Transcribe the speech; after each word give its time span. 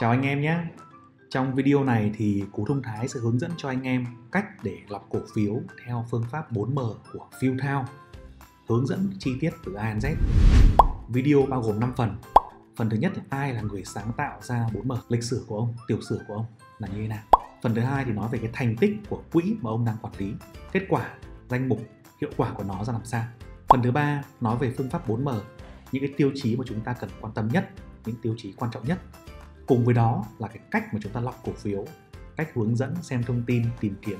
Chào 0.00 0.10
anh 0.10 0.22
em 0.22 0.40
nhé. 0.40 0.58
Trong 1.30 1.54
video 1.54 1.84
này 1.84 2.12
thì 2.16 2.44
Cú 2.52 2.66
Thông 2.66 2.82
Thái 2.82 3.08
sẽ 3.08 3.20
hướng 3.20 3.38
dẫn 3.38 3.50
cho 3.56 3.68
anh 3.68 3.82
em 3.82 4.06
cách 4.32 4.46
để 4.62 4.78
lọc 4.88 5.06
cổ 5.10 5.18
phiếu 5.34 5.54
theo 5.84 6.06
phương 6.10 6.24
pháp 6.30 6.52
4M 6.52 6.94
của 7.12 7.28
Fieldhouse 7.40 7.84
Hướng 8.68 8.86
dẫn 8.86 9.10
chi 9.18 9.30
tiết 9.40 9.50
từ 9.64 9.74
A 9.74 9.94
đến 9.94 9.98
Z. 9.98 10.14
Video 11.08 11.46
bao 11.48 11.62
gồm 11.62 11.80
5 11.80 11.92
phần. 11.96 12.16
Phần 12.76 12.90
thứ 12.90 12.96
nhất 12.96 13.12
là 13.16 13.22
ai 13.28 13.54
là 13.54 13.62
người 13.62 13.84
sáng 13.84 14.12
tạo 14.16 14.38
ra 14.42 14.66
4M, 14.72 14.96
lịch 15.08 15.22
sử 15.22 15.44
của 15.46 15.56
ông, 15.56 15.74
tiểu 15.88 15.98
sử 16.08 16.20
của 16.28 16.34
ông 16.34 16.46
là 16.78 16.88
như 16.88 17.02
thế 17.02 17.08
nào. 17.08 17.24
Phần 17.62 17.74
thứ 17.74 17.80
hai 17.80 18.04
thì 18.04 18.12
nói 18.12 18.28
về 18.32 18.38
cái 18.38 18.50
thành 18.52 18.76
tích 18.76 18.92
của 19.08 19.22
quỹ 19.32 19.56
mà 19.60 19.70
ông 19.70 19.84
đang 19.84 19.96
quản 20.02 20.14
lý, 20.18 20.32
kết 20.72 20.82
quả, 20.88 21.14
danh 21.48 21.68
mục, 21.68 21.80
hiệu 22.20 22.30
quả 22.36 22.52
của 22.52 22.64
nó 22.64 22.84
ra 22.84 22.92
làm 22.92 23.04
sao. 23.04 23.24
Phần 23.68 23.82
thứ 23.82 23.90
ba 23.90 24.22
nói 24.40 24.56
về 24.56 24.74
phương 24.76 24.90
pháp 24.90 25.08
4M, 25.08 25.40
những 25.92 26.06
cái 26.06 26.14
tiêu 26.16 26.30
chí 26.34 26.56
mà 26.56 26.64
chúng 26.68 26.80
ta 26.80 26.92
cần 26.92 27.10
quan 27.20 27.32
tâm 27.34 27.48
nhất, 27.48 27.70
những 28.06 28.16
tiêu 28.22 28.34
chí 28.38 28.52
quan 28.52 28.70
trọng 28.70 28.86
nhất 28.86 28.98
cùng 29.70 29.84
với 29.84 29.94
đó 29.94 30.24
là 30.38 30.48
cái 30.48 30.58
cách 30.70 30.94
mà 30.94 31.00
chúng 31.02 31.12
ta 31.12 31.20
lọc 31.20 31.42
cổ 31.44 31.52
phiếu, 31.52 31.84
cách 32.36 32.48
hướng 32.54 32.76
dẫn 32.76 32.94
xem 33.02 33.22
thông 33.22 33.42
tin, 33.46 33.64
tìm 33.80 33.94
kiếm 34.02 34.18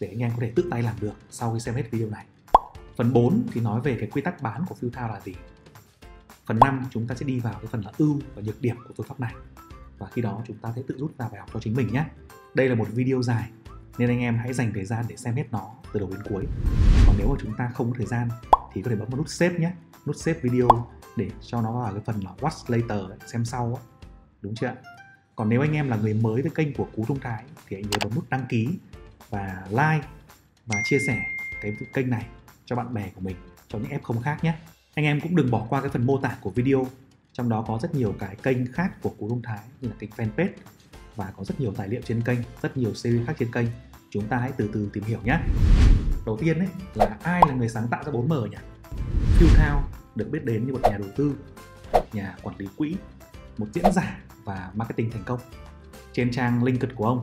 để 0.00 0.08
anh 0.08 0.18
em 0.18 0.30
có 0.30 0.36
thể 0.40 0.52
tự 0.56 0.68
tay 0.70 0.82
làm 0.82 0.94
được 1.00 1.12
sau 1.30 1.54
khi 1.54 1.60
xem 1.60 1.74
hết 1.74 1.90
video 1.90 2.08
này. 2.08 2.26
Phần 2.96 3.12
4 3.12 3.46
thì 3.52 3.60
nói 3.60 3.80
về 3.80 3.96
cái 4.00 4.08
quy 4.10 4.22
tắc 4.22 4.42
bán 4.42 4.64
của 4.68 4.74
Filtown 4.80 5.08
là 5.08 5.20
gì. 5.20 5.34
Phần 6.46 6.58
5 6.58 6.84
chúng 6.90 7.06
ta 7.06 7.14
sẽ 7.14 7.26
đi 7.26 7.40
vào 7.40 7.52
cái 7.52 7.66
phần 7.66 7.80
là 7.80 7.92
ưu 7.98 8.20
và 8.34 8.42
nhược 8.42 8.60
điểm 8.60 8.76
của 8.88 8.94
phương 8.96 9.06
pháp 9.06 9.20
này. 9.20 9.34
Và 9.98 10.06
khi 10.12 10.22
đó 10.22 10.42
chúng 10.46 10.56
ta 10.56 10.72
sẽ 10.76 10.82
tự 10.88 10.96
rút 10.98 11.18
ra 11.18 11.28
bài 11.28 11.40
học 11.40 11.48
cho 11.54 11.60
chính 11.60 11.74
mình 11.74 11.92
nhé. 11.92 12.04
Đây 12.54 12.68
là 12.68 12.74
một 12.74 12.88
video 12.90 13.22
dài, 13.22 13.50
nên 13.98 14.08
anh 14.08 14.20
em 14.20 14.38
hãy 14.38 14.52
dành 14.52 14.72
thời 14.74 14.84
gian 14.84 15.04
để 15.08 15.16
xem 15.16 15.34
hết 15.34 15.44
nó 15.50 15.70
từ 15.92 16.00
đầu 16.00 16.10
đến 16.10 16.20
cuối. 16.28 16.46
Còn 17.06 17.16
nếu 17.18 17.28
mà 17.28 17.34
chúng 17.42 17.54
ta 17.56 17.70
không 17.74 17.90
có 17.90 17.96
thời 17.98 18.06
gian 18.06 18.28
thì 18.72 18.82
có 18.82 18.90
thể 18.90 18.96
bấm 18.96 19.08
vào 19.08 19.18
nút 19.18 19.28
save 19.28 19.58
nhé. 19.58 19.72
Nút 20.06 20.16
save 20.16 20.40
video 20.42 20.68
để 21.16 21.30
cho 21.40 21.62
nó 21.62 21.72
vào 21.72 21.92
cái 21.92 22.02
phần 22.06 22.20
là 22.20 22.30
watch 22.40 22.78
later 22.78 23.20
xem 23.26 23.44
sau 23.44 23.74
ấy 23.74 23.95
đúng 24.46 24.54
chưa? 24.54 24.74
Còn 25.36 25.48
nếu 25.48 25.60
anh 25.60 25.72
em 25.72 25.88
là 25.88 25.96
người 25.96 26.14
mới 26.14 26.42
với 26.42 26.50
kênh 26.54 26.74
của 26.74 26.86
cú 26.96 27.04
thông 27.04 27.20
thái 27.20 27.44
thì 27.66 27.76
hãy 27.76 27.82
nhớ 27.82 27.98
bấm 28.04 28.14
nút 28.14 28.30
đăng 28.30 28.46
ký 28.48 28.68
và 29.30 29.66
like 29.70 30.06
và 30.66 30.76
chia 30.84 30.98
sẻ 31.06 31.22
cái 31.60 31.76
kênh 31.94 32.10
này 32.10 32.26
cho 32.64 32.76
bạn 32.76 32.94
bè 32.94 33.10
của 33.14 33.20
mình, 33.20 33.36
cho 33.68 33.78
những 33.78 34.00
f0 34.02 34.20
khác 34.20 34.44
nhé. 34.44 34.54
Anh 34.94 35.04
em 35.04 35.20
cũng 35.20 35.36
đừng 35.36 35.50
bỏ 35.50 35.66
qua 35.68 35.80
cái 35.80 35.90
phần 35.90 36.06
mô 36.06 36.18
tả 36.18 36.36
của 36.40 36.50
video, 36.50 36.86
trong 37.32 37.48
đó 37.48 37.64
có 37.68 37.78
rất 37.82 37.94
nhiều 37.94 38.14
cái 38.18 38.36
kênh 38.42 38.72
khác 38.72 39.02
của 39.02 39.10
cú 39.18 39.28
thông 39.28 39.42
thái 39.42 39.60
như 39.80 39.88
là 39.88 39.94
kênh 39.98 40.10
fanpage 40.10 40.52
và 41.16 41.32
có 41.36 41.44
rất 41.44 41.60
nhiều 41.60 41.72
tài 41.76 41.88
liệu 41.88 42.00
trên 42.04 42.22
kênh, 42.22 42.38
rất 42.62 42.76
nhiều 42.76 42.94
series 42.94 43.26
khác 43.26 43.36
trên 43.38 43.52
kênh. 43.52 43.66
Chúng 44.10 44.28
ta 44.28 44.36
hãy 44.36 44.52
từ 44.56 44.70
từ 44.72 44.90
tìm 44.92 45.04
hiểu 45.04 45.20
nhé. 45.24 45.38
Đầu 46.26 46.36
tiên 46.40 46.58
ấy, 46.58 46.68
là 46.94 47.16
ai 47.22 47.42
là 47.48 47.54
người 47.54 47.68
sáng 47.68 47.88
tạo 47.88 48.04
ra 48.04 48.12
4M 48.12 48.46
nhỉ? 48.46 48.56
Phil 49.38 49.48
Thao 49.56 49.84
được 50.14 50.28
biết 50.30 50.44
đến 50.44 50.66
như 50.66 50.72
một 50.72 50.80
nhà 50.82 50.98
đầu 50.98 51.08
tư, 51.16 51.34
nhà 52.12 52.36
quản 52.42 52.56
lý 52.58 52.66
quỹ, 52.76 52.96
một 53.58 53.66
diễn 53.72 53.92
giả 53.92 54.20
và 54.46 54.70
marketing 54.74 55.10
thành 55.10 55.22
công. 55.24 55.40
Trên 56.12 56.30
trang 56.30 56.64
LinkedIn 56.64 56.96
của 56.96 57.06
ông 57.06 57.20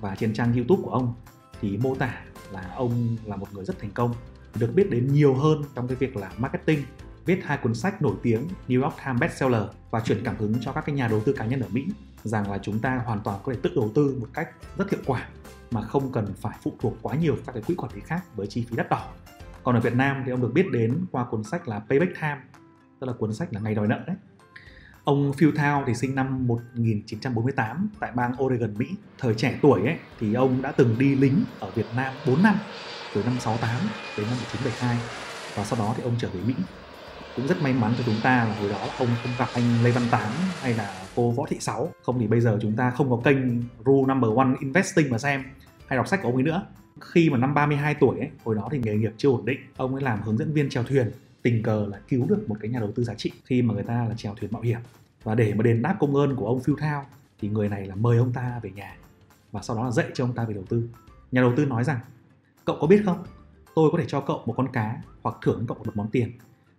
và 0.00 0.14
trên 0.14 0.34
trang 0.34 0.52
YouTube 0.52 0.82
của 0.84 0.90
ông 0.90 1.14
thì 1.60 1.76
mô 1.76 1.94
tả 1.94 2.14
là 2.52 2.72
ông 2.76 3.16
là 3.24 3.36
một 3.36 3.46
người 3.52 3.64
rất 3.64 3.78
thành 3.78 3.90
công, 3.90 4.14
được 4.54 4.74
biết 4.74 4.90
đến 4.90 5.12
nhiều 5.12 5.34
hơn 5.34 5.62
trong 5.74 5.88
cái 5.88 5.96
việc 5.96 6.16
là 6.16 6.32
marketing, 6.38 6.82
viết 7.24 7.40
hai 7.44 7.58
cuốn 7.58 7.74
sách 7.74 8.02
nổi 8.02 8.14
tiếng 8.22 8.48
New 8.68 8.82
York 8.82 8.94
Times 9.04 9.20
bestseller 9.20 9.62
và 9.90 10.00
truyền 10.00 10.24
cảm 10.24 10.36
hứng 10.36 10.54
cho 10.60 10.72
các 10.72 10.84
cái 10.86 10.94
nhà 10.94 11.08
đầu 11.08 11.20
tư 11.20 11.32
cá 11.32 11.46
nhân 11.46 11.60
ở 11.60 11.68
Mỹ 11.72 11.86
rằng 12.24 12.50
là 12.50 12.58
chúng 12.58 12.78
ta 12.78 13.02
hoàn 13.06 13.20
toàn 13.20 13.40
có 13.42 13.52
thể 13.52 13.58
tự 13.62 13.70
đầu 13.76 13.90
tư 13.94 14.16
một 14.20 14.28
cách 14.32 14.48
rất 14.76 14.90
hiệu 14.90 15.00
quả 15.06 15.28
mà 15.70 15.82
không 15.82 16.12
cần 16.12 16.34
phải 16.36 16.58
phụ 16.62 16.72
thuộc 16.80 16.94
quá 17.02 17.14
nhiều 17.14 17.36
các 17.46 17.52
cái 17.52 17.62
quỹ 17.62 17.74
quản 17.74 17.92
lý 17.94 18.00
khác 18.00 18.22
với 18.36 18.46
chi 18.46 18.66
phí 18.70 18.76
đắt 18.76 18.90
đỏ. 18.90 19.08
Còn 19.64 19.74
ở 19.74 19.80
Việt 19.80 19.94
Nam 19.94 20.22
thì 20.26 20.30
ông 20.30 20.40
được 20.40 20.52
biết 20.54 20.66
đến 20.72 21.06
qua 21.12 21.24
cuốn 21.24 21.44
sách 21.44 21.68
là 21.68 21.78
Payback 21.78 22.12
Time, 22.14 22.40
tức 23.00 23.06
là 23.06 23.12
cuốn 23.12 23.34
sách 23.34 23.52
là 23.52 23.60
ngày 23.60 23.74
đòi 23.74 23.88
nợ 23.88 24.00
đấy 24.06 24.16
Ông 25.04 25.32
Phil 25.32 25.50
Thao 25.56 25.84
thì 25.86 25.94
sinh 25.94 26.14
năm 26.14 26.46
1948 26.46 27.88
tại 28.00 28.10
bang 28.14 28.32
Oregon, 28.42 28.78
Mỹ. 28.78 28.86
Thời 29.18 29.34
trẻ 29.34 29.58
tuổi 29.62 29.80
ấy 29.80 29.96
thì 30.20 30.34
ông 30.34 30.62
đã 30.62 30.72
từng 30.72 30.96
đi 30.98 31.14
lính 31.14 31.44
ở 31.60 31.70
Việt 31.70 31.86
Nam 31.96 32.14
4 32.26 32.42
năm, 32.42 32.54
từ 33.14 33.22
năm 33.24 33.36
68 33.40 33.70
đến 34.18 34.26
năm 34.26 34.36
1972 34.36 34.98
và 35.56 35.64
sau 35.64 35.78
đó 35.78 35.94
thì 35.96 36.02
ông 36.02 36.14
trở 36.18 36.28
về 36.28 36.40
Mỹ. 36.46 36.54
Cũng 37.36 37.46
rất 37.46 37.62
may 37.62 37.72
mắn 37.72 37.92
cho 37.98 38.04
chúng 38.06 38.20
ta 38.22 38.44
là 38.44 38.54
hồi 38.60 38.68
đó 38.70 38.88
ông 38.98 39.08
không 39.22 39.32
gặp 39.38 39.48
anh 39.54 39.84
Lê 39.84 39.90
Văn 39.90 40.02
Tám 40.10 40.32
hay 40.60 40.74
là 40.74 40.94
cô 41.16 41.30
Võ 41.30 41.44
Thị 41.48 41.56
Sáu. 41.60 41.92
Không 42.02 42.18
thì 42.20 42.26
bây 42.26 42.40
giờ 42.40 42.58
chúng 42.62 42.76
ta 42.76 42.90
không 42.90 43.10
có 43.10 43.20
kênh 43.24 43.62
Rule 43.84 44.14
Number 44.14 44.30
One 44.36 44.54
Investing 44.60 45.10
mà 45.10 45.18
xem 45.18 45.44
hay 45.86 45.96
đọc 45.96 46.08
sách 46.08 46.22
của 46.22 46.28
ông 46.28 46.36
ấy 46.36 46.42
nữa. 46.42 46.66
Khi 47.00 47.30
mà 47.30 47.38
năm 47.38 47.54
32 47.54 47.94
tuổi 47.94 48.18
ấy, 48.18 48.28
hồi 48.44 48.54
đó 48.54 48.68
thì 48.72 48.80
nghề 48.84 48.94
nghiệp 48.94 49.12
chưa 49.16 49.28
ổn 49.28 49.44
định, 49.44 49.58
ông 49.76 49.94
ấy 49.94 50.02
làm 50.02 50.22
hướng 50.22 50.38
dẫn 50.38 50.52
viên 50.52 50.68
chèo 50.68 50.82
thuyền 50.82 51.10
tình 51.42 51.62
cờ 51.62 51.86
là 51.90 52.00
cứu 52.08 52.26
được 52.28 52.44
một 52.48 52.56
cái 52.60 52.70
nhà 52.70 52.80
đầu 52.80 52.92
tư 52.92 53.04
giá 53.04 53.14
trị 53.14 53.32
khi 53.44 53.62
mà 53.62 53.74
người 53.74 53.82
ta 53.82 54.06
là 54.08 54.14
chèo 54.14 54.34
thuyền 54.34 54.52
mạo 54.52 54.62
hiểm. 54.62 54.80
Và 55.22 55.34
để 55.34 55.54
mà 55.54 55.62
đền 55.62 55.82
đáp 55.82 55.96
công 56.00 56.16
ơn 56.16 56.36
của 56.36 56.46
ông 56.46 56.60
Phil 56.60 56.76
Thao 56.78 57.06
thì 57.38 57.48
người 57.48 57.68
này 57.68 57.86
là 57.86 57.94
mời 57.94 58.18
ông 58.18 58.32
ta 58.32 58.60
về 58.62 58.70
nhà 58.70 58.96
và 59.52 59.62
sau 59.62 59.76
đó 59.76 59.84
là 59.84 59.90
dạy 59.90 60.06
cho 60.14 60.24
ông 60.24 60.34
ta 60.34 60.44
về 60.44 60.54
đầu 60.54 60.64
tư. 60.68 60.88
Nhà 61.32 61.40
đầu 61.40 61.52
tư 61.56 61.64
nói 61.64 61.84
rằng 61.84 62.00
cậu 62.64 62.76
có 62.80 62.86
biết 62.86 63.02
không? 63.04 63.24
Tôi 63.74 63.90
có 63.92 63.98
thể 63.98 64.04
cho 64.08 64.20
cậu 64.20 64.42
một 64.46 64.54
con 64.56 64.72
cá 64.72 65.02
hoặc 65.22 65.36
thưởng 65.42 65.64
cậu 65.68 65.78
một 65.84 65.96
món 65.96 66.10
tiền. 66.10 66.32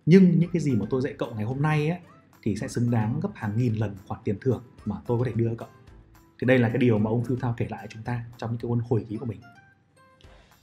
Nhưng 0.05 0.39
những 0.39 0.49
cái 0.53 0.61
gì 0.61 0.75
mà 0.75 0.85
tôi 0.89 1.01
dạy 1.01 1.13
cậu 1.17 1.33
ngày 1.35 1.45
hôm 1.45 1.61
nay 1.61 1.89
ấy, 1.89 1.99
thì 2.41 2.55
sẽ 2.55 2.67
xứng 2.67 2.91
đáng 2.91 3.19
gấp 3.23 3.29
hàng 3.35 3.57
nghìn 3.57 3.73
lần 3.73 3.95
khoản 4.07 4.21
tiền 4.23 4.35
thưởng 4.41 4.63
mà 4.85 4.95
tôi 5.07 5.19
có 5.19 5.25
thể 5.25 5.31
đưa 5.35 5.55
cậu. 5.55 5.67
Thì 6.39 6.47
đây 6.47 6.59
là 6.59 6.69
cái 6.69 6.77
điều 6.77 6.97
mà 6.97 7.09
ông 7.09 7.23
Phil 7.23 7.37
Thao 7.41 7.53
kể 7.57 7.67
lại 7.69 7.87
chúng 7.89 8.03
ta 8.03 8.25
trong 8.37 8.51
những 8.51 8.59
cái 8.59 8.69
cuốn 8.69 8.79
hồi 8.89 9.05
ký 9.09 9.17
của 9.17 9.25
mình 9.25 9.39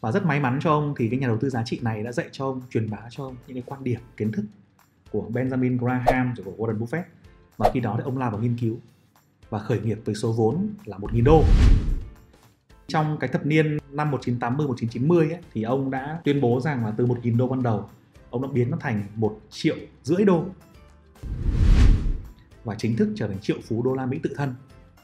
và 0.00 0.12
rất 0.12 0.26
may 0.26 0.40
mắn 0.40 0.58
cho 0.62 0.70
ông 0.70 0.94
thì 0.98 1.08
cái 1.08 1.18
nhà 1.18 1.26
đầu 1.26 1.38
tư 1.40 1.50
giá 1.50 1.62
trị 1.64 1.80
này 1.82 2.02
đã 2.02 2.12
dạy 2.12 2.28
cho 2.32 2.44
ông 2.44 2.62
truyền 2.70 2.90
bá 2.90 2.98
cho 3.10 3.24
ông 3.24 3.36
những 3.46 3.54
cái 3.54 3.62
quan 3.66 3.84
điểm 3.84 4.00
kiến 4.16 4.32
thức 4.32 4.44
của 5.10 5.30
Benjamin 5.32 5.78
Graham 5.78 6.34
rồi 6.36 6.46
của 6.56 6.66
Warren 6.66 6.78
Buffett. 6.78 7.02
Và 7.56 7.70
khi 7.74 7.80
đó 7.80 7.94
thì 7.96 8.02
ông 8.04 8.18
lao 8.18 8.30
vào 8.30 8.40
nghiên 8.40 8.56
cứu 8.60 8.76
và 9.50 9.58
khởi 9.58 9.80
nghiệp 9.80 9.98
với 10.04 10.14
số 10.14 10.32
vốn 10.32 10.68
là 10.84 10.98
1.000 10.98 11.24
đô. 11.24 11.42
Trong 12.86 13.16
cái 13.20 13.28
thập 13.28 13.46
niên 13.46 13.78
năm 13.90 14.10
1980 14.10 14.66
1990 14.66 15.30
ấy, 15.30 15.40
thì 15.52 15.62
ông 15.62 15.90
đã 15.90 16.20
tuyên 16.24 16.40
bố 16.40 16.60
rằng 16.60 16.84
là 16.84 16.92
từ 16.96 17.06
1.000 17.06 17.36
đô 17.36 17.48
ban 17.48 17.62
đầu 17.62 17.88
ông 18.30 18.42
đã 18.42 18.48
biến 18.52 18.70
nó 18.70 18.76
thành 18.80 19.02
một 19.14 19.40
triệu 19.50 19.76
rưỡi 20.02 20.24
đô. 20.24 20.44
Và 22.64 22.74
chính 22.74 22.96
thức 22.96 23.12
trở 23.16 23.28
thành 23.28 23.38
triệu 23.38 23.56
phú 23.68 23.82
đô 23.82 23.94
la 23.94 24.06
Mỹ 24.06 24.20
tự 24.22 24.30
thân 24.36 24.54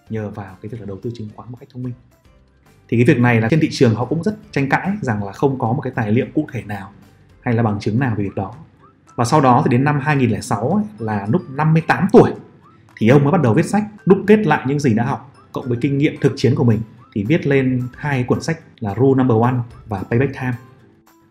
nhờ 0.08 0.30
vào 0.30 0.56
cái 0.62 0.68
việc 0.68 0.80
là 0.80 0.86
đầu 0.86 0.98
tư 1.02 1.10
chứng 1.14 1.28
khoán 1.36 1.52
một 1.52 1.56
cách 1.60 1.68
thông 1.72 1.82
minh 1.82 1.94
thì 2.88 2.96
cái 2.96 3.04
việc 3.04 3.20
này 3.20 3.40
là 3.40 3.48
trên 3.48 3.60
thị 3.60 3.68
trường 3.70 3.94
họ 3.94 4.04
cũng 4.04 4.22
rất 4.22 4.36
tranh 4.52 4.68
cãi 4.68 4.92
rằng 5.00 5.24
là 5.24 5.32
không 5.32 5.58
có 5.58 5.72
một 5.72 5.80
cái 5.80 5.92
tài 5.96 6.12
liệu 6.12 6.26
cụ 6.34 6.48
thể 6.52 6.62
nào 6.62 6.92
hay 7.40 7.54
là 7.54 7.62
bằng 7.62 7.80
chứng 7.80 7.98
nào 7.98 8.14
về 8.16 8.24
việc 8.24 8.34
đó. 8.34 8.54
Và 9.16 9.24
sau 9.24 9.40
đó 9.40 9.62
thì 9.64 9.70
đến 9.70 9.84
năm 9.84 10.00
2006 10.00 10.70
ấy, 10.70 10.84
là 10.98 11.26
lúc 11.30 11.42
58 11.50 12.06
tuổi 12.12 12.32
thì 12.96 13.08
ông 13.08 13.22
mới 13.22 13.32
bắt 13.32 13.42
đầu 13.42 13.54
viết 13.54 13.66
sách 13.66 13.84
đúc 14.06 14.18
kết 14.26 14.46
lại 14.46 14.64
những 14.66 14.80
gì 14.80 14.94
đã 14.94 15.04
học 15.04 15.32
cộng 15.52 15.68
với 15.68 15.78
kinh 15.80 15.98
nghiệm 15.98 16.14
thực 16.20 16.32
chiến 16.36 16.54
của 16.54 16.64
mình 16.64 16.80
thì 17.14 17.24
viết 17.24 17.46
lên 17.46 17.82
hai 17.96 18.22
cuốn 18.22 18.42
sách 18.42 18.60
là 18.80 18.94
Rule 18.94 19.22
Number 19.22 19.42
One 19.42 19.54
và 19.86 20.02
Payback 20.10 20.32
Time. 20.34 20.54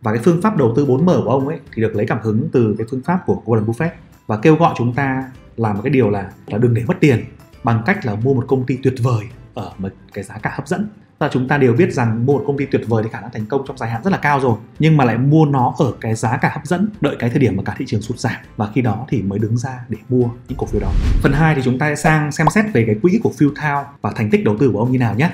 Và 0.01 0.13
cái 0.13 0.21
phương 0.23 0.41
pháp 0.41 0.57
đầu 0.57 0.73
tư 0.75 0.85
4M 0.85 1.23
của 1.23 1.29
ông 1.29 1.47
ấy 1.47 1.59
thì 1.73 1.81
được 1.81 1.95
lấy 1.95 2.05
cảm 2.07 2.19
hứng 2.21 2.49
từ 2.51 2.75
cái 2.77 2.87
phương 2.91 3.01
pháp 3.01 3.19
của 3.25 3.41
Warren 3.45 3.65
Buffett 3.65 3.89
và 4.27 4.37
kêu 4.37 4.55
gọi 4.55 4.73
chúng 4.77 4.93
ta 4.93 5.31
làm 5.57 5.75
một 5.75 5.81
cái 5.83 5.89
điều 5.89 6.09
là 6.09 6.31
là 6.47 6.57
đừng 6.57 6.73
để 6.73 6.83
mất 6.87 6.97
tiền 6.99 7.25
bằng 7.63 7.83
cách 7.85 8.05
là 8.05 8.15
mua 8.15 8.33
một 8.33 8.45
công 8.47 8.65
ty 8.65 8.77
tuyệt 8.83 8.93
vời 9.03 9.25
ở 9.53 9.71
một 9.77 9.89
cái 10.13 10.23
giá 10.23 10.37
cả 10.37 10.51
hấp 10.53 10.67
dẫn 10.67 10.89
là 11.19 11.29
chúng 11.31 11.47
ta 11.47 11.57
đều 11.57 11.73
biết 11.73 11.93
rằng 11.93 12.25
mua 12.25 12.33
một 12.33 12.43
công 12.47 12.57
ty 12.57 12.65
tuyệt 12.65 12.81
vời 12.87 13.03
thì 13.03 13.09
khả 13.13 13.21
năng 13.21 13.31
thành 13.31 13.45
công 13.45 13.63
trong 13.67 13.77
dài 13.77 13.89
hạn 13.89 14.03
rất 14.03 14.09
là 14.11 14.17
cao 14.17 14.39
rồi. 14.39 14.57
Nhưng 14.79 14.97
mà 14.97 15.05
lại 15.05 15.17
mua 15.17 15.45
nó 15.45 15.73
ở 15.77 15.93
cái 16.01 16.15
giá 16.15 16.37
cả 16.37 16.49
hấp 16.53 16.65
dẫn, 16.65 16.89
đợi 17.01 17.15
cái 17.19 17.29
thời 17.29 17.39
điểm 17.39 17.57
mà 17.57 17.63
cả 17.63 17.75
thị 17.77 17.85
trường 17.87 18.01
sụt 18.01 18.19
giảm. 18.19 18.35
Và 18.57 18.69
khi 18.75 18.81
đó 18.81 19.05
thì 19.09 19.21
mới 19.21 19.39
đứng 19.39 19.57
ra 19.57 19.79
để 19.89 19.97
mua 20.09 20.29
những 20.47 20.57
cổ 20.57 20.65
phiếu 20.65 20.81
đó. 20.81 20.91
Phần 21.21 21.33
2 21.33 21.55
thì 21.55 21.61
chúng 21.65 21.79
ta 21.79 21.89
sẽ 21.89 21.95
sang 21.95 22.31
xem 22.31 22.47
xét 22.53 22.65
về 22.73 22.83
cái 22.85 22.95
quỹ 23.01 23.19
của 23.23 23.31
Phil 23.37 23.49
Thao 23.55 23.85
và 24.01 24.11
thành 24.15 24.29
tích 24.29 24.43
đầu 24.43 24.57
tư 24.59 24.69
của 24.73 24.79
ông 24.79 24.91
như 24.91 24.99
nào 24.99 25.15
nhé. 25.15 25.31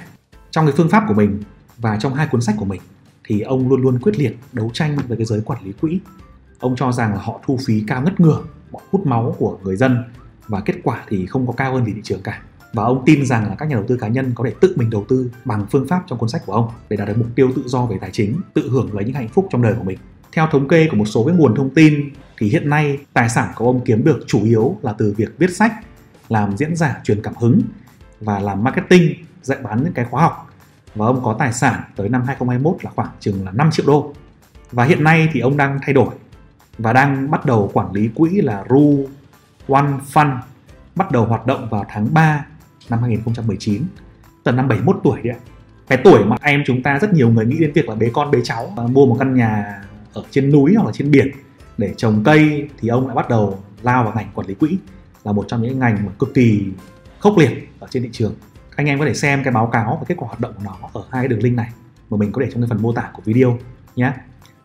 Trong 0.52 0.66
cái 0.66 0.74
phương 0.78 0.90
pháp 0.90 1.03
của 1.08 1.14
mình 1.14 1.44
và 1.78 1.98
trong 2.00 2.13
hai 2.13 2.28
cuốn 2.28 2.42
sách 2.42 2.56
của 2.58 2.66
mình 2.66 2.81
thì 3.24 3.42
ông 3.42 3.69
luôn 3.69 3.81
luôn 3.81 4.00
quyết 4.00 4.19
liệt 4.19 4.38
đấu 4.53 4.72
tranh 4.74 4.98
với 5.08 5.18
cái 5.18 5.25
giới 5.25 5.42
quản 5.42 5.63
lý 5.63 5.72
quỹ. 5.81 6.00
Ông 6.59 6.75
cho 6.75 6.92
rằng 6.92 7.13
là 7.13 7.19
họ 7.22 7.40
thu 7.46 7.59
phí 7.66 7.84
cao 7.88 8.02
ngất 8.02 8.19
ngường 8.19 8.48
họ 8.74 8.81
hút 8.92 9.06
máu 9.06 9.36
của 9.40 9.58
người 9.63 9.75
dân 9.75 10.03
và 10.48 10.59
kết 10.59 10.75
quả 10.84 11.03
thì 11.08 11.25
không 11.25 11.48
có 11.48 11.53
cao 11.53 11.74
hơn 11.74 11.86
gì 11.86 11.94
thị 11.94 12.02
trường 12.03 12.22
cả 12.22 12.42
và 12.74 12.84
ông 12.84 13.04
tin 13.06 13.26
rằng 13.26 13.50
là 13.50 13.56
các 13.56 13.66
nhà 13.66 13.75
đầu 13.75 13.86
tư 13.88 13.98
cá 13.98 14.07
nhân 14.07 14.31
có 14.36 14.44
thể 14.44 14.54
tự 14.62 14.74
mình 14.78 14.90
đầu 14.90 15.06
tư 15.10 15.31
bằng 15.45 15.66
phương 15.72 15.88
pháp 15.88 16.04
trong 16.07 16.19
cuốn 16.19 16.30
sách 16.30 16.42
của 16.45 16.54
ông 16.54 16.69
để 16.90 16.98
đạt 16.98 17.07
được 17.07 17.18
mục 17.18 17.28
tiêu 17.36 17.51
tự 17.56 17.63
do 17.66 17.86
về 17.86 17.98
tài 18.01 18.10
chính, 18.12 18.42
tự 18.54 18.69
hưởng 18.69 18.94
lấy 18.94 19.06
những 19.06 19.13
hạnh 19.13 19.28
phúc 19.28 19.48
trong 19.51 19.62
đời 19.62 19.74
của 19.74 19.84
mình. 19.84 19.98
Theo 20.34 20.48
thống 20.51 20.68
kê 20.68 20.88
của 20.92 20.98
một 20.98 21.06
số 21.06 21.25
cái 21.25 21.36
nguồn 21.36 21.56
thông 21.56 21.69
tin 21.69 22.10
thì 22.38 22.50
hiện 22.50 22.69
nay 22.69 22.98
tài 23.13 23.30
sản 23.30 23.51
của 23.56 23.66
ông 23.66 23.81
kiếm 23.86 24.04
được 24.04 24.19
chủ 24.28 24.44
yếu 24.44 24.78
là 24.81 24.94
từ 24.98 25.13
việc 25.18 25.30
viết 25.38 25.56
sách, 25.56 25.74
làm 26.30 26.57
diễn 26.57 26.75
giả 26.75 27.01
truyền 27.04 27.22
cảm 27.22 27.34
hứng 27.36 27.62
và 28.22 28.40
làm 28.40 28.63
marketing, 28.63 29.13
dạy 29.42 29.57
bán 29.63 29.84
những 29.84 29.94
cái 29.94 30.06
khóa 30.06 30.22
học. 30.22 30.50
Và 30.95 31.06
ông 31.06 31.24
có 31.24 31.36
tài 31.40 31.54
sản 31.54 31.81
tới 31.95 32.10
năm 32.10 32.24
2021 32.28 32.84
là 32.84 32.92
khoảng 32.95 33.10
chừng 33.19 33.45
là 33.45 33.51
5 33.51 33.72
triệu 33.72 33.86
đô. 33.86 34.13
Và 34.72 34.84
hiện 34.84 35.04
nay 35.04 35.30
thì 35.34 35.40
ông 35.40 35.57
đang 35.57 35.80
thay 35.81 35.94
đổi 35.94 36.16
và 36.78 36.94
đang 36.94 37.31
bắt 37.31 37.45
đầu 37.45 37.72
quản 37.74 37.92
lý 37.92 38.10
quỹ 38.16 38.30
là 38.42 38.63
Ru 38.69 39.07
One 39.68 39.92
Fund 40.13 40.38
bắt 40.95 41.12
đầu 41.12 41.25
hoạt 41.25 41.45
động 41.45 41.69
vào 41.69 41.86
tháng 41.90 42.13
3 42.13 42.45
năm 42.89 43.00
2019 43.01 43.83
tầm 44.44 44.56
năm 44.56 44.68
71 44.68 45.00
tuổi 45.04 45.19
đấy 45.24 45.33
ạ. 45.33 45.39
Cái 45.88 46.01
tuổi 46.04 46.25
mà 46.25 46.36
em 46.42 46.63
chúng 46.66 46.83
ta 46.83 47.00
rất 47.00 47.13
nhiều 47.13 47.30
người 47.30 47.45
nghĩ 47.45 47.57
đến 47.60 47.72
việc 47.74 47.89
là 47.89 47.95
bế 47.95 48.10
con, 48.13 48.31
bế 48.31 48.39
cháu. 48.44 48.74
Và 48.78 48.88
mua 48.88 49.06
một 49.06 49.16
căn 49.19 49.36
nhà 49.36 49.81
ở 50.13 50.24
trên 50.31 50.51
núi 50.51 50.74
hoặc 50.75 50.86
là 50.86 50.92
trên 50.94 51.12
biển 51.12 51.31
để 51.78 51.94
trồng 51.98 52.24
cây 52.24 52.69
thì 52.80 52.88
ông 52.88 53.07
lại 53.07 53.16
bắt 53.16 53.30
đầu 53.30 53.60
lao 53.81 54.04
vào 54.04 54.13
ngành 54.16 54.31
quản 54.36 54.48
lý 54.48 54.54
quỹ. 54.54 54.78
Là 55.24 55.31
một 55.31 55.45
trong 55.48 55.62
những 55.62 55.80
ngành 55.80 56.06
mà 56.06 56.12
cực 56.19 56.33
kỳ 56.33 56.63
khốc 57.19 57.38
liệt 57.38 57.69
ở 57.80 57.88
trên 57.92 58.04
thị 58.04 58.10
trường. 58.12 58.36
Anh 58.75 58.88
em 58.88 59.00
có 59.00 59.06
thể 59.06 59.13
xem 59.13 59.44
cái 59.44 59.54
báo 59.54 59.68
cáo 59.68 59.98
và 60.00 60.06
kết 60.07 60.16
quả 60.18 60.28
hoạt 60.28 60.39
động 60.39 60.54
của 60.57 60.63
nó 60.66 60.89
ở 60.94 61.04
hai 61.12 61.28
đường 61.28 61.44
link 61.44 61.56
này 61.56 61.69
mà 62.10 62.18
mình 62.18 62.31
có 62.31 62.42
để 62.42 62.48
trong 62.51 62.62
cái 62.62 62.69
phần 62.69 62.81
mô 62.81 62.94
tả 62.94 63.10
của 63.13 63.22
video 63.25 63.60
nhé. 63.95 64.13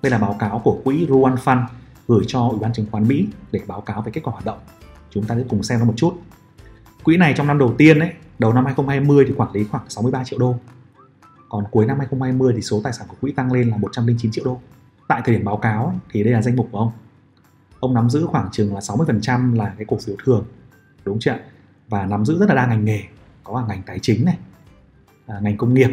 Đây 0.03 0.11
là 0.11 0.19
báo 0.19 0.37
cáo 0.39 0.61
của 0.65 0.81
quỹ 0.85 1.07
Ruan 1.09 1.35
Fund 1.35 1.65
gửi 2.09 2.25
cho 2.27 2.49
Ủy 2.49 2.59
ban 2.59 2.73
chứng 2.73 2.87
khoán 2.91 3.09
Mỹ 3.09 3.27
để 3.53 3.61
báo 3.67 3.81
cáo 3.81 4.03
về 4.03 4.13
kết 4.13 4.21
quả 4.25 4.33
hoạt 4.33 4.45
động. 4.45 4.59
Chúng 5.11 5.25
ta 5.25 5.35
sẽ 5.35 5.43
cùng 5.49 5.63
xem 5.63 5.79
nó 5.79 5.85
một 5.85 5.95
chút 5.97 6.15
quỹ 7.07 7.17
này 7.17 7.35
trong 7.37 7.47
năm 7.47 7.59
đầu 7.59 7.75
tiên 7.79 7.99
ấy 7.99 8.13
đầu 8.39 8.53
năm 8.53 8.65
2020 8.65 9.25
thì 9.29 9.35
quản 9.37 9.53
lý 9.53 9.65
khoảng 9.65 9.85
63 9.89 10.25
triệu 10.25 10.39
đô. 10.39 10.57
Còn 11.49 11.65
cuối 11.71 11.87
năm 11.87 11.99
2020 11.99 12.53
thì 12.57 12.63
số 12.63 12.81
tài 12.85 12.93
sản 12.93 13.07
của 13.09 13.17
quỹ 13.21 13.33
tăng 13.33 13.53
lên 13.53 13.69
là 13.69 13.77
109 13.77 14.31
triệu 14.31 14.45
đô. 14.45 14.61
Tại 15.09 15.23
thời 15.25 15.35
điểm 15.35 15.45
báo 15.45 15.57
cáo 15.57 15.87
ấy, 15.87 15.97
thì 16.11 16.25
đây 16.25 16.33
là 16.33 16.43
danh 16.43 16.57
mục 16.57 16.69
của 16.73 16.79
ông. 16.79 16.93
Ông 17.81 17.95
nắm 17.95 18.11
giữ 18.11 18.27
khoảng 18.27 18.49
chừng 18.53 18.75
là 18.75 18.81
60% 18.81 19.55
là 19.55 19.75
cái 19.79 19.87
cổ 19.89 19.99
phiếu 20.07 20.17
thường 20.25 20.45
đúng 21.05 21.19
chưa 21.19 21.37
và 21.89 22.07
nắm 22.07 22.25
giữ 22.25 22.39
rất 22.39 22.49
là 22.49 22.55
đa 22.55 22.67
ngành 22.67 22.85
nghề 22.85 23.03
có 23.45 23.55
cả 23.55 23.75
ngành 23.75 23.83
tài 23.87 23.99
chính 23.99 24.25
này 24.25 24.39
à, 25.27 25.39
ngành 25.43 25.57
công 25.57 25.75
nghiệp 25.75 25.91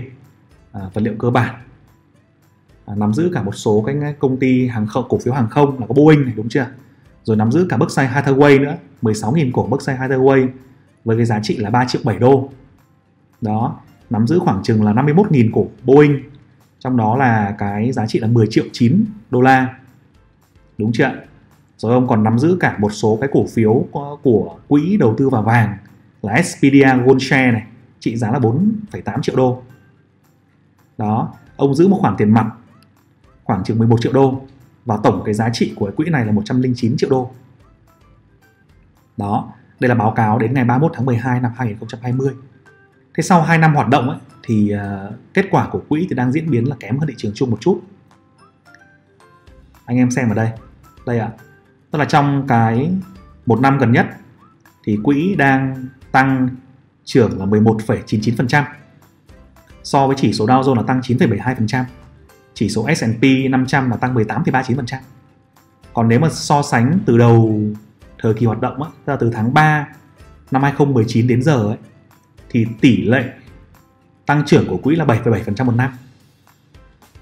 à, 0.71 0.81
vật 0.93 1.01
liệu 1.01 1.13
cơ 1.19 1.29
bản. 1.29 1.55
À, 2.85 2.95
nắm 2.95 3.13
giữ 3.13 3.31
cả 3.33 3.43
một 3.43 3.55
số 3.55 3.83
cái 3.85 4.15
công 4.19 4.37
ty 4.37 4.67
hàng 4.67 4.87
không 4.87 5.05
cổ 5.09 5.17
phiếu 5.17 5.33
hàng 5.33 5.49
không 5.49 5.79
là 5.79 5.87
có 5.87 5.93
Boeing 5.93 6.25
này 6.25 6.33
đúng 6.35 6.49
chưa 6.49 6.65
rồi 7.23 7.37
nắm 7.37 7.51
giữ 7.51 7.65
cả 7.69 7.77
Berkshire 7.77 8.13
Hathaway 8.13 8.61
nữa 8.61 8.75
16.000 9.01 9.49
cổ 9.53 9.67
Berkshire 9.67 9.97
Hathaway 9.97 10.47
với 11.05 11.17
cái 11.17 11.25
giá 11.25 11.39
trị 11.43 11.57
là 11.57 11.69
3 11.69 11.85
triệu 11.87 12.01
7 12.05 12.19
đô. 12.19 12.49
Đó 13.41 13.79
nắm 14.09 14.27
giữ 14.27 14.39
khoảng 14.39 14.63
chừng 14.63 14.83
là 14.83 14.93
51.000 14.93 15.49
cổ 15.53 15.67
Boeing. 15.83 16.23
Trong 16.79 16.97
đó 16.97 17.17
là 17.17 17.55
cái 17.57 17.91
giá 17.91 18.07
trị 18.07 18.19
là 18.19 18.27
10 18.27 18.47
triệu 18.49 18.65
9 18.71 19.05
đô 19.29 19.41
la. 19.41 19.75
Đúng 20.77 20.91
chưa 20.93 21.11
rồi 21.83 21.93
ông 21.93 22.07
còn 22.07 22.23
nắm 22.23 22.39
giữ 22.39 22.57
cả 22.59 22.77
một 22.79 22.89
số 22.89 23.17
cái 23.21 23.29
cổ 23.33 23.45
phiếu 23.45 23.85
của 24.23 24.57
quỹ 24.67 24.97
đầu 24.97 25.15
tư 25.17 25.29
vào 25.29 25.41
vàng 25.41 25.77
là 26.21 26.33
Expedia 26.33 26.87
Gold 27.05 27.23
Share 27.23 27.51
này 27.51 27.63
trị 27.99 28.17
giá 28.17 28.31
là 28.31 28.39
4,8 28.39 29.21
triệu 29.21 29.35
đô. 29.35 29.61
Đó 30.97 31.33
ông 31.55 31.75
giữ 31.75 31.87
một 31.87 31.97
khoản 32.01 32.15
tiền 32.17 32.31
mặt 32.31 32.51
khoảng 33.43 33.63
chừng 33.63 33.79
11 33.79 34.01
triệu 34.01 34.13
đô 34.13 34.41
và 34.85 34.97
tổng 35.03 35.21
cái 35.25 35.33
giá 35.33 35.49
trị 35.53 35.73
của 35.75 35.85
cái 35.85 35.95
quỹ 35.95 36.09
này 36.09 36.25
là 36.25 36.31
109 36.31 36.97
triệu 36.97 37.09
đô. 37.09 37.31
Đó 39.17 39.53
đây 39.83 39.89
là 39.89 39.95
báo 39.95 40.11
cáo 40.11 40.39
đến 40.39 40.53
ngày 40.53 40.63
31 40.65 40.91
tháng 40.95 41.05
12 41.05 41.39
năm 41.39 41.51
2020 41.57 42.33
thế 43.15 43.23
sau 43.23 43.41
2 43.41 43.57
năm 43.57 43.75
hoạt 43.75 43.89
động 43.89 44.09
ấy, 44.09 44.17
thì 44.43 44.73
uh, 44.75 45.13
kết 45.33 45.45
quả 45.51 45.67
của 45.71 45.81
quỹ 45.89 46.07
thì 46.09 46.15
đang 46.15 46.31
diễn 46.31 46.51
biến 46.51 46.69
là 46.69 46.75
kém 46.79 46.97
hơn 46.97 47.07
thị 47.07 47.13
trường 47.17 47.31
chung 47.35 47.49
một 47.49 47.57
chút. 47.61 47.81
Anh 49.85 49.97
em 49.97 50.11
xem 50.11 50.29
ở 50.29 50.35
đây. 50.35 50.49
Đây 51.05 51.19
ạ. 51.19 51.31
À. 51.37 51.37
tức 51.91 51.99
là 51.99 52.05
trong 52.05 52.47
cái 52.47 52.91
một 53.45 53.61
năm 53.61 53.77
gần 53.77 53.91
nhất 53.91 54.07
thì 54.83 54.99
quỹ 55.03 55.35
đang 55.35 55.87
tăng 56.11 56.49
trưởng 57.05 57.39
là 57.39 57.45
11,99% 57.45 58.63
so 59.83 60.07
với 60.07 60.15
chỉ 60.19 60.33
số 60.33 60.45
Dow 60.45 60.61
Jones 60.61 60.75
là 60.75 60.83
tăng 60.83 60.99
9,72% 60.99 61.83
chỉ 62.53 62.69
số 62.69 62.87
S&P 62.95 63.23
500 63.49 63.89
là 63.89 63.97
tăng 63.97 64.15
18,39% 64.15 64.97
còn 65.93 66.07
nếu 66.07 66.19
mà 66.19 66.29
so 66.29 66.61
sánh 66.61 66.99
từ 67.05 67.17
đầu 67.17 67.61
thời 68.23 68.33
kỳ 68.33 68.45
hoạt 68.45 68.61
động 68.61 68.83
á, 68.83 68.89
tức 69.05 69.13
là 69.13 69.17
từ 69.17 69.29
tháng 69.33 69.53
3 69.53 69.87
năm 70.51 70.63
2019 70.63 71.27
đến 71.27 71.43
giờ 71.43 71.67
ấy, 71.67 71.77
thì 72.49 72.67
tỷ 72.81 73.01
lệ 73.01 73.29
tăng 74.25 74.43
trưởng 74.45 74.67
của 74.67 74.77
quỹ 74.77 74.95
là 74.95 75.05
7,7% 75.05 75.65
một 75.65 75.75
năm. 75.75 75.91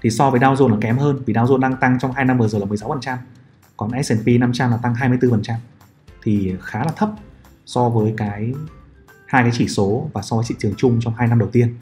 Thì 0.02 0.10
so 0.10 0.30
với 0.30 0.40
Dow 0.40 0.54
Jones 0.54 0.68
là 0.68 0.76
kém 0.80 0.98
hơn 0.98 1.22
vì 1.26 1.34
Dow 1.34 1.46
Jones 1.46 1.58
đang 1.58 1.76
tăng 1.76 1.98
trong 2.00 2.12
2 2.12 2.24
năm 2.24 2.38
vừa 2.38 2.48
rồi 2.48 2.60
là 2.60 2.66
16% 2.66 3.16
còn 3.76 4.02
S&P 4.02 4.26
500 4.40 4.70
là 4.70 4.76
tăng 4.76 4.94
24% 4.94 5.54
thì 6.22 6.54
khá 6.60 6.84
là 6.84 6.92
thấp 6.96 7.10
so 7.66 7.88
với 7.88 8.14
cái 8.16 8.52
hai 9.26 9.42
cái 9.42 9.52
chỉ 9.54 9.68
số 9.68 10.10
và 10.12 10.22
so 10.22 10.36
với 10.36 10.44
thị 10.48 10.54
trường 10.58 10.74
chung 10.76 11.00
trong 11.00 11.14
hai 11.14 11.28
năm 11.28 11.38
đầu 11.38 11.48
tiên. 11.52 11.74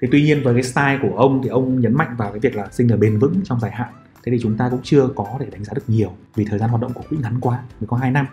Thì 0.00 0.08
tuy 0.12 0.22
nhiên 0.22 0.42
với 0.44 0.54
cái 0.54 0.62
style 0.62 0.98
của 1.02 1.16
ông 1.16 1.40
thì 1.42 1.48
ông 1.48 1.80
nhấn 1.80 1.94
mạnh 1.94 2.14
vào 2.18 2.30
cái 2.30 2.40
việc 2.40 2.56
là 2.56 2.68
sinh 2.72 2.88
lời 2.88 2.98
bền 2.98 3.18
vững 3.18 3.40
trong 3.44 3.60
dài 3.60 3.70
hạn 3.70 3.92
thế 4.26 4.32
thì 4.32 4.38
chúng 4.42 4.56
ta 4.56 4.68
cũng 4.68 4.80
chưa 4.82 5.08
có 5.16 5.26
để 5.40 5.46
đánh 5.52 5.64
giá 5.64 5.72
được 5.74 5.82
nhiều 5.86 6.12
vì 6.34 6.44
thời 6.44 6.58
gian 6.58 6.70
hoạt 6.70 6.82
động 6.82 6.92
của 6.92 7.02
quỹ 7.10 7.16
ngắn 7.22 7.40
quá, 7.40 7.62
mới 7.80 7.86
có 7.86 7.96
2 7.96 8.10
năm. 8.10 8.26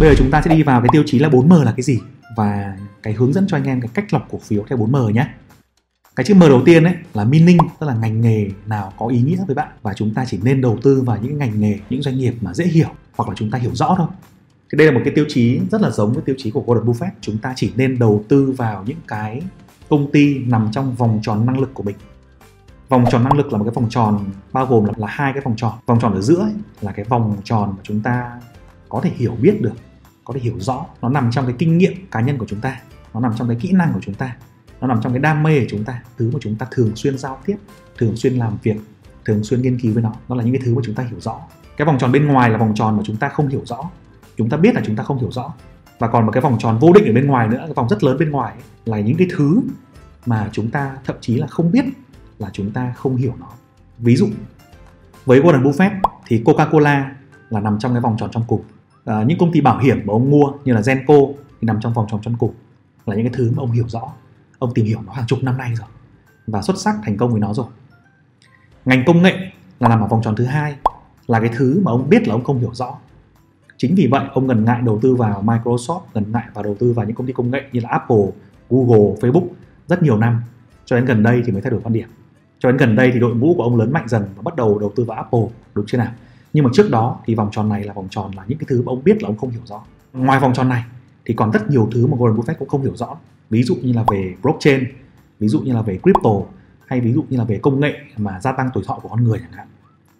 Bây 0.00 0.08
giờ 0.08 0.14
chúng 0.18 0.30
ta 0.30 0.42
sẽ 0.42 0.56
đi 0.56 0.62
vào 0.62 0.80
cái 0.80 0.88
tiêu 0.92 1.02
chí 1.06 1.18
là 1.18 1.28
4M 1.28 1.64
là 1.64 1.72
cái 1.72 1.82
gì 1.82 1.98
và 2.36 2.76
cái 3.02 3.12
hướng 3.12 3.32
dẫn 3.32 3.46
cho 3.46 3.56
anh 3.56 3.64
em 3.64 3.80
cái 3.80 3.90
cách 3.94 4.12
lọc 4.12 4.28
cổ 4.30 4.38
phiếu 4.38 4.64
theo 4.68 4.78
4M 4.78 5.10
nhé. 5.10 5.28
Cái 6.16 6.24
chữ 6.24 6.34
M 6.34 6.40
đầu 6.40 6.62
tiên 6.64 6.84
ấy 6.84 6.94
là 7.14 7.24
meaning, 7.24 7.58
tức 7.80 7.86
là 7.86 7.94
ngành 7.94 8.20
nghề 8.20 8.48
nào 8.66 8.92
có 8.98 9.06
ý 9.06 9.22
nghĩa 9.22 9.44
với 9.46 9.54
bạn 9.54 9.68
và 9.82 9.94
chúng 9.94 10.14
ta 10.14 10.24
chỉ 10.24 10.38
nên 10.42 10.60
đầu 10.60 10.78
tư 10.82 11.02
vào 11.06 11.18
những 11.22 11.38
ngành 11.38 11.60
nghề, 11.60 11.78
những 11.90 12.02
doanh 12.02 12.18
nghiệp 12.18 12.34
mà 12.40 12.54
dễ 12.54 12.64
hiểu 12.64 12.88
hoặc 13.16 13.28
là 13.28 13.34
chúng 13.38 13.50
ta 13.50 13.58
hiểu 13.58 13.74
rõ 13.74 13.94
thôi. 13.98 14.06
Thì 14.72 14.78
đây 14.78 14.86
là 14.86 14.92
một 14.92 15.00
cái 15.04 15.14
tiêu 15.14 15.24
chí 15.28 15.60
rất 15.70 15.80
là 15.80 15.90
giống 15.90 16.12
với 16.12 16.22
tiêu 16.22 16.34
chí 16.38 16.50
của 16.50 16.64
Warren 16.66 16.84
Buffett. 16.84 17.10
Chúng 17.20 17.38
ta 17.38 17.52
chỉ 17.56 17.72
nên 17.76 17.98
đầu 17.98 18.24
tư 18.28 18.54
vào 18.56 18.84
những 18.86 18.98
cái 19.08 19.42
công 19.88 20.12
ty 20.12 20.38
nằm 20.38 20.68
trong 20.72 20.94
vòng 20.94 21.20
tròn 21.22 21.46
năng 21.46 21.58
lực 21.58 21.70
của 21.74 21.82
mình 21.82 21.96
vòng 22.88 23.04
tròn 23.10 23.24
năng 23.24 23.36
lực 23.36 23.52
là 23.52 23.58
một 23.58 23.64
cái 23.64 23.74
vòng 23.74 23.86
tròn 23.90 24.24
bao 24.52 24.66
gồm 24.66 24.84
là, 24.84 24.92
là 24.96 25.06
hai 25.10 25.32
cái 25.32 25.42
vòng 25.42 25.56
tròn. 25.56 25.72
Vòng 25.86 26.00
tròn 26.00 26.14
ở 26.14 26.20
giữa 26.20 26.38
ấy, 26.38 26.52
là 26.80 26.92
cái 26.92 27.04
vòng 27.04 27.36
tròn 27.44 27.70
mà 27.76 27.82
chúng 27.82 28.00
ta 28.00 28.40
có 28.88 29.00
thể 29.00 29.10
hiểu 29.16 29.36
biết 29.40 29.60
được 29.60 29.74
có 30.24 30.34
thể 30.34 30.40
hiểu 30.40 30.54
rõ. 30.60 30.86
Nó 31.02 31.08
nằm 31.08 31.30
trong 31.30 31.46
cái 31.46 31.54
kinh 31.58 31.78
nghiệm 31.78 31.92
cá 32.10 32.20
nhân 32.20 32.38
của 32.38 32.46
chúng 32.48 32.60
ta 32.60 32.80
nó 33.14 33.20
nằm 33.20 33.32
trong 33.36 33.48
cái 33.48 33.56
kỹ 33.60 33.72
năng 33.72 33.92
của 33.92 34.00
chúng 34.02 34.14
ta 34.14 34.36
nó 34.80 34.86
nằm 34.86 35.00
trong 35.02 35.12
cái 35.12 35.20
đam 35.20 35.42
mê 35.42 35.60
của 35.60 35.66
chúng 35.68 35.84
ta 35.84 36.02
thứ 36.18 36.30
mà 36.32 36.38
chúng 36.42 36.56
ta 36.56 36.66
thường 36.70 36.96
xuyên 36.96 37.18
giao 37.18 37.38
tiếp 37.46 37.56
thường 37.98 38.16
xuyên 38.16 38.34
làm 38.34 38.56
việc 38.62 38.76
thường 39.24 39.44
xuyên 39.44 39.62
nghiên 39.62 39.80
cứu 39.80 39.94
với 39.94 40.02
nó. 40.02 40.12
Nó 40.28 40.36
là 40.36 40.44
những 40.44 40.52
cái 40.52 40.62
thứ 40.64 40.74
mà 40.74 40.82
chúng 40.84 40.94
ta 40.94 41.02
hiểu 41.02 41.20
rõ. 41.20 41.40
Cái 41.76 41.86
vòng 41.86 41.98
tròn 41.98 42.12
bên 42.12 42.26
ngoài 42.26 42.50
là 42.50 42.58
vòng 42.58 42.72
tròn 42.74 42.96
mà 42.96 43.02
chúng 43.06 43.16
ta 43.16 43.28
không 43.28 43.48
hiểu 43.48 43.62
rõ. 43.64 43.90
Chúng 44.36 44.48
ta 44.48 44.56
biết 44.56 44.74
là 44.74 44.80
chúng 44.84 44.96
ta 44.96 45.02
không 45.02 45.18
hiểu 45.18 45.30
rõ. 45.30 45.52
Và 45.98 46.08
còn 46.08 46.26
một 46.26 46.32
cái 46.32 46.40
vòng 46.40 46.56
tròn 46.58 46.78
vô 46.78 46.92
định 46.92 47.06
ở 47.06 47.12
bên 47.12 47.26
ngoài 47.26 47.48
nữa 47.48 47.58
cái 47.64 47.74
vòng 47.74 47.88
rất 47.88 48.04
lớn 48.04 48.18
bên 48.18 48.30
ngoài 48.30 48.52
ấy, 48.52 48.62
là 48.84 49.00
những 49.00 49.16
cái 49.16 49.26
thứ 49.36 49.60
mà 50.26 50.48
chúng 50.52 50.70
ta 50.70 50.96
thậm 51.04 51.16
chí 51.20 51.36
là 51.36 51.46
không 51.46 51.72
biết 51.72 51.84
là 52.38 52.50
chúng 52.52 52.70
ta 52.70 52.92
không 52.96 53.16
hiểu 53.16 53.32
nó. 53.40 53.48
Ví 53.98 54.16
dụ 54.16 54.28
với 55.24 55.40
Warren 55.40 55.62
Buffett 55.62 56.00
thì 56.26 56.42
Coca-Cola 56.44 57.04
là 57.50 57.60
nằm 57.60 57.78
trong 57.78 57.92
cái 57.92 58.00
vòng 58.00 58.16
tròn 58.18 58.30
trong 58.32 58.44
cục. 58.46 58.64
À, 59.04 59.22
những 59.22 59.38
công 59.38 59.52
ty 59.52 59.60
bảo 59.60 59.78
hiểm 59.78 60.02
mà 60.04 60.12
ông 60.12 60.30
mua 60.30 60.52
như 60.64 60.72
là 60.72 60.82
Genco 60.86 61.14
thì 61.60 61.66
nằm 61.66 61.78
trong 61.80 61.92
vòng 61.92 62.06
tròn 62.10 62.20
trong 62.22 62.36
cục. 62.36 62.54
Là 63.06 63.16
những 63.16 63.24
cái 63.24 63.34
thứ 63.36 63.50
mà 63.56 63.62
ông 63.62 63.70
hiểu 63.70 63.88
rõ 63.88 64.12
ông 64.58 64.74
tìm 64.74 64.86
hiểu 64.86 64.98
nó 65.06 65.12
hàng 65.12 65.26
chục 65.26 65.42
năm 65.42 65.58
nay 65.58 65.74
rồi 65.74 65.88
và 66.46 66.62
xuất 66.62 66.78
sắc 66.78 66.96
thành 67.04 67.16
công 67.16 67.30
với 67.30 67.40
nó 67.40 67.54
rồi. 67.54 67.66
Ngành 68.84 69.04
công 69.06 69.22
nghệ 69.22 69.52
là 69.80 69.88
nằm 69.88 70.00
ở 70.00 70.06
vòng 70.06 70.22
tròn 70.24 70.36
thứ 70.36 70.44
hai 70.44 70.76
là 71.26 71.40
cái 71.40 71.50
thứ 71.56 71.80
mà 71.84 71.90
ông 71.90 72.08
biết 72.08 72.28
là 72.28 72.34
ông 72.34 72.44
không 72.44 72.58
hiểu 72.58 72.70
rõ. 72.74 72.98
Chính 73.76 73.94
vì 73.94 74.08
vậy 74.10 74.26
ông 74.32 74.46
ngần 74.46 74.64
ngại 74.64 74.80
đầu 74.82 74.98
tư 75.02 75.14
vào 75.14 75.42
Microsoft 75.42 76.00
ngần 76.14 76.32
ngại 76.32 76.44
và 76.54 76.62
đầu 76.62 76.76
tư 76.78 76.92
vào 76.92 77.06
những 77.06 77.14
công 77.14 77.26
ty 77.26 77.32
công 77.32 77.50
nghệ 77.50 77.60
như 77.72 77.80
là 77.80 77.88
Apple 77.88 78.26
Google 78.70 79.14
Facebook 79.20 79.46
rất 79.88 80.02
nhiều 80.02 80.16
năm. 80.16 80.42
Cho 80.84 80.96
đến 80.96 81.04
gần 81.04 81.22
đây 81.22 81.42
thì 81.46 81.52
mới 81.52 81.62
thay 81.62 81.70
đổi 81.70 81.80
quan 81.84 81.92
điểm 81.92 82.08
cho 82.64 82.70
đến 82.70 82.76
gần 82.76 82.96
đây 82.96 83.10
thì 83.14 83.20
đội 83.20 83.34
ngũ 83.34 83.54
của 83.54 83.62
ông 83.62 83.76
lớn 83.76 83.92
mạnh 83.92 84.08
dần 84.08 84.22
và 84.36 84.42
bắt 84.42 84.56
đầu 84.56 84.78
đầu 84.78 84.92
tư 84.96 85.04
vào 85.04 85.16
Apple, 85.16 85.46
đúng 85.74 85.86
chưa 85.86 85.98
nào? 85.98 86.12
Nhưng 86.52 86.64
mà 86.64 86.70
trước 86.74 86.90
đó 86.90 87.20
thì 87.26 87.34
vòng 87.34 87.48
tròn 87.52 87.68
này 87.68 87.84
là 87.84 87.92
vòng 87.92 88.08
tròn 88.10 88.30
là 88.36 88.44
những 88.48 88.58
cái 88.58 88.66
thứ 88.68 88.82
mà 88.82 88.90
ông 88.92 89.04
biết 89.04 89.22
là 89.22 89.28
ông 89.28 89.36
không 89.36 89.50
hiểu 89.50 89.60
rõ. 89.64 89.84
Ngoài 90.12 90.40
vòng 90.40 90.54
tròn 90.54 90.68
này 90.68 90.84
thì 91.24 91.34
còn 91.34 91.50
rất 91.50 91.70
nhiều 91.70 91.88
thứ 91.92 92.06
mà 92.06 92.16
Warren 92.16 92.36
Buffett 92.36 92.54
cũng 92.58 92.68
không 92.68 92.82
hiểu 92.82 92.96
rõ. 92.96 93.16
Ví 93.50 93.62
dụ 93.62 93.76
như 93.82 93.92
là 93.92 94.04
về 94.10 94.34
blockchain, 94.42 94.84
ví 95.38 95.48
dụ 95.48 95.60
như 95.60 95.74
là 95.74 95.82
về 95.82 95.98
crypto, 96.02 96.30
hay 96.86 97.00
ví 97.00 97.12
dụ 97.12 97.24
như 97.28 97.38
là 97.38 97.44
về 97.44 97.58
công 97.62 97.80
nghệ 97.80 97.94
mà 98.16 98.40
gia 98.40 98.52
tăng 98.52 98.70
tuổi 98.74 98.84
thọ 98.86 98.98
của 99.02 99.08
con 99.08 99.24
người 99.24 99.38
chẳng 99.38 99.52
hạn. 99.52 99.66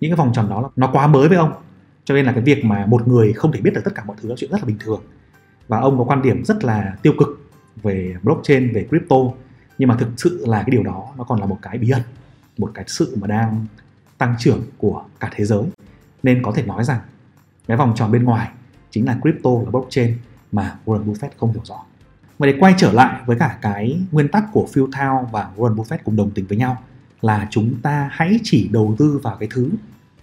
Những 0.01 0.11
cái 0.11 0.17
vòng 0.17 0.33
tròn 0.35 0.49
đó 0.51 0.61
là 0.61 0.69
nó 0.77 0.91
quá 0.93 1.07
mới 1.07 1.29
với 1.29 1.39
ông, 1.39 1.53
cho 2.05 2.15
nên 2.15 2.27
là 2.27 2.33
cái 2.33 2.43
việc 2.43 2.65
mà 2.65 2.87
một 2.87 3.09
người 3.09 3.33
không 3.33 3.53
thể 3.53 3.61
biết 3.61 3.75
được 3.75 3.83
tất 3.85 3.95
cả 3.95 4.03
mọi 4.07 4.17
thứ 4.23 4.29
là 4.29 4.35
chuyện 4.39 4.51
rất 4.51 4.61
là 4.61 4.67
bình 4.67 4.77
thường. 4.81 5.01
Và 5.69 5.81
ông 5.81 5.99
có 5.99 6.05
quan 6.05 6.23
điểm 6.23 6.45
rất 6.45 6.65
là 6.65 6.97
tiêu 7.03 7.13
cực 7.19 7.29
về 7.83 8.15
blockchain, 8.23 8.73
về 8.73 8.87
crypto, 8.91 9.17
nhưng 9.79 9.89
mà 9.89 9.97
thực 9.97 10.09
sự 10.17 10.45
là 10.47 10.59
cái 10.59 10.71
điều 10.71 10.83
đó 10.83 11.05
nó 11.19 11.25
còn 11.25 11.41
là 11.41 11.47
một 11.47 11.59
cái 11.63 11.79
bí 11.79 11.91
ẩn 11.91 12.03
một 12.59 12.71
cái 12.75 12.85
sự 12.89 13.17
mà 13.21 13.27
đang 13.27 13.67
tăng 14.19 14.35
trưởng 14.39 14.63
của 14.79 15.05
cả 15.21 15.31
thế 15.35 15.45
giới. 15.45 15.63
Nên 16.23 16.43
có 16.43 16.53
thể 16.53 16.63
nói 16.63 16.85
rằng, 16.85 17.01
cái 17.67 17.77
vòng 17.77 17.93
tròn 17.97 18.13
bên 18.13 18.25
ngoài 18.25 18.49
chính 18.91 19.07
là 19.07 19.19
crypto 19.23 19.51
là 19.65 19.71
blockchain 19.71 20.19
mà 20.53 20.77
Warren 20.85 21.05
Buffett 21.05 21.29
không 21.37 21.53
hiểu 21.53 21.63
rõ. 21.65 21.83
Và 22.39 22.47
để 22.47 22.57
quay 22.61 22.75
trở 22.79 22.93
lại 22.93 23.23
với 23.27 23.39
cả 23.39 23.59
cái 23.63 24.01
nguyên 24.13 24.29
tắc 24.29 24.45
của 24.53 24.69
Phil 24.73 24.85
Town 24.85 25.25
và 25.25 25.51
Warren 25.57 25.77
Buffett 25.77 25.99
cùng 26.05 26.17
đồng 26.17 26.31
tình 26.31 26.47
với 26.47 26.59
nhau 26.59 26.83
là 27.21 27.49
chúng 27.51 27.81
ta 27.83 28.09
hãy 28.13 28.39
chỉ 28.43 28.69
đầu 28.73 28.95
tư 28.99 29.21
vào 29.23 29.37
cái 29.37 29.49
thứ 29.53 29.71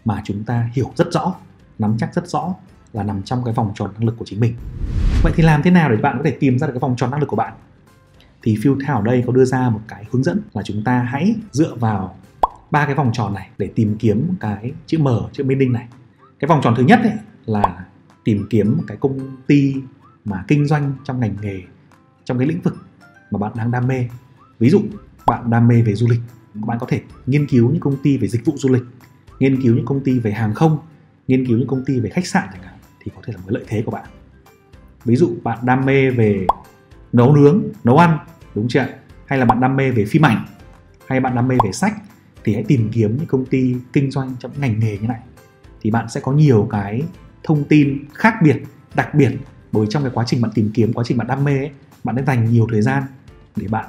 mà 0.06 0.22
chúng 0.26 0.44
ta 0.44 0.70
hiểu 0.74 0.92
rất 0.96 1.08
rõ, 1.12 1.36
nắm 1.80 1.96
chắc 2.00 2.14
rất 2.14 2.28
rõ 2.28 2.54
là 2.94 3.04
nằm 3.04 3.24
trong 3.24 3.44
cái 3.44 3.54
vòng 3.54 3.72
tròn 3.76 3.92
năng 3.94 4.06
lực 4.06 4.16
của 4.18 4.26
chính 4.26 4.40
mình. 4.40 4.56
Vậy 5.24 5.34
thì 5.36 5.44
làm 5.44 5.64
thế 5.64 5.72
nào 5.72 5.90
để 5.92 5.98
bạn 5.98 6.18
có 6.18 6.24
thể 6.24 6.38
tìm 6.40 6.60
ra 6.60 6.68
được 6.68 6.74
cái 6.74 6.80
vòng 6.80 6.96
tròn 6.98 7.12
năng 7.12 7.20
lực 7.20 7.26
của 7.26 7.36
bạn? 7.36 7.54
Thì 8.44 8.58
Phil 8.64 8.74
Thao 8.86 8.98
ở 8.98 9.04
đây 9.04 9.24
có 9.28 9.34
đưa 9.34 9.46
ra 9.46 9.70
một 9.70 9.82
cái 9.88 10.06
hướng 10.12 10.24
dẫn 10.24 10.42
là 10.54 10.64
chúng 10.64 10.84
ta 10.84 11.00
hãy 11.00 11.36
dựa 11.52 11.76
vào 11.76 12.18
ba 12.72 12.86
cái 12.86 12.96
vòng 12.96 13.12
tròn 13.14 13.34
này 13.34 13.50
để 13.58 13.72
tìm 13.76 13.96
kiếm 14.00 14.28
cái 14.40 14.72
chữ 14.86 14.98
M, 14.98 15.08
chữ 15.32 15.44
meaning 15.44 15.72
này. 15.72 15.88
Cái 16.40 16.48
vòng 16.48 16.62
tròn 16.64 16.74
thứ 16.78 16.84
nhất 16.84 17.00
ấy 17.04 17.14
là 17.46 17.86
tìm 18.24 18.48
kiếm 18.50 18.78
một 18.78 18.84
cái 18.88 18.98
công 18.98 19.38
ty 19.48 19.76
mà 20.26 20.44
kinh 20.48 20.66
doanh 20.66 20.94
trong 21.04 21.20
ngành 21.20 21.36
nghề, 21.42 21.62
trong 22.26 22.38
cái 22.38 22.48
lĩnh 22.48 22.62
vực 22.62 22.86
mà 23.32 23.40
bạn 23.40 23.52
đang 23.56 23.72
đam 23.72 23.88
mê. 23.88 24.08
Ví 24.60 24.70
dụ, 24.70 24.82
bạn 25.26 25.50
đam 25.50 25.68
mê 25.68 25.82
về 25.82 25.96
du 25.96 26.08
lịch, 26.08 26.20
bạn 26.54 26.80
có 26.80 26.88
thể 26.90 27.02
nghiên 27.26 27.48
cứu 27.48 27.70
những 27.72 27.80
công 27.80 27.98
ty 28.04 28.18
về 28.18 28.28
dịch 28.28 28.46
vụ 28.46 28.54
du 28.58 28.70
lịch, 28.70 28.84
nghiên 29.40 29.62
cứu 29.62 29.76
những 29.76 29.86
công 29.86 30.04
ty 30.04 30.20
về 30.20 30.32
hàng 30.32 30.54
không, 30.54 30.78
nghiên 31.28 31.46
cứu 31.46 31.58
những 31.58 31.68
công 31.68 31.86
ty 31.86 32.00
về 32.00 32.10
khách 32.10 32.28
sạn 32.28 32.48
chẳng 32.54 32.64
hạn, 32.64 32.76
thì 33.00 33.12
có 33.16 33.22
thể 33.26 33.34
là 33.34 33.40
một 33.40 33.52
lợi 33.52 33.64
thế 33.68 33.82
của 33.86 33.92
bạn. 33.92 34.06
Ví 35.06 35.16
dụ, 35.16 35.36
bạn 35.44 35.60
đam 35.64 35.86
mê 35.86 36.10
về 36.10 36.48
nấu 37.14 37.36
nướng 37.36 37.64
nấu 37.84 37.98
ăn 37.98 38.18
đúng 38.56 38.68
chưa 38.68 38.86
hay 39.26 39.40
là 39.40 39.46
bạn 39.46 39.60
đam 39.62 39.76
mê 39.76 39.92
về 39.92 40.06
phim 40.06 40.26
ảnh 40.26 40.46
hay 41.08 41.20
bạn 41.20 41.36
đam 41.36 41.48
mê 41.48 41.56
về 41.64 41.72
sách 41.72 41.94
thì 42.44 42.54
hãy 42.54 42.64
tìm 42.68 42.90
kiếm 42.94 43.18
những 43.18 43.28
công 43.28 43.46
ty 43.46 43.76
kinh 43.94 44.12
doanh 44.12 44.36
trong 44.40 44.52
ngành 44.60 44.80
nghề 44.80 44.98
như 44.98 45.08
này. 45.08 45.20
Thì 45.82 45.92
bạn 45.92 46.10
sẽ 46.10 46.20
có 46.20 46.32
nhiều 46.32 46.68
cái 46.72 47.04
thông 47.44 47.64
tin 47.64 48.06
khác 48.14 48.34
biệt 48.44 48.64
đặc 48.96 49.14
biệt 49.14 49.32
bởi 49.72 49.88
trong 49.90 50.04
cái 50.04 50.12
quá 50.16 50.24
trình 50.28 50.42
bạn 50.42 50.52
tìm 50.56 50.72
kiếm 50.74 50.94
quá 50.94 51.04
trình 51.08 51.18
bạn 51.18 51.28
đam 51.28 51.44
mê 51.44 51.58
ấy, 51.58 51.72
bạn 52.04 52.16
sẽ 52.16 52.24
dành 52.24 52.46
nhiều 52.52 52.68
thời 52.72 52.82
gian 52.82 53.04
để 53.56 53.68
bạn 53.68 53.86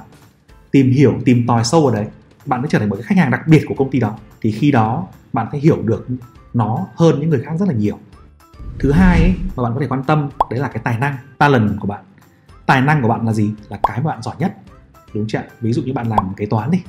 tìm 0.71 0.91
hiểu 0.91 1.19
tìm 1.25 1.47
tòi 1.47 1.63
sâu 1.63 1.87
ở 1.87 1.95
đấy. 1.95 2.05
Bạn 2.45 2.61
sẽ 2.61 2.67
trở 2.71 2.79
thành 2.79 2.89
một 2.89 2.95
cái 2.95 3.03
khách 3.03 3.17
hàng 3.17 3.31
đặc 3.31 3.47
biệt 3.47 3.63
của 3.67 3.75
công 3.75 3.91
ty 3.91 3.99
đó. 3.99 4.17
Thì 4.41 4.51
khi 4.51 4.71
đó 4.71 5.07
bạn 5.33 5.47
sẽ 5.51 5.57
hiểu 5.57 5.81
được 5.81 6.07
nó 6.53 6.87
hơn 6.95 7.19
những 7.19 7.29
người 7.29 7.41
khác 7.41 7.51
rất 7.59 7.67
là 7.67 7.73
nhiều. 7.73 7.99
Thứ 8.79 8.91
hai 8.91 9.21
ấy, 9.21 9.33
mà 9.55 9.63
bạn 9.63 9.73
có 9.73 9.81
thể 9.81 9.87
quan 9.87 10.03
tâm 10.03 10.29
đấy 10.49 10.59
là 10.59 10.67
cái 10.67 10.81
tài 10.83 10.97
năng 10.97 11.17
talent 11.37 11.79
của 11.79 11.87
bạn 11.87 12.03
tài 12.65 12.81
năng 12.81 13.01
của 13.01 13.07
bạn 13.07 13.25
là 13.25 13.33
gì? 13.33 13.53
Là 13.69 13.79
cái 13.83 14.01
mà 14.01 14.11
bạn 14.11 14.21
giỏi 14.21 14.35
nhất. 14.39 14.55
Đúng 15.13 15.27
chưa 15.27 15.41
ví 15.61 15.73
dụ 15.73 15.81
như 15.81 15.93
bạn 15.93 16.09
làm 16.09 16.33
kế 16.33 16.45
toán 16.45 16.71
đi. 16.71 16.81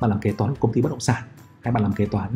Bạn 0.00 0.10
làm 0.10 0.20
kế 0.20 0.32
toán 0.32 0.50
của 0.50 0.56
công 0.60 0.72
ty 0.72 0.82
bất 0.82 0.90
động 0.90 1.00
sản, 1.00 1.22
hay 1.60 1.72
bạn 1.72 1.82
làm 1.82 1.92
kế 1.92 2.06
toán, 2.06 2.30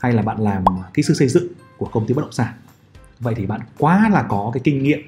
hay 0.00 0.12
là 0.12 0.22
bạn 0.22 0.40
làm 0.40 0.64
kỹ 0.94 1.02
sư 1.02 1.14
xây 1.14 1.28
dựng 1.28 1.46
của 1.78 1.86
công 1.86 2.06
ty 2.06 2.14
bất 2.14 2.22
động 2.22 2.32
sản. 2.32 2.54
Vậy 3.20 3.34
thì 3.34 3.46
bạn 3.46 3.60
quá 3.78 4.08
là 4.08 4.22
có 4.22 4.50
cái 4.54 4.60
kinh 4.64 4.82
nghiệm, 4.82 4.98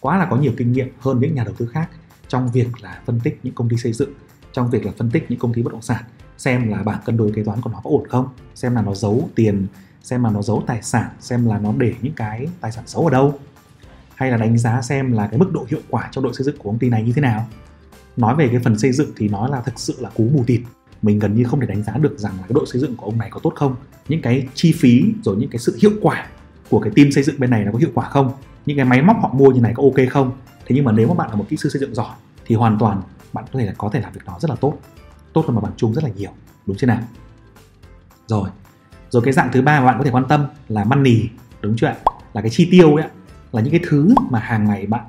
quá 0.00 0.18
là 0.18 0.26
có 0.30 0.36
nhiều 0.36 0.52
kinh 0.56 0.72
nghiệm 0.72 0.88
hơn 1.00 1.20
những 1.20 1.34
nhà 1.34 1.44
đầu 1.44 1.54
tư 1.58 1.66
khác 1.66 1.88
trong 2.28 2.48
việc 2.48 2.68
là 2.80 3.00
phân 3.06 3.20
tích 3.20 3.40
những 3.42 3.54
công 3.54 3.68
ty 3.68 3.76
xây 3.76 3.92
dựng, 3.92 4.12
trong 4.52 4.70
việc 4.70 4.86
là 4.86 4.92
phân 4.98 5.10
tích 5.10 5.26
những 5.28 5.38
công 5.38 5.54
ty 5.54 5.62
bất 5.62 5.72
động 5.72 5.82
sản, 5.82 6.04
xem 6.38 6.68
là 6.68 6.82
bảng 6.82 7.00
cân 7.04 7.16
đối 7.16 7.32
kế 7.32 7.44
toán 7.44 7.60
của 7.60 7.70
nó 7.70 7.80
có 7.84 7.90
ổn 7.90 8.08
không, 8.08 8.28
xem 8.54 8.74
là 8.74 8.82
nó 8.82 8.94
giấu 8.94 9.28
tiền, 9.34 9.66
xem 10.02 10.24
là 10.24 10.30
nó 10.30 10.42
giấu 10.42 10.64
tài 10.66 10.82
sản, 10.82 11.08
xem 11.20 11.46
là 11.46 11.58
nó 11.58 11.72
để 11.78 11.94
những 12.02 12.12
cái 12.12 12.48
tài 12.60 12.72
sản 12.72 12.84
xấu 12.86 13.04
ở 13.04 13.10
đâu 13.10 13.38
hay 14.20 14.30
là 14.30 14.36
đánh 14.36 14.58
giá 14.58 14.82
xem 14.82 15.12
là 15.12 15.26
cái 15.26 15.38
mức 15.38 15.52
độ 15.52 15.66
hiệu 15.68 15.80
quả 15.88 16.08
trong 16.12 16.24
đội 16.24 16.34
xây 16.34 16.44
dựng 16.44 16.56
của 16.58 16.70
công 16.70 16.78
ty 16.78 16.88
này 16.88 17.02
như 17.02 17.12
thế 17.12 17.22
nào. 17.22 17.46
Nói 18.16 18.36
về 18.36 18.48
cái 18.48 18.60
phần 18.64 18.78
xây 18.78 18.92
dựng 18.92 19.10
thì 19.16 19.28
nói 19.28 19.50
là 19.50 19.60
thực 19.60 19.78
sự 19.80 19.94
là 19.98 20.10
cú 20.10 20.28
mù 20.32 20.44
tịt. 20.46 20.60
Mình 21.02 21.18
gần 21.18 21.34
như 21.34 21.44
không 21.44 21.60
thể 21.60 21.66
đánh 21.66 21.82
giá 21.82 21.92
được 21.92 22.18
rằng 22.18 22.32
là 22.32 22.42
cái 22.42 22.52
đội 22.54 22.66
xây 22.66 22.80
dựng 22.80 22.96
của 22.96 23.06
ông 23.06 23.18
này 23.18 23.28
có 23.30 23.40
tốt 23.42 23.52
không. 23.56 23.76
Những 24.08 24.22
cái 24.22 24.48
chi 24.54 24.72
phí 24.72 25.04
rồi 25.22 25.36
những 25.36 25.50
cái 25.50 25.58
sự 25.58 25.78
hiệu 25.82 25.90
quả 26.02 26.26
của 26.70 26.80
cái 26.80 26.92
team 26.96 27.12
xây 27.12 27.24
dựng 27.24 27.40
bên 27.40 27.50
này 27.50 27.64
nó 27.64 27.72
có 27.72 27.78
hiệu 27.78 27.90
quả 27.94 28.08
không. 28.08 28.32
Những 28.66 28.76
cái 28.76 28.86
máy 28.86 29.02
móc 29.02 29.16
họ 29.22 29.30
mua 29.32 29.50
như 29.50 29.60
này 29.60 29.72
có 29.76 29.82
ok 29.82 30.08
không. 30.10 30.32
Thế 30.66 30.76
nhưng 30.76 30.84
mà 30.84 30.92
nếu 30.92 31.08
mà 31.08 31.14
bạn 31.14 31.30
là 31.30 31.36
một 31.36 31.46
kỹ 31.48 31.56
sư 31.56 31.68
xây 31.68 31.80
dựng 31.80 31.94
giỏi 31.94 32.14
thì 32.46 32.54
hoàn 32.54 32.78
toàn 32.78 33.02
bạn 33.32 33.44
có 33.52 33.58
thể 33.58 33.66
là, 33.66 33.72
có 33.78 33.90
thể 33.92 34.00
làm 34.00 34.12
việc 34.12 34.20
đó 34.26 34.38
rất 34.40 34.50
là 34.50 34.56
tốt. 34.56 34.78
Tốt 35.32 35.44
hơn 35.46 35.54
mà 35.54 35.60
bằng 35.60 35.72
chung 35.76 35.94
rất 35.94 36.04
là 36.04 36.10
nhiều. 36.16 36.30
Đúng 36.66 36.76
chưa 36.76 36.86
nào? 36.86 37.02
Rồi. 38.26 38.50
Rồi 39.10 39.22
cái 39.22 39.32
dạng 39.32 39.48
thứ 39.52 39.62
ba 39.62 39.80
mà 39.80 39.86
bạn 39.86 39.98
có 39.98 40.04
thể 40.04 40.10
quan 40.10 40.24
tâm 40.28 40.46
là 40.68 40.84
money. 40.84 41.28
Đúng 41.60 41.76
chưa 41.76 41.86
ạ? 41.86 41.96
Là 42.32 42.40
cái 42.40 42.50
chi 42.50 42.68
tiêu 42.70 42.94
ấy 42.94 43.06
là 43.52 43.62
những 43.62 43.70
cái 43.70 43.80
thứ 43.88 44.14
mà 44.30 44.38
hàng 44.38 44.64
ngày 44.64 44.86
bạn 44.86 45.04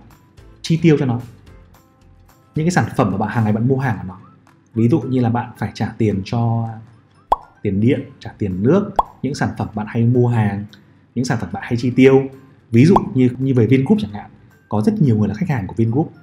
chi 0.61 0.79
tiêu 0.81 0.97
cho 0.99 1.05
nó, 1.05 1.19
những 2.55 2.65
cái 2.65 2.71
sản 2.71 2.85
phẩm 2.97 3.11
mà 3.11 3.17
bạn 3.17 3.29
hàng 3.29 3.43
ngày 3.43 3.53
bạn 3.53 3.67
mua 3.67 3.77
hàng 3.77 3.97
của 3.97 4.07
nó. 4.07 4.17
Ví 4.73 4.89
dụ 4.89 5.01
như 5.01 5.19
là 5.19 5.29
bạn 5.29 5.51
phải 5.57 5.71
trả 5.73 5.93
tiền 5.97 6.21
cho 6.25 6.69
tiền 7.61 7.81
điện, 7.81 8.01
trả 8.19 8.31
tiền 8.37 8.63
nước, 8.63 8.91
những 9.21 9.35
sản 9.35 9.49
phẩm 9.57 9.67
bạn 9.75 9.87
hay 9.89 10.03
mua 10.03 10.27
hàng, 10.27 10.65
những 11.15 11.25
sản 11.25 11.37
phẩm 11.41 11.49
bạn 11.53 11.63
hay 11.65 11.77
chi 11.77 11.91
tiêu. 11.95 12.23
Ví 12.71 12.85
dụ 12.85 12.95
như 13.13 13.29
như 13.39 13.53
về 13.53 13.67
Vingroup 13.67 13.97
chẳng 14.01 14.11
hạn, 14.11 14.31
có 14.69 14.81
rất 14.81 15.01
nhiều 15.01 15.17
người 15.17 15.27
là 15.27 15.33
khách 15.33 15.49
hàng 15.49 15.67
của 15.67 15.73
Vingroup. 15.77 16.13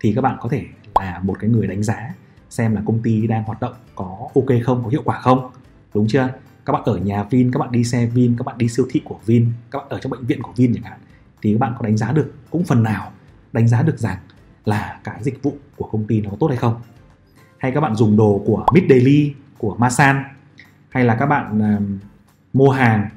Thì 0.00 0.12
các 0.14 0.20
bạn 0.20 0.36
có 0.40 0.48
thể 0.48 0.64
là 1.00 1.20
một 1.22 1.36
cái 1.40 1.50
người 1.50 1.66
đánh 1.66 1.82
giá 1.82 2.14
xem 2.50 2.74
là 2.74 2.82
công 2.86 3.02
ty 3.02 3.26
đang 3.26 3.44
hoạt 3.44 3.60
động 3.60 3.74
có 3.94 4.28
ok 4.34 4.46
không, 4.64 4.84
có 4.84 4.88
hiệu 4.88 5.02
quả 5.04 5.20
không, 5.20 5.50
đúng 5.94 6.06
chưa? 6.08 6.28
Các 6.64 6.72
bạn 6.72 6.82
ở 6.84 6.96
nhà 6.96 7.22
Vin, 7.22 7.50
các 7.52 7.58
bạn 7.58 7.72
đi 7.72 7.84
xe 7.84 8.06
Vin, 8.06 8.36
các 8.38 8.46
bạn 8.46 8.58
đi 8.58 8.68
siêu 8.68 8.86
thị 8.90 9.00
của 9.04 9.18
Vin, 9.26 9.50
các 9.70 9.78
bạn 9.78 9.88
ở 9.88 9.98
trong 9.98 10.10
bệnh 10.10 10.26
viện 10.26 10.42
của 10.42 10.52
Vin 10.56 10.74
chẳng 10.74 10.84
hạn 10.84 10.98
thì 11.44 11.52
các 11.52 11.58
bạn 11.58 11.74
có 11.78 11.84
đánh 11.84 11.96
giá 11.96 12.12
được 12.12 12.34
cũng 12.50 12.64
phần 12.64 12.82
nào 12.82 13.12
đánh 13.52 13.68
giá 13.68 13.82
được 13.82 13.98
rằng 13.98 14.18
là 14.64 15.00
cái 15.04 15.22
dịch 15.22 15.42
vụ 15.42 15.56
của 15.76 15.88
công 15.92 16.06
ty 16.06 16.20
nó 16.20 16.30
có 16.30 16.36
tốt 16.40 16.46
hay 16.46 16.56
không. 16.56 16.80
Hay 17.58 17.72
các 17.72 17.80
bạn 17.80 17.94
dùng 17.94 18.16
đồ 18.16 18.42
của 18.46 18.66
Mid 18.72 18.84
Daily 18.88 19.34
của 19.58 19.76
Masan 19.78 20.24
hay 20.88 21.04
là 21.04 21.14
các 21.14 21.26
bạn 21.26 21.58
uh, 21.58 21.82
mua 22.52 22.70
hàng 22.70 23.08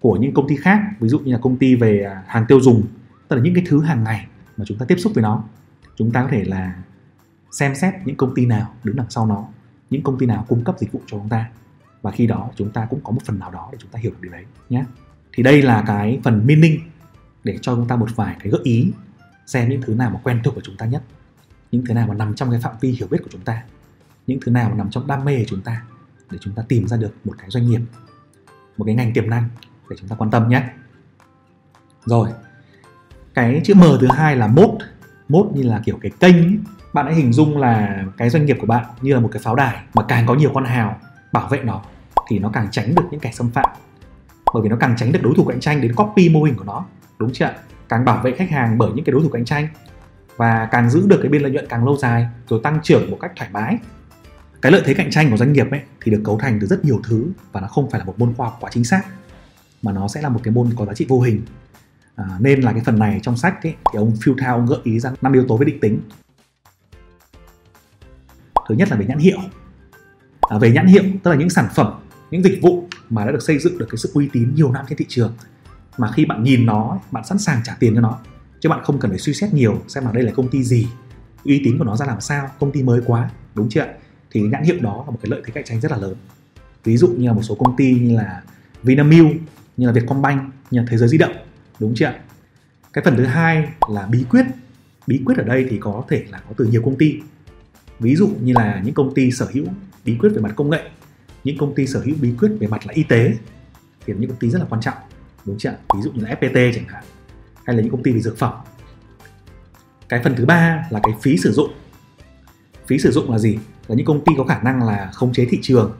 của 0.00 0.16
những 0.16 0.34
công 0.34 0.48
ty 0.48 0.56
khác 0.56 0.80
ví 1.00 1.08
dụ 1.08 1.18
như 1.18 1.32
là 1.32 1.38
công 1.38 1.56
ty 1.56 1.74
về 1.74 2.02
à, 2.02 2.22
hàng 2.26 2.44
tiêu 2.48 2.60
dùng 2.60 2.82
tức 3.28 3.36
là 3.36 3.42
những 3.42 3.54
cái 3.54 3.64
thứ 3.66 3.82
hàng 3.82 4.04
ngày 4.04 4.26
mà 4.56 4.64
chúng 4.64 4.78
ta 4.78 4.86
tiếp 4.88 4.96
xúc 4.98 5.12
với 5.14 5.22
nó 5.22 5.44
chúng 5.96 6.10
ta 6.10 6.22
có 6.22 6.28
thể 6.30 6.44
là 6.44 6.74
xem 7.50 7.74
xét 7.74 7.94
những 8.04 8.16
công 8.16 8.34
ty 8.34 8.46
nào 8.46 8.74
đứng 8.84 8.96
đằng 8.96 9.10
sau 9.10 9.26
nó 9.26 9.44
những 9.90 10.02
công 10.02 10.18
ty 10.18 10.26
nào 10.26 10.44
cung 10.48 10.64
cấp 10.64 10.76
dịch 10.78 10.92
vụ 10.92 11.00
cho 11.06 11.18
chúng 11.18 11.28
ta 11.28 11.50
và 12.02 12.10
khi 12.10 12.26
đó 12.26 12.50
chúng 12.56 12.70
ta 12.70 12.86
cũng 12.90 13.00
có 13.04 13.12
một 13.12 13.20
phần 13.24 13.38
nào 13.38 13.50
đó 13.50 13.68
để 13.72 13.78
chúng 13.80 13.90
ta 13.90 13.98
hiểu 13.98 14.10
được 14.10 14.18
điều 14.22 14.32
đấy 14.32 14.44
nhé. 14.68 14.84
Thì 15.32 15.42
đây 15.42 15.62
là 15.62 15.84
cái 15.86 16.20
phần 16.24 16.46
meaning 16.46 16.80
để 17.44 17.58
cho 17.62 17.74
chúng 17.74 17.88
ta 17.88 17.96
một 17.96 18.16
vài 18.16 18.36
cái 18.40 18.52
gợi 18.52 18.60
ý, 18.64 18.90
xem 19.46 19.68
những 19.68 19.82
thứ 19.82 19.94
nào 19.94 20.10
mà 20.10 20.20
quen 20.22 20.40
thuộc 20.44 20.54
của 20.54 20.60
chúng 20.64 20.76
ta 20.76 20.86
nhất, 20.86 21.02
những 21.72 21.84
thứ 21.86 21.94
nào 21.94 22.06
mà 22.06 22.14
nằm 22.14 22.34
trong 22.34 22.50
cái 22.50 22.60
phạm 22.60 22.74
vi 22.80 22.90
hiểu 22.90 23.08
biết 23.10 23.18
của 23.22 23.30
chúng 23.30 23.40
ta, 23.40 23.62
những 24.26 24.40
thứ 24.44 24.52
nào 24.52 24.68
mà 24.68 24.74
nằm 24.74 24.90
trong 24.90 25.06
đam 25.06 25.24
mê 25.24 25.36
của 25.38 25.46
chúng 25.48 25.60
ta, 25.60 25.82
để 26.30 26.38
chúng 26.40 26.54
ta 26.54 26.62
tìm 26.68 26.88
ra 26.88 26.96
được 26.96 27.14
một 27.24 27.34
cái 27.38 27.50
doanh 27.50 27.70
nghiệp, 27.70 27.80
một 28.76 28.84
cái 28.84 28.94
ngành 28.94 29.12
tiềm 29.12 29.30
năng 29.30 29.48
để 29.90 29.96
chúng 30.00 30.08
ta 30.08 30.16
quan 30.16 30.30
tâm 30.30 30.48
nhé. 30.48 30.62
Rồi, 32.04 32.28
cái 33.34 33.60
chữ 33.64 33.74
M 33.74 33.82
thứ 34.00 34.08
hai 34.10 34.36
là 34.36 34.46
mốt 34.46 34.70
mốt 35.28 35.46
như 35.54 35.62
là 35.62 35.80
kiểu 35.84 35.98
cái 36.02 36.10
kênh 36.20 36.36
ấy. 36.36 36.58
bạn 36.92 37.06
hãy 37.06 37.14
hình 37.14 37.32
dung 37.32 37.58
là 37.58 38.04
cái 38.16 38.30
doanh 38.30 38.46
nghiệp 38.46 38.56
của 38.60 38.66
bạn 38.66 38.84
như 39.00 39.14
là 39.14 39.20
một 39.20 39.28
cái 39.32 39.42
pháo 39.42 39.54
đài 39.54 39.82
mà 39.94 40.02
càng 40.08 40.26
có 40.26 40.34
nhiều 40.34 40.50
con 40.54 40.64
hào 40.64 41.00
bảo 41.32 41.48
vệ 41.48 41.58
nó 41.64 41.82
thì 42.28 42.38
nó 42.38 42.50
càng 42.52 42.68
tránh 42.70 42.94
được 42.94 43.02
những 43.10 43.20
kẻ 43.20 43.32
xâm 43.32 43.50
phạm. 43.50 43.70
Bởi 44.54 44.62
vì 44.62 44.68
nó 44.68 44.76
càng 44.80 44.94
tránh 44.96 45.12
được 45.12 45.20
đối 45.22 45.34
thủ 45.36 45.44
cạnh 45.44 45.60
tranh 45.60 45.80
đến 45.80 45.94
copy 45.94 46.28
mô 46.28 46.42
hình 46.42 46.54
của 46.56 46.64
nó 46.64 46.84
đúng 47.22 47.32
chưa 47.32 47.54
càng 47.88 48.04
bảo 48.04 48.22
vệ 48.22 48.32
khách 48.32 48.50
hàng 48.50 48.78
bởi 48.78 48.90
những 48.94 49.04
cái 49.04 49.12
đối 49.12 49.22
thủ 49.22 49.28
cạnh 49.28 49.44
tranh. 49.44 49.68
Và 50.36 50.68
càng 50.70 50.90
giữ 50.90 51.06
được 51.06 51.18
cái 51.22 51.28
biên 51.28 51.42
lợi 51.42 51.50
nhuận 51.50 51.66
càng 51.68 51.84
lâu 51.84 51.96
dài 51.96 52.26
rồi 52.48 52.60
tăng 52.62 52.80
trưởng 52.82 53.10
một 53.10 53.18
cách 53.20 53.32
thoải 53.36 53.50
mái. 53.52 53.78
Cái 54.62 54.72
lợi 54.72 54.82
thế 54.84 54.94
cạnh 54.94 55.10
tranh 55.10 55.30
của 55.30 55.36
doanh 55.36 55.52
nghiệp 55.52 55.66
ấy 55.70 55.80
thì 56.00 56.12
được 56.12 56.20
cấu 56.24 56.38
thành 56.38 56.58
từ 56.60 56.66
rất 56.66 56.84
nhiều 56.84 57.00
thứ 57.04 57.26
và 57.52 57.60
nó 57.60 57.66
không 57.66 57.90
phải 57.90 57.98
là 57.98 58.04
một 58.04 58.18
môn 58.18 58.34
khoa 58.34 58.46
học 58.46 58.56
quá 58.60 58.70
chính 58.74 58.84
xác 58.84 59.02
mà 59.82 59.92
nó 59.92 60.08
sẽ 60.08 60.22
là 60.22 60.28
một 60.28 60.40
cái 60.42 60.54
môn 60.54 60.70
có 60.76 60.86
giá 60.86 60.94
trị 60.94 61.06
vô 61.08 61.20
hình. 61.20 61.42
À, 62.16 62.24
nên 62.40 62.60
là 62.60 62.72
cái 62.72 62.82
phần 62.84 62.98
này 62.98 63.20
trong 63.22 63.36
sách 63.36 63.62
ấy, 63.62 63.74
thì 63.92 63.98
ông 63.98 64.16
Phil 64.22 64.34
Thao 64.38 64.60
gợi 64.60 64.78
ý 64.84 65.00
ra 65.00 65.12
năm 65.22 65.32
yếu 65.32 65.44
tố 65.48 65.56
về 65.56 65.64
định 65.64 65.80
tính. 65.80 66.00
Thứ 68.68 68.74
nhất 68.74 68.90
là 68.90 68.96
về 68.96 69.06
nhãn 69.06 69.18
hiệu. 69.18 69.38
À, 70.40 70.58
về 70.58 70.70
nhãn 70.70 70.86
hiệu 70.86 71.02
tức 71.22 71.30
là 71.30 71.36
những 71.36 71.50
sản 71.50 71.68
phẩm 71.74 71.92
những 72.30 72.42
dịch 72.42 72.58
vụ 72.62 72.88
mà 73.10 73.24
đã 73.24 73.32
được 73.32 73.42
xây 73.42 73.58
dựng 73.58 73.78
được 73.78 73.86
cái 73.90 73.96
sự 73.96 74.10
uy 74.14 74.28
tín 74.32 74.54
nhiều 74.54 74.72
năm 74.72 74.84
trên 74.88 74.98
thị 74.98 75.04
trường 75.08 75.34
mà 75.98 76.10
khi 76.12 76.24
bạn 76.24 76.42
nhìn 76.42 76.66
nó, 76.66 76.98
bạn 77.10 77.24
sẵn 77.24 77.38
sàng 77.38 77.60
trả 77.64 77.74
tiền 77.74 77.94
cho 77.94 78.00
nó. 78.00 78.18
Chứ 78.60 78.68
bạn 78.68 78.84
không 78.84 78.98
cần 78.98 79.10
phải 79.10 79.18
suy 79.18 79.34
xét 79.34 79.54
nhiều, 79.54 79.82
xem 79.88 80.04
là 80.04 80.12
đây 80.12 80.22
là 80.22 80.32
công 80.32 80.48
ty 80.48 80.62
gì, 80.62 80.88
uy 81.44 81.62
tín 81.64 81.78
của 81.78 81.84
nó 81.84 81.96
ra 81.96 82.06
làm 82.06 82.20
sao, 82.20 82.50
công 82.60 82.72
ty 82.72 82.82
mới 82.82 83.00
quá, 83.06 83.30
đúng 83.54 83.68
chưa 83.68 83.86
thì 84.30 84.40
nhãn 84.40 84.62
hiệu 84.62 84.76
đó 84.80 85.02
là 85.06 85.10
một 85.10 85.18
cái 85.22 85.30
lợi 85.30 85.42
thế 85.44 85.52
cạnh 85.54 85.64
tranh 85.64 85.80
rất 85.80 85.90
là 85.90 85.96
lớn. 85.96 86.14
Ví 86.84 86.96
dụ 86.96 87.08
như 87.08 87.26
là 87.26 87.32
một 87.32 87.42
số 87.42 87.54
công 87.54 87.76
ty 87.76 87.94
như 87.94 88.16
là 88.16 88.42
Vinamilk, 88.82 89.36
như 89.76 89.86
là 89.86 89.92
Vietcombank, 89.92 90.42
như 90.70 90.80
là 90.80 90.86
Thế 90.90 90.96
giới 90.96 91.08
di 91.08 91.18
động, 91.18 91.32
đúng 91.78 91.94
chưa 91.94 92.12
cái 92.92 93.04
phần 93.04 93.16
thứ 93.16 93.24
hai 93.24 93.68
là 93.88 94.06
bí 94.06 94.24
quyết. 94.30 94.46
Bí 95.06 95.20
quyết 95.24 95.38
ở 95.38 95.44
đây 95.44 95.66
thì 95.70 95.78
có 95.78 96.04
thể 96.08 96.24
là 96.30 96.38
có 96.48 96.54
từ 96.56 96.64
nhiều 96.64 96.82
công 96.84 96.98
ty. 96.98 97.20
Ví 98.00 98.16
dụ 98.16 98.30
như 98.40 98.52
là 98.52 98.82
những 98.84 98.94
công 98.94 99.14
ty 99.14 99.30
sở 99.30 99.48
hữu 99.52 99.64
bí 100.04 100.16
quyết 100.20 100.30
về 100.34 100.42
mặt 100.42 100.52
công 100.56 100.70
nghệ, 100.70 100.90
những 101.44 101.58
công 101.58 101.74
ty 101.74 101.86
sở 101.86 102.00
hữu 102.00 102.14
bí 102.20 102.32
quyết 102.38 102.52
về 102.60 102.66
mặt 102.66 102.86
là 102.86 102.92
y 102.92 103.02
tế, 103.02 103.34
thì 104.06 104.14
những 104.18 104.30
công 104.30 104.38
ty 104.38 104.50
rất 104.50 104.58
là 104.58 104.64
quan 104.70 104.80
trọng 104.80 104.94
đúng 105.44 105.58
chưa 105.58 105.70
ví 105.94 106.02
dụ 106.02 106.12
như 106.12 106.24
là 106.24 106.36
FPT 106.40 106.72
chẳng 106.74 106.84
hạn, 106.88 107.04
hay 107.64 107.76
là 107.76 107.82
những 107.82 107.90
công 107.92 108.02
ty 108.02 108.12
về 108.12 108.20
dược 108.20 108.38
phẩm. 108.38 108.52
Cái 110.08 110.22
phần 110.22 110.34
thứ 110.36 110.46
ba 110.46 110.86
là 110.90 111.00
cái 111.02 111.14
phí 111.22 111.36
sử 111.36 111.52
dụng. 111.52 111.72
Phí 112.86 112.98
sử 112.98 113.10
dụng 113.10 113.30
là 113.30 113.38
gì? 113.38 113.58
Là 113.88 113.94
những 113.94 114.06
công 114.06 114.24
ty 114.24 114.32
có 114.38 114.44
khả 114.44 114.62
năng 114.62 114.82
là 114.82 115.10
khống 115.14 115.32
chế 115.32 115.44
thị 115.50 115.58
trường 115.62 115.92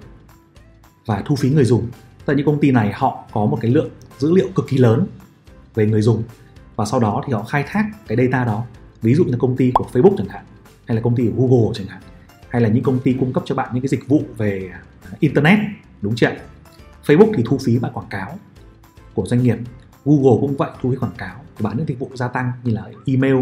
và 1.06 1.22
thu 1.26 1.37
phí 1.37 1.50
người 1.50 1.64
dùng. 1.64 1.87
Tức 2.26 2.32
là 2.32 2.37
những 2.37 2.46
công 2.46 2.61
ty 2.61 2.70
này 2.70 2.92
họ 2.94 3.25
có 3.32 3.46
một 3.46 3.58
cái 3.61 3.70
lượng 3.70 3.90
dữ 4.18 4.32
liệu 4.34 4.49
cực 4.54 4.68
kỳ 4.68 4.78
lớn 4.78 5.06
về 5.75 5.87
người 5.87 6.02
dùng 6.02 6.22
và 6.76 6.84
sau 6.84 7.00
đó 7.00 7.22
thì 7.26 7.32
họ 7.32 7.42
khai 7.42 7.64
thác 7.66 7.84
cái 8.06 8.16
data 8.16 8.44
đó. 8.44 8.64
Ví 9.02 9.14
dụ 9.14 9.25
như 9.25 9.37
công 9.38 9.56
ty 9.56 9.70
của 9.75 9.88
Facebook 9.92 10.16
chẳng 10.18 10.28
hạn, 10.28 10.44
hay 10.87 10.96
là 10.96 11.02
công 11.02 11.16
ty 11.16 11.30
của 11.37 11.46
Google 11.46 11.72
chẳng 11.75 11.87
hạn, 11.87 12.02
hay 12.49 12.62
là 12.62 12.68
những 12.68 12.82
công 12.82 13.00
ty 13.00 13.16
cung 13.20 13.32
cấp 13.32 13.42
cho 13.46 13.54
bạn 13.54 13.70
những 13.72 13.82
cái 13.82 13.88
dịch 13.88 14.08
vụ 14.08 14.22
về 14.37 14.70
internet, 15.20 15.58
đúng 16.00 16.14
chưa 16.14 16.30
Facebook 17.06 17.32
thì 17.37 17.42
thu 17.46 17.58
phí 17.58 17.78
bạn 17.78 17.92
quảng 17.92 18.08
cáo 18.11 18.38
của 19.14 19.26
doanh 19.26 19.42
nghiệp. 19.42 19.57
Google 20.04 20.40
cũng 20.40 20.57
vậy 20.57 20.71
thu 20.81 20.90
phí 20.90 20.97
quảng 20.97 21.14
cáo 21.19 21.37
bán 21.61 21.76
những 21.76 21.88
dịch 21.88 21.99
vụ 21.99 22.11
gia 22.14 22.28
tăng 22.28 22.52
như 22.64 22.73
là 22.73 22.85
email 23.07 23.37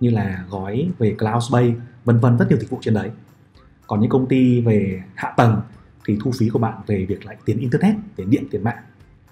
như 0.00 0.10
là 0.10 0.44
gói 0.50 0.90
về 0.98 1.14
cloud 1.18 1.44
space 1.48 1.74
vân 2.04 2.18
vân 2.18 2.38
rất 2.38 2.48
nhiều 2.48 2.58
dịch 2.58 2.70
vụ 2.70 2.78
trên 2.80 2.94
đấy. 2.94 3.10
Còn 3.86 4.00
những 4.00 4.10
công 4.10 4.28
ty 4.28 4.60
về 4.60 5.02
hạ 5.14 5.32
tầng 5.36 5.60
thì 6.06 6.18
thu 6.24 6.32
phí 6.38 6.48
của 6.48 6.58
bạn 6.58 6.74
về 6.86 7.06
việc 7.08 7.26
lại 7.26 7.36
tiền 7.44 7.58
internet 7.58 7.94
tiền 8.16 8.30
điện 8.30 8.44
tiền 8.50 8.64
mạng. 8.64 8.78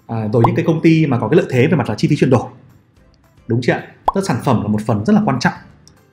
À, 0.07 0.27
rồi 0.33 0.43
những 0.45 0.55
cái 0.55 0.65
công 0.67 0.81
ty 0.81 1.05
mà 1.05 1.19
có 1.19 1.29
cái 1.29 1.37
lợi 1.37 1.45
thế 1.49 1.67
về 1.67 1.77
mặt 1.77 1.89
là 1.89 1.95
chi 1.95 2.07
phí 2.07 2.15
chuyển 2.15 2.29
đổi. 2.29 2.49
Đúng 3.47 3.61
chưa 3.61 3.81
tất 4.15 4.21
sản 4.27 4.37
phẩm 4.43 4.61
là 4.61 4.67
một 4.67 4.81
phần 4.85 5.05
rất 5.05 5.13
là 5.13 5.21
quan 5.25 5.39
trọng 5.39 5.53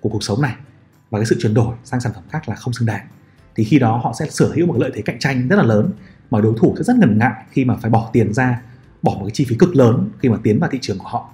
của 0.00 0.08
cuộc 0.08 0.22
sống 0.22 0.42
này. 0.42 0.54
Và 1.10 1.18
cái 1.18 1.26
sự 1.26 1.36
chuyển 1.40 1.54
đổi 1.54 1.74
sang 1.84 2.00
sản 2.00 2.12
phẩm 2.14 2.24
khác 2.30 2.48
là 2.48 2.54
không 2.54 2.72
xứng 2.72 2.86
đáng. 2.86 3.06
Thì 3.54 3.64
khi 3.64 3.78
đó 3.78 4.00
họ 4.04 4.12
sẽ 4.18 4.26
sở 4.30 4.52
hữu 4.54 4.66
một 4.66 4.78
lợi 4.78 4.90
thế 4.94 5.02
cạnh 5.02 5.18
tranh 5.18 5.48
rất 5.48 5.56
là 5.56 5.62
lớn 5.62 5.90
mà 6.30 6.40
đối 6.40 6.54
thủ 6.58 6.74
sẽ 6.76 6.82
rất 6.84 6.96
ngần 6.96 7.18
ngại 7.18 7.44
khi 7.50 7.64
mà 7.64 7.76
phải 7.76 7.90
bỏ 7.90 8.10
tiền 8.12 8.32
ra 8.32 8.62
bỏ 9.02 9.12
một 9.12 9.24
cái 9.24 9.30
chi 9.30 9.44
phí 9.44 9.56
cực 9.56 9.76
lớn 9.76 10.08
khi 10.18 10.28
mà 10.28 10.38
tiến 10.42 10.58
vào 10.58 10.70
thị 10.70 10.78
trường 10.82 10.98
của 10.98 11.08
họ. 11.08 11.28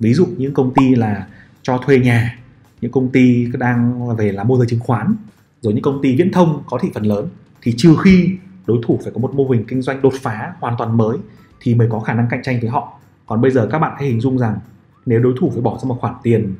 Ví 0.00 0.14
dụ 0.14 0.26
những 0.36 0.54
công 0.54 0.74
ty 0.74 0.94
là 0.94 1.26
cho 1.62 1.78
thuê 1.78 1.98
nhà, 1.98 2.38
những 2.80 2.92
công 2.92 3.08
ty 3.08 3.46
đang 3.58 4.08
về 4.16 4.32
làm 4.32 4.48
môi 4.48 4.58
giới 4.58 4.66
chứng 4.66 4.80
khoán, 4.80 5.16
rồi 5.60 5.72
những 5.72 5.82
công 5.82 6.02
ty 6.02 6.16
viễn 6.16 6.32
thông 6.32 6.62
có 6.66 6.78
thị 6.82 6.88
phần 6.94 7.02
lớn, 7.02 7.28
thì 7.62 7.74
trừ 7.76 7.96
khi 8.04 8.36
đối 8.66 8.78
thủ 8.86 9.00
phải 9.02 9.12
có 9.14 9.20
một 9.20 9.34
mô 9.34 9.48
hình 9.48 9.64
kinh 9.68 9.82
doanh 9.82 10.02
đột 10.02 10.12
phá 10.20 10.52
hoàn 10.60 10.74
toàn 10.78 10.96
mới 10.96 11.18
thì 11.60 11.74
mới 11.74 11.88
có 11.90 12.00
khả 12.00 12.14
năng 12.14 12.26
cạnh 12.30 12.42
tranh 12.42 12.60
với 12.60 12.70
họ. 12.70 13.00
Còn 13.26 13.40
bây 13.40 13.50
giờ 13.50 13.68
các 13.72 13.78
bạn 13.78 13.92
hãy 13.98 14.08
hình 14.08 14.20
dung 14.20 14.38
rằng 14.38 14.58
nếu 15.06 15.20
đối 15.20 15.34
thủ 15.40 15.50
phải 15.50 15.62
bỏ 15.62 15.78
ra 15.82 15.88
một 15.88 15.96
khoản 16.00 16.14
tiền 16.22 16.54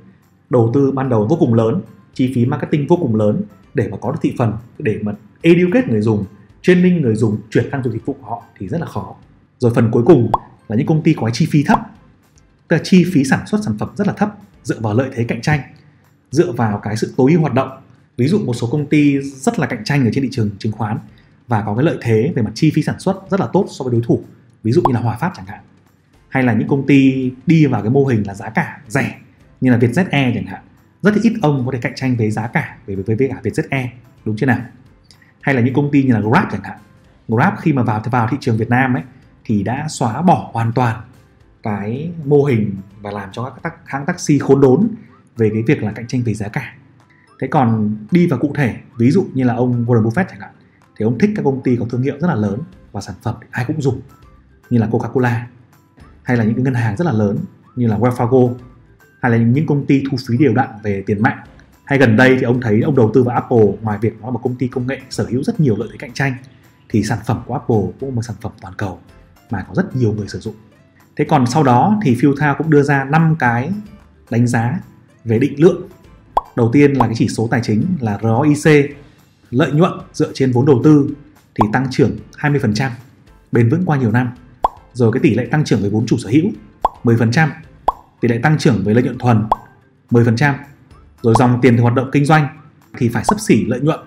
đầu 0.50 0.70
tư 0.74 0.92
ban 0.92 1.08
đầu 1.08 1.26
vô 1.30 1.36
cùng 1.40 1.54
lớn, 1.54 1.80
chi 2.14 2.32
phí 2.34 2.46
marketing 2.46 2.86
vô 2.86 2.96
cùng 2.96 3.16
lớn 3.16 3.42
để 3.74 3.88
mà 3.88 3.96
có 3.96 4.12
được 4.12 4.18
thị 4.22 4.34
phần, 4.38 4.52
để 4.78 4.98
mà 5.02 5.12
educate 5.42 5.86
người 5.88 6.00
dùng, 6.00 6.24
training 6.62 7.02
người 7.02 7.14
dùng, 7.14 7.36
chuyển 7.50 7.68
sang 7.72 7.82
dùng 7.82 7.92
dịch 7.92 8.06
vụ 8.06 8.16
của 8.20 8.26
họ 8.30 8.42
thì 8.58 8.68
rất 8.68 8.80
là 8.80 8.86
khó 8.86 9.14
rồi 9.60 9.72
phần 9.74 9.90
cuối 9.90 10.02
cùng 10.06 10.30
là 10.68 10.76
những 10.76 10.86
công 10.86 11.02
ty 11.02 11.14
có 11.14 11.30
chi 11.30 11.46
phí 11.50 11.62
thấp. 11.62 11.80
Tức 12.68 12.76
là 12.76 12.82
chi 12.84 13.04
phí 13.12 13.24
sản 13.24 13.46
xuất 13.46 13.60
sản 13.64 13.78
phẩm 13.78 13.88
rất 13.96 14.06
là 14.06 14.12
thấp 14.12 14.34
dựa 14.62 14.80
vào 14.80 14.94
lợi 14.94 15.10
thế 15.14 15.24
cạnh 15.24 15.40
tranh 15.40 15.60
dựa 16.30 16.52
vào 16.52 16.80
cái 16.82 16.96
sự 16.96 17.14
tối 17.16 17.30
ưu 17.30 17.40
hoạt 17.40 17.54
động. 17.54 17.68
Ví 18.16 18.28
dụ 18.28 18.38
một 18.38 18.54
số 18.54 18.66
công 18.66 18.86
ty 18.86 19.18
rất 19.20 19.58
là 19.58 19.66
cạnh 19.66 19.84
tranh 19.84 20.04
ở 20.04 20.10
trên 20.14 20.24
thị 20.24 20.28
trường 20.32 20.50
chứng 20.58 20.72
khoán 20.72 20.98
và 21.48 21.62
có 21.66 21.74
cái 21.74 21.84
lợi 21.84 21.96
thế 22.00 22.32
về 22.36 22.42
mặt 22.42 22.50
chi 22.54 22.72
phí 22.74 22.82
sản 22.82 23.00
xuất 23.00 23.30
rất 23.30 23.40
là 23.40 23.46
tốt 23.52 23.66
so 23.70 23.84
với 23.84 23.92
đối 23.92 24.02
thủ 24.06 24.24
ví 24.62 24.72
dụ 24.72 24.82
như 24.86 24.94
là 24.94 25.00
Hòa 25.00 25.16
Phát 25.16 25.32
chẳng 25.36 25.46
hạn. 25.46 25.60
Hay 26.28 26.42
là 26.42 26.52
những 26.52 26.68
công 26.68 26.86
ty 26.86 27.30
đi 27.46 27.66
vào 27.66 27.82
cái 27.82 27.90
mô 27.90 28.04
hình 28.04 28.26
là 28.26 28.34
giá 28.34 28.50
cả 28.50 28.80
rẻ 28.88 29.18
như 29.60 29.70
là 29.70 29.78
Vietjet 29.78 30.04
Air 30.10 30.34
chẳng 30.34 30.46
hạn. 30.46 30.62
Rất 31.02 31.14
ít 31.22 31.32
ông 31.42 31.66
có 31.66 31.72
thể 31.72 31.78
cạnh 31.82 31.92
tranh 31.96 32.16
với 32.16 32.30
giá 32.30 32.46
cả 32.46 32.76
với 32.86 32.96
với, 32.96 33.16
với 33.16 33.28
cả 33.28 33.40
Vietjet 33.42 33.64
Air 33.70 33.86
đúng 34.24 34.36
chưa 34.36 34.46
nào? 34.46 34.60
Hay 35.40 35.54
là 35.54 35.60
những 35.60 35.74
công 35.74 35.90
ty 35.90 36.02
như 36.02 36.12
là 36.12 36.20
Grab 36.20 36.44
chẳng 36.52 36.62
hạn. 36.62 36.78
Grab 37.28 37.54
khi 37.60 37.72
mà 37.72 37.82
vào 37.82 38.02
vào 38.10 38.28
thị 38.30 38.36
trường 38.40 38.56
Việt 38.56 38.68
Nam 38.68 38.94
ấy 38.94 39.02
thì 39.50 39.62
đã 39.62 39.86
xóa 39.88 40.22
bỏ 40.22 40.50
hoàn 40.52 40.72
toàn 40.72 41.00
cái 41.62 42.10
mô 42.24 42.44
hình 42.44 42.76
và 43.00 43.10
làm 43.10 43.28
cho 43.32 43.50
các 43.62 43.74
hãng 43.84 44.06
taxi 44.06 44.38
khốn 44.38 44.60
đốn 44.60 44.88
về 45.36 45.50
cái 45.52 45.62
việc 45.66 45.82
là 45.82 45.92
cạnh 45.92 46.06
tranh 46.06 46.22
về 46.22 46.34
giá 46.34 46.48
cả. 46.48 46.74
Thế 47.40 47.46
còn 47.46 47.96
đi 48.10 48.26
vào 48.26 48.38
cụ 48.38 48.52
thể, 48.54 48.76
ví 48.98 49.10
dụ 49.10 49.26
như 49.34 49.44
là 49.44 49.54
ông 49.54 49.84
Warren 49.86 50.02
Buffett 50.02 50.24
chẳng 50.30 50.40
hạn, 50.40 50.50
thì 50.96 51.04
ông 51.04 51.18
thích 51.18 51.30
các 51.36 51.42
công 51.42 51.62
ty 51.62 51.76
có 51.76 51.86
thương 51.90 52.02
hiệu 52.02 52.14
rất 52.20 52.28
là 52.28 52.34
lớn 52.34 52.60
và 52.92 53.00
sản 53.00 53.14
phẩm 53.22 53.34
ai 53.50 53.64
cũng 53.64 53.82
dùng, 53.82 54.00
như 54.70 54.78
là 54.78 54.86
Coca-Cola, 54.86 55.40
hay 56.22 56.36
là 56.36 56.44
những 56.44 56.54
cái 56.54 56.64
ngân 56.64 56.74
hàng 56.74 56.96
rất 56.96 57.04
là 57.04 57.12
lớn 57.12 57.38
như 57.76 57.86
là 57.86 57.98
Wells 57.98 58.14
Fargo, 58.14 58.54
hay 59.22 59.32
là 59.32 59.38
những 59.38 59.66
công 59.66 59.86
ty 59.86 60.02
thu 60.10 60.16
phí 60.28 60.36
đều 60.38 60.54
đặn 60.54 60.68
về 60.82 61.02
tiền 61.06 61.22
mạng. 61.22 61.38
Hay 61.84 61.98
gần 61.98 62.16
đây 62.16 62.36
thì 62.38 62.42
ông 62.42 62.60
thấy 62.60 62.80
ông 62.80 62.96
đầu 62.96 63.10
tư 63.14 63.22
vào 63.22 63.34
Apple, 63.34 63.66
ngoài 63.82 63.98
việc 64.00 64.20
nó 64.20 64.26
là 64.26 64.30
một 64.30 64.40
công 64.42 64.56
ty 64.56 64.68
công 64.68 64.86
nghệ 64.86 65.00
sở 65.10 65.26
hữu 65.30 65.42
rất 65.42 65.60
nhiều 65.60 65.76
lợi 65.76 65.88
thế 65.92 65.96
cạnh 65.98 66.12
tranh, 66.12 66.34
thì 66.88 67.02
sản 67.02 67.18
phẩm 67.26 67.40
của 67.46 67.54
Apple 67.54 67.92
cũng 68.00 68.08
là 68.08 68.14
một 68.14 68.22
sản 68.22 68.36
phẩm 68.40 68.52
toàn 68.60 68.74
cầu 68.78 68.98
mà 69.50 69.64
có 69.68 69.74
rất 69.74 69.96
nhiều 69.96 70.12
người 70.12 70.28
sử 70.28 70.40
dụng. 70.40 70.54
Thế 71.16 71.24
còn 71.28 71.46
sau 71.46 71.62
đó 71.62 72.00
thì 72.02 72.14
Fuel 72.14 72.54
cũng 72.58 72.70
đưa 72.70 72.82
ra 72.82 73.04
5 73.04 73.36
cái 73.38 73.72
đánh 74.30 74.46
giá 74.46 74.80
về 75.24 75.38
định 75.38 75.60
lượng. 75.60 75.82
Đầu 76.56 76.70
tiên 76.72 76.92
là 76.92 77.06
cái 77.06 77.14
chỉ 77.16 77.28
số 77.28 77.48
tài 77.50 77.60
chính 77.64 77.84
là 78.00 78.18
ROIC 78.22 78.96
lợi 79.50 79.72
nhuận 79.72 79.92
dựa 80.12 80.30
trên 80.34 80.52
vốn 80.52 80.66
đầu 80.66 80.80
tư 80.84 81.10
thì 81.54 81.68
tăng 81.72 81.86
trưởng 81.90 82.16
20% 82.38 82.90
bền 83.52 83.68
vững 83.68 83.82
qua 83.86 83.96
nhiều 83.96 84.10
năm. 84.10 84.30
Rồi 84.92 85.12
cái 85.12 85.20
tỷ 85.22 85.34
lệ 85.34 85.46
tăng 85.50 85.64
trưởng 85.64 85.82
về 85.82 85.88
vốn 85.88 86.06
chủ 86.06 86.18
sở 86.18 86.28
hữu 86.28 86.44
10% 87.04 87.48
tỷ 88.20 88.28
lệ 88.28 88.38
tăng 88.42 88.58
trưởng 88.58 88.84
về 88.84 88.94
lợi 88.94 89.02
nhuận 89.02 89.18
thuần 89.18 89.44
10% 90.10 90.54
rồi 91.22 91.34
dòng 91.38 91.58
tiền 91.62 91.76
từ 91.76 91.82
hoạt 91.82 91.94
động 91.94 92.10
kinh 92.12 92.24
doanh 92.24 92.48
thì 92.98 93.08
phải 93.08 93.24
sấp 93.24 93.40
xỉ 93.40 93.64
lợi 93.64 93.80
nhuận, 93.80 94.00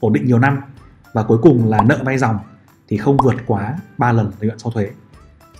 ổn 0.00 0.12
định 0.12 0.26
nhiều 0.26 0.38
năm. 0.38 0.58
Và 1.12 1.22
cuối 1.22 1.38
cùng 1.42 1.70
là 1.70 1.82
nợ 1.82 1.98
vay 2.04 2.18
dòng 2.18 2.38
thì 2.90 2.96
không 2.96 3.16
vượt 3.16 3.34
quá 3.46 3.76
3 3.98 4.12
lần 4.12 4.26
lợi 4.26 4.46
nhuận 4.46 4.58
sau 4.58 4.72
thuế. 4.72 4.90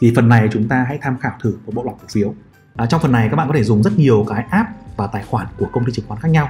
Thì 0.00 0.12
phần 0.16 0.28
này 0.28 0.48
chúng 0.52 0.68
ta 0.68 0.84
hãy 0.88 0.98
tham 1.02 1.18
khảo 1.18 1.32
thử 1.42 1.56
một 1.66 1.74
bộ 1.74 1.84
lọc 1.84 1.98
cổ 2.00 2.06
phiếu. 2.12 2.34
À, 2.76 2.86
trong 2.86 3.00
phần 3.00 3.12
này 3.12 3.28
các 3.30 3.36
bạn 3.36 3.48
có 3.48 3.54
thể 3.54 3.64
dùng 3.64 3.82
rất 3.82 3.98
nhiều 3.98 4.24
cái 4.28 4.44
app 4.50 4.68
và 4.96 5.06
tài 5.06 5.22
khoản 5.22 5.46
của 5.58 5.66
công 5.72 5.84
ty 5.84 5.92
chứng 5.92 6.04
khoán 6.08 6.20
khác 6.20 6.28
nhau. 6.28 6.48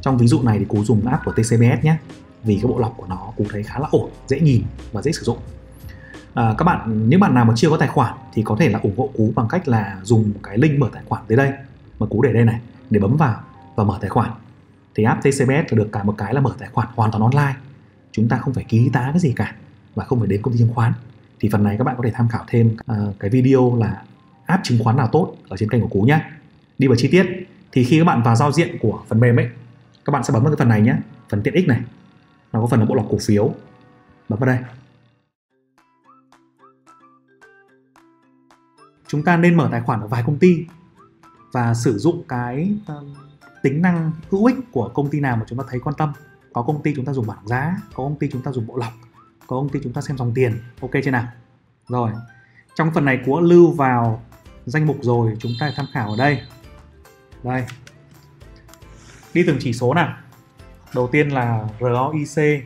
Trong 0.00 0.18
ví 0.18 0.26
dụ 0.26 0.42
này 0.42 0.58
thì 0.58 0.64
cú 0.64 0.84
dùng 0.84 1.06
app 1.06 1.24
của 1.24 1.32
TCBS 1.32 1.84
nhé 1.84 1.96
vì 2.44 2.54
cái 2.62 2.66
bộ 2.66 2.78
lọc 2.78 2.94
của 2.96 3.06
nó 3.06 3.32
cú 3.36 3.44
thấy 3.50 3.62
khá 3.62 3.78
là 3.78 3.88
ổn 3.90 4.10
dễ 4.26 4.40
nhìn 4.40 4.62
và 4.92 5.02
dễ 5.02 5.12
sử 5.12 5.22
dụng. 5.22 5.38
À, 6.34 6.54
các 6.58 6.64
bạn 6.64 7.08
những 7.08 7.20
bạn 7.20 7.34
nào 7.34 7.44
mà 7.44 7.54
chưa 7.56 7.70
có 7.70 7.76
tài 7.76 7.88
khoản 7.88 8.14
thì 8.32 8.42
có 8.42 8.56
thể 8.58 8.68
là 8.68 8.78
ủng 8.82 8.98
hộ 8.98 9.10
cú 9.16 9.32
bằng 9.36 9.48
cách 9.48 9.68
là 9.68 9.98
dùng 10.02 10.32
cái 10.42 10.58
link 10.58 10.78
mở 10.78 10.88
tài 10.92 11.02
khoản 11.08 11.22
tới 11.28 11.36
đây 11.36 11.52
mà 11.98 12.06
cú 12.06 12.22
để 12.22 12.32
đây 12.32 12.44
này 12.44 12.60
để 12.90 13.00
bấm 13.00 13.16
vào 13.16 13.40
và 13.74 13.84
mở 13.84 13.98
tài 14.00 14.10
khoản. 14.10 14.30
Thì 14.94 15.04
app 15.04 15.20
TCBS 15.22 15.48
là 15.48 15.76
được 15.76 15.88
cả 15.92 16.02
một 16.02 16.14
cái 16.18 16.34
là 16.34 16.40
mở 16.40 16.54
tài 16.58 16.68
khoản 16.72 16.88
hoàn 16.94 17.10
toàn 17.10 17.22
online. 17.22 17.54
Chúng 18.12 18.28
ta 18.28 18.38
không 18.38 18.54
phải 18.54 18.64
ký 18.64 18.90
tá 18.92 19.08
cái 19.12 19.20
gì 19.20 19.32
cả 19.36 19.54
và 19.94 20.04
không 20.04 20.18
phải 20.18 20.28
đến 20.28 20.42
công 20.42 20.54
ty 20.54 20.58
chứng 20.58 20.74
khoán. 20.74 20.92
Thì 21.40 21.48
phần 21.52 21.62
này 21.62 21.76
các 21.78 21.84
bạn 21.84 21.96
có 21.96 22.02
thể 22.04 22.10
tham 22.14 22.28
khảo 22.28 22.44
thêm 22.48 22.76
uh, 22.92 23.18
cái 23.18 23.30
video 23.30 23.76
là 23.76 24.02
app 24.46 24.64
chứng 24.64 24.78
khoán 24.84 24.96
nào 24.96 25.08
tốt 25.12 25.36
ở 25.48 25.56
trên 25.56 25.68
kênh 25.68 25.80
của 25.80 25.88
cú 25.88 26.02
nhé 26.02 26.24
đi 26.78 26.86
vào 26.86 26.96
chi 26.96 27.08
tiết. 27.08 27.26
Thì 27.72 27.84
khi 27.84 27.98
các 27.98 28.04
bạn 28.04 28.22
vào 28.22 28.36
giao 28.36 28.52
diện 28.52 28.78
của 28.80 29.02
phần 29.08 29.20
mềm 29.20 29.36
ấy 29.36 29.48
các 30.04 30.10
bạn 30.10 30.24
sẽ 30.24 30.32
bấm 30.32 30.42
vào 30.42 30.52
cái 30.52 30.58
phần 30.58 30.68
này 30.68 30.80
nhé 30.80 30.96
phần 31.28 31.42
tiện 31.42 31.54
ích 31.54 31.68
này 31.68 31.80
nó 32.52 32.60
có 32.60 32.66
phần 32.66 32.80
là 32.80 32.86
bộ 32.86 32.94
lọc 32.94 33.06
cổ 33.10 33.18
phiếu. 33.20 33.54
Bấm 34.28 34.38
vào 34.38 34.46
đây. 34.46 34.58
Chúng 39.08 39.22
ta 39.22 39.36
nên 39.36 39.54
mở 39.54 39.68
tài 39.72 39.80
khoản 39.80 40.00
ở 40.00 40.06
vài 40.06 40.22
công 40.26 40.38
ty 40.38 40.66
và 41.52 41.74
sử 41.74 41.98
dụng 41.98 42.24
cái 42.28 42.76
ờ, 42.86 43.04
tính 43.62 43.82
năng 43.82 44.12
hữu 44.30 44.44
ích 44.44 44.56
của 44.72 44.90
công 44.94 45.10
ty 45.10 45.20
nào 45.20 45.36
mà 45.36 45.44
chúng 45.48 45.58
ta 45.58 45.64
thấy 45.68 45.80
quan 45.80 45.96
tâm. 45.98 46.12
Có 46.52 46.62
công 46.62 46.82
ty 46.82 46.94
chúng 46.96 47.04
ta 47.04 47.12
dùng 47.12 47.26
bảng 47.26 47.46
giá 47.46 47.76
có 47.94 48.04
công 48.04 48.18
ty 48.18 48.28
chúng 48.32 48.42
ta 48.42 48.52
dùng 48.52 48.66
bộ 48.66 48.76
lọc 48.76 48.92
có 49.46 49.56
công 49.56 49.68
ty 49.68 49.80
chúng 49.82 49.92
ta 49.92 50.00
xem 50.00 50.18
dòng 50.18 50.32
tiền. 50.34 50.62
Ok 50.80 50.90
chưa 51.04 51.10
nào? 51.10 51.26
Rồi. 51.88 52.10
Trong 52.74 52.90
phần 52.94 53.04
này 53.04 53.20
của 53.26 53.40
lưu 53.40 53.72
vào 53.72 54.22
danh 54.66 54.86
mục 54.86 54.96
rồi 55.02 55.36
chúng 55.38 55.52
ta 55.60 55.72
tham 55.76 55.86
khảo 55.92 56.10
ở 56.10 56.16
đây. 56.16 56.40
Đây. 57.42 57.64
Đi 59.34 59.44
từng 59.46 59.56
chỉ 59.60 59.72
số 59.72 59.94
nào? 59.94 60.16
Đầu 60.94 61.08
tiên 61.12 61.28
là 61.28 61.68
ROIC 61.80 62.64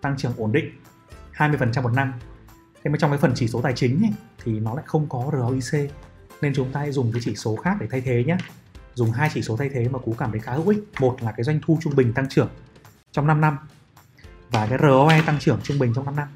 tăng 0.00 0.16
trưởng 0.16 0.32
ổn 0.36 0.52
định 0.52 0.70
20% 1.34 1.82
một 1.82 1.92
năm. 1.92 2.12
Thế 2.84 2.90
mà 2.90 2.98
trong 2.98 3.10
cái 3.10 3.18
phần 3.18 3.32
chỉ 3.34 3.48
số 3.48 3.60
tài 3.62 3.72
chính 3.76 4.02
ấy, 4.02 4.12
thì 4.44 4.60
nó 4.60 4.74
lại 4.74 4.84
không 4.86 5.08
có 5.08 5.30
ROIC 5.32 5.90
nên 6.42 6.54
chúng 6.54 6.72
ta 6.72 6.80
hãy 6.80 6.92
dùng 6.92 7.12
cái 7.12 7.22
chỉ 7.24 7.36
số 7.36 7.56
khác 7.56 7.76
để 7.80 7.86
thay 7.90 8.00
thế 8.00 8.24
nhé. 8.24 8.36
Dùng 8.94 9.10
hai 9.10 9.30
chỉ 9.34 9.42
số 9.42 9.56
thay 9.56 9.68
thế 9.68 9.88
mà 9.88 9.98
cú 9.98 10.14
cảm 10.18 10.30
thấy 10.30 10.40
khá 10.40 10.52
hữu 10.52 10.68
ích. 10.68 10.84
Một 11.00 11.16
là 11.22 11.32
cái 11.32 11.44
doanh 11.44 11.60
thu 11.66 11.78
trung 11.82 11.96
bình 11.96 12.12
tăng 12.12 12.28
trưởng 12.28 12.48
trong 13.12 13.26
5 13.26 13.40
năm 13.40 13.58
và 14.50 14.66
cái 14.66 14.78
ROE 14.82 15.22
tăng 15.26 15.38
trưởng 15.38 15.60
trung 15.62 15.78
bình 15.78 15.92
trong 15.94 16.04
5 16.04 16.16
năm. 16.16 16.28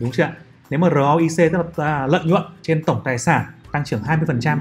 Đúng 0.00 0.10
chưa 0.12 0.30
nếu 0.70 0.80
mà 0.80 0.88
ROIC 0.90 1.52
tức 1.52 1.78
là 1.78 1.86
à, 1.86 2.06
lợi 2.06 2.24
nhuận 2.24 2.42
trên 2.62 2.84
tổng 2.84 3.02
tài 3.04 3.18
sản 3.18 3.44
tăng 3.72 3.84
trưởng 3.84 4.02
20% 4.02 4.58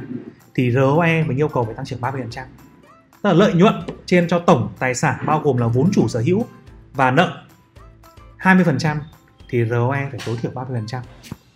thì 0.55 0.71
ROE 0.71 1.23
mình 1.23 1.37
yêu 1.37 1.47
cầu 1.47 1.65
phải 1.65 1.73
tăng 1.73 1.85
trưởng 1.85 2.01
30% 2.01 2.27
tức 2.31 3.29
là 3.29 3.33
lợi 3.33 3.53
nhuận 3.53 3.73
trên 4.05 4.27
cho 4.27 4.39
tổng 4.39 4.73
tài 4.79 4.95
sản 4.95 5.25
bao 5.25 5.39
gồm 5.39 5.57
là 5.57 5.67
vốn 5.67 5.89
chủ 5.93 6.07
sở 6.07 6.19
hữu 6.19 6.45
và 6.93 7.11
nợ 7.11 7.43
20% 8.39 8.97
thì 9.49 9.65
ROE 9.69 10.07
phải 10.11 10.19
tối 10.25 10.37
thiểu 10.41 10.51
30% 10.51 11.01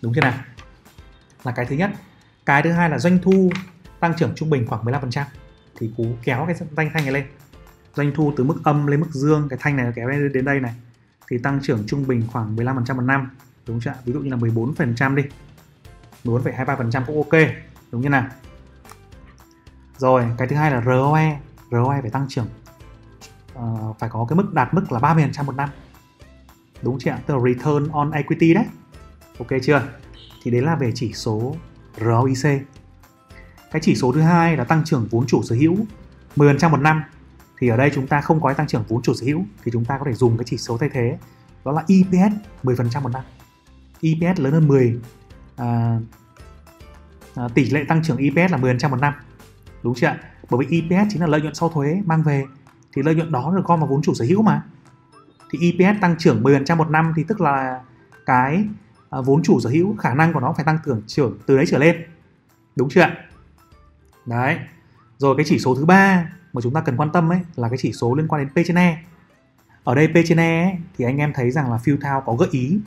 đúng 0.02 0.14
chưa 0.14 0.20
nào? 0.20 0.34
Là 1.44 1.52
cái 1.52 1.66
thứ 1.66 1.76
nhất. 1.76 1.90
Cái 2.46 2.62
thứ 2.62 2.72
hai 2.72 2.90
là 2.90 2.98
doanh 2.98 3.18
thu 3.22 3.50
tăng 4.00 4.14
trưởng 4.16 4.32
trung 4.34 4.50
bình 4.50 4.66
khoảng 4.66 4.84
15% 4.84 5.24
thì 5.78 5.90
cú 5.96 6.06
kéo 6.22 6.44
cái 6.46 6.54
danh 6.76 6.90
thanh 6.94 7.04
này 7.04 7.12
lên. 7.12 7.24
Doanh 7.94 8.12
thu 8.14 8.32
từ 8.36 8.44
mức 8.44 8.60
âm 8.64 8.86
lên 8.86 9.00
mức 9.00 9.10
dương, 9.10 9.46
cái 9.50 9.58
thanh 9.62 9.76
này 9.76 9.92
kéo 9.94 10.08
lên 10.08 10.32
đến 10.32 10.44
đây 10.44 10.60
này 10.60 10.74
thì 11.30 11.38
tăng 11.38 11.60
trưởng 11.62 11.86
trung 11.86 12.06
bình 12.06 12.26
khoảng 12.32 12.56
15% 12.56 12.96
một 12.96 13.02
năm. 13.02 13.30
Đúng 13.66 13.80
chưa 13.80 13.94
ví 14.04 14.12
dụ 14.12 14.20
như 14.20 14.30
là 14.30 14.36
14% 14.36 15.14
đi. 15.14 15.22
14,23% 16.24 17.04
cũng 17.06 17.16
ok. 17.16 17.40
Đúng 17.92 18.00
như 18.00 18.08
nào? 18.08 18.26
Rồi 19.98 20.24
cái 20.38 20.48
thứ 20.48 20.56
hai 20.56 20.70
là 20.70 20.80
ROE 20.80 21.38
ROE 21.70 22.00
phải 22.00 22.10
tăng 22.10 22.26
trưởng 22.28 22.46
uh, 23.58 23.98
phải 23.98 24.10
có 24.10 24.26
cái 24.28 24.36
mức 24.36 24.54
đạt 24.54 24.74
mức 24.74 24.92
là 24.92 24.98
30% 24.98 25.44
một 25.44 25.56
năm. 25.56 25.68
Đúng 26.82 26.98
chưa 26.98 27.10
ạ? 27.10 27.18
Tức 27.26 27.34
là 27.34 27.40
return 27.40 27.88
on 27.92 28.10
equity 28.10 28.54
đấy. 28.54 28.64
Ok 29.38 29.48
chưa? 29.62 29.82
Thì 30.42 30.50
đấy 30.50 30.62
là 30.62 30.76
về 30.76 30.92
chỉ 30.94 31.12
số 31.12 31.56
ROIC 32.00 32.62
cái 33.70 33.82
chỉ 33.82 33.94
số 33.94 34.12
thứ 34.12 34.20
hai 34.20 34.56
là 34.56 34.64
tăng 34.64 34.84
trưởng 34.84 35.06
vốn 35.10 35.26
chủ 35.26 35.42
sở 35.42 35.56
hữu 35.56 35.76
10% 36.36 36.70
một 36.70 36.80
năm 36.80 37.02
thì 37.60 37.68
ở 37.68 37.76
đây 37.76 37.90
chúng 37.94 38.06
ta 38.06 38.20
không 38.20 38.40
có 38.40 38.52
tăng 38.52 38.66
trưởng 38.66 38.84
vốn 38.88 39.02
chủ 39.02 39.14
sở 39.14 39.26
hữu 39.26 39.44
thì 39.64 39.72
chúng 39.72 39.84
ta 39.84 39.98
có 39.98 40.04
thể 40.04 40.12
dùng 40.12 40.38
cái 40.38 40.44
chỉ 40.44 40.56
số 40.56 40.78
thay 40.78 40.88
thế 40.88 41.18
đó 41.64 41.72
là 41.72 41.84
EPS 41.88 42.34
10% 42.62 43.02
một 43.02 43.12
năm. 43.12 43.22
EPS 44.02 44.40
lớn 44.40 44.52
hơn 44.52 44.68
10 44.68 45.00
à, 45.56 45.98
à, 47.34 47.48
tỷ 47.54 47.70
lệ 47.70 47.84
tăng 47.88 48.02
trưởng 48.02 48.16
EPS 48.16 48.52
là 48.52 48.58
10% 48.58 48.90
một 48.90 49.00
năm. 49.00 49.12
Đúng 49.82 49.94
chưa 49.94 50.06
ạ? 50.06 50.18
Bởi 50.50 50.66
vì 50.66 50.80
EPS 50.80 51.10
chính 51.12 51.20
là 51.20 51.26
lợi 51.26 51.40
nhuận 51.40 51.54
sau 51.54 51.68
thuế 51.68 52.02
mang 52.06 52.22
về 52.22 52.44
thì 52.92 53.02
lợi 53.02 53.14
nhuận 53.14 53.32
đó 53.32 53.52
được 53.56 53.62
gom 53.64 53.80
vào 53.80 53.88
vốn 53.88 54.02
chủ 54.02 54.14
sở 54.14 54.24
hữu 54.24 54.42
mà. 54.42 54.62
Thì 55.50 55.72
EPS 55.72 56.00
tăng 56.00 56.16
trưởng 56.18 56.42
10% 56.42 56.76
một 56.76 56.90
năm 56.90 57.12
thì 57.16 57.24
tức 57.28 57.40
là 57.40 57.80
cái 58.26 58.64
à, 59.10 59.20
vốn 59.20 59.42
chủ 59.42 59.60
sở 59.60 59.70
hữu 59.70 59.96
khả 59.96 60.14
năng 60.14 60.32
của 60.32 60.40
nó 60.40 60.52
phải 60.56 60.64
tăng 60.64 60.78
trưởng 60.84 61.02
trưởng 61.06 61.38
từ 61.46 61.56
đấy 61.56 61.66
trở 61.68 61.78
lên. 61.78 62.04
Đúng 62.76 62.88
chưa 62.88 63.00
ạ? 63.00 63.16
Đấy. 64.26 64.58
Rồi 65.18 65.36
cái 65.36 65.44
chỉ 65.48 65.58
số 65.58 65.74
thứ 65.74 65.84
ba 65.84 66.30
mà 66.52 66.60
chúng 66.60 66.74
ta 66.74 66.80
cần 66.80 66.96
quan 66.96 67.12
tâm 67.12 67.32
ấy 67.32 67.40
là 67.56 67.68
cái 67.68 67.78
chỉ 67.78 67.92
số 67.92 68.14
liên 68.14 68.28
quan 68.28 68.42
đến 68.42 68.64
P 68.64 68.66
trên 68.66 68.76
E 68.78 69.02
ở 69.84 69.94
đây 69.94 70.08
P 70.08 70.14
trên 70.26 70.40
E 70.40 70.62
ấy, 70.62 70.76
thì 70.98 71.04
anh 71.04 71.16
em 71.16 71.32
thấy 71.34 71.50
rằng 71.50 71.70
là 71.70 71.78
Fuel 71.84 72.22
có 72.22 72.34
gợi 72.34 72.48
ý 72.52 72.78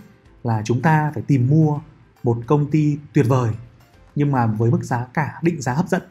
là 0.43 0.61
chúng 0.65 0.81
ta 0.81 1.11
phải 1.13 1.23
tìm 1.27 1.49
mua 1.49 1.79
một 2.23 2.37
công 2.47 2.71
ty 2.71 2.97
tuyệt 3.13 3.25
vời 3.27 3.51
nhưng 4.15 4.31
mà 4.31 4.45
với 4.45 4.71
mức 4.71 4.83
giá 4.83 5.05
cả 5.13 5.39
định 5.41 5.61
giá 5.61 5.73
hấp 5.73 5.87
dẫn. 5.87 6.01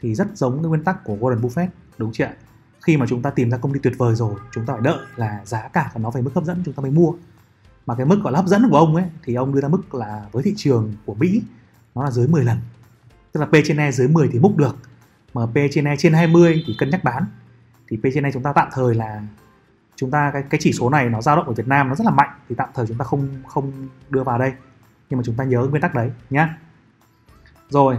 Thì 0.00 0.14
rất 0.14 0.26
giống 0.34 0.62
cái 0.62 0.68
nguyên 0.68 0.84
tắc 0.84 1.04
của 1.04 1.16
Warren 1.20 1.40
Buffett 1.40 1.68
đúng 1.98 2.12
chưa 2.12 2.24
ạ? 2.24 2.34
Khi 2.80 2.96
mà 2.96 3.06
chúng 3.08 3.22
ta 3.22 3.30
tìm 3.30 3.50
ra 3.50 3.58
công 3.58 3.72
ty 3.72 3.80
tuyệt 3.82 3.94
vời 3.98 4.14
rồi 4.14 4.34
chúng 4.52 4.66
ta 4.66 4.72
phải 4.72 4.82
đợi 4.82 4.98
là 5.16 5.40
giá 5.44 5.68
cả 5.68 5.90
của 5.94 6.00
nó 6.00 6.10
về 6.10 6.22
mức 6.22 6.30
hấp 6.34 6.44
dẫn 6.44 6.62
chúng 6.64 6.74
ta 6.74 6.80
mới 6.80 6.90
mua. 6.90 7.12
Mà 7.86 7.94
cái 7.94 8.06
mức 8.06 8.20
gọi 8.22 8.32
là 8.32 8.38
hấp 8.38 8.48
dẫn 8.48 8.70
của 8.70 8.76
ông 8.76 8.96
ấy 8.96 9.04
thì 9.24 9.34
ông 9.34 9.54
đưa 9.54 9.60
ra 9.60 9.68
mức 9.68 9.94
là 9.94 10.26
với 10.32 10.42
thị 10.42 10.54
trường 10.56 10.94
của 11.06 11.14
Mỹ 11.14 11.42
nó 11.94 12.04
là 12.04 12.10
dưới 12.10 12.28
10 12.28 12.44
lần. 12.44 12.58
Tức 13.32 13.40
là 13.40 13.46
P 13.46 13.52
trên 13.64 13.76
E 13.76 13.92
dưới 13.92 14.08
10 14.08 14.28
thì 14.32 14.38
múc 14.38 14.56
được 14.56 14.76
mà 15.34 15.46
P 15.46 15.54
trên 15.70 15.84
E 15.84 15.96
trên 15.98 16.12
20 16.12 16.64
thì 16.66 16.76
cân 16.78 16.90
nhắc 16.90 17.04
bán. 17.04 17.24
Thì 17.88 17.96
P 17.96 18.00
trên 18.14 18.24
E 18.26 18.30
chúng 18.32 18.42
ta 18.42 18.52
tạm 18.52 18.68
thời 18.72 18.94
là 18.94 19.22
chúng 19.96 20.10
ta 20.10 20.30
cái 20.32 20.42
cái 20.50 20.60
chỉ 20.62 20.72
số 20.72 20.90
này 20.90 21.08
nó 21.08 21.22
dao 21.22 21.36
động 21.36 21.46
ở 21.46 21.52
Việt 21.52 21.68
Nam 21.68 21.88
nó 21.88 21.94
rất 21.94 22.04
là 22.04 22.10
mạnh 22.10 22.30
thì 22.48 22.54
tạm 22.54 22.68
thời 22.74 22.86
chúng 22.86 22.98
ta 22.98 23.04
không 23.04 23.28
không 23.46 23.72
đưa 24.10 24.22
vào 24.22 24.38
đây. 24.38 24.52
Nhưng 25.10 25.18
mà 25.18 25.22
chúng 25.26 25.34
ta 25.34 25.44
nhớ 25.44 25.66
nguyên 25.70 25.82
tắc 25.82 25.94
đấy 25.94 26.10
nhá. 26.30 26.58
Rồi 27.68 27.96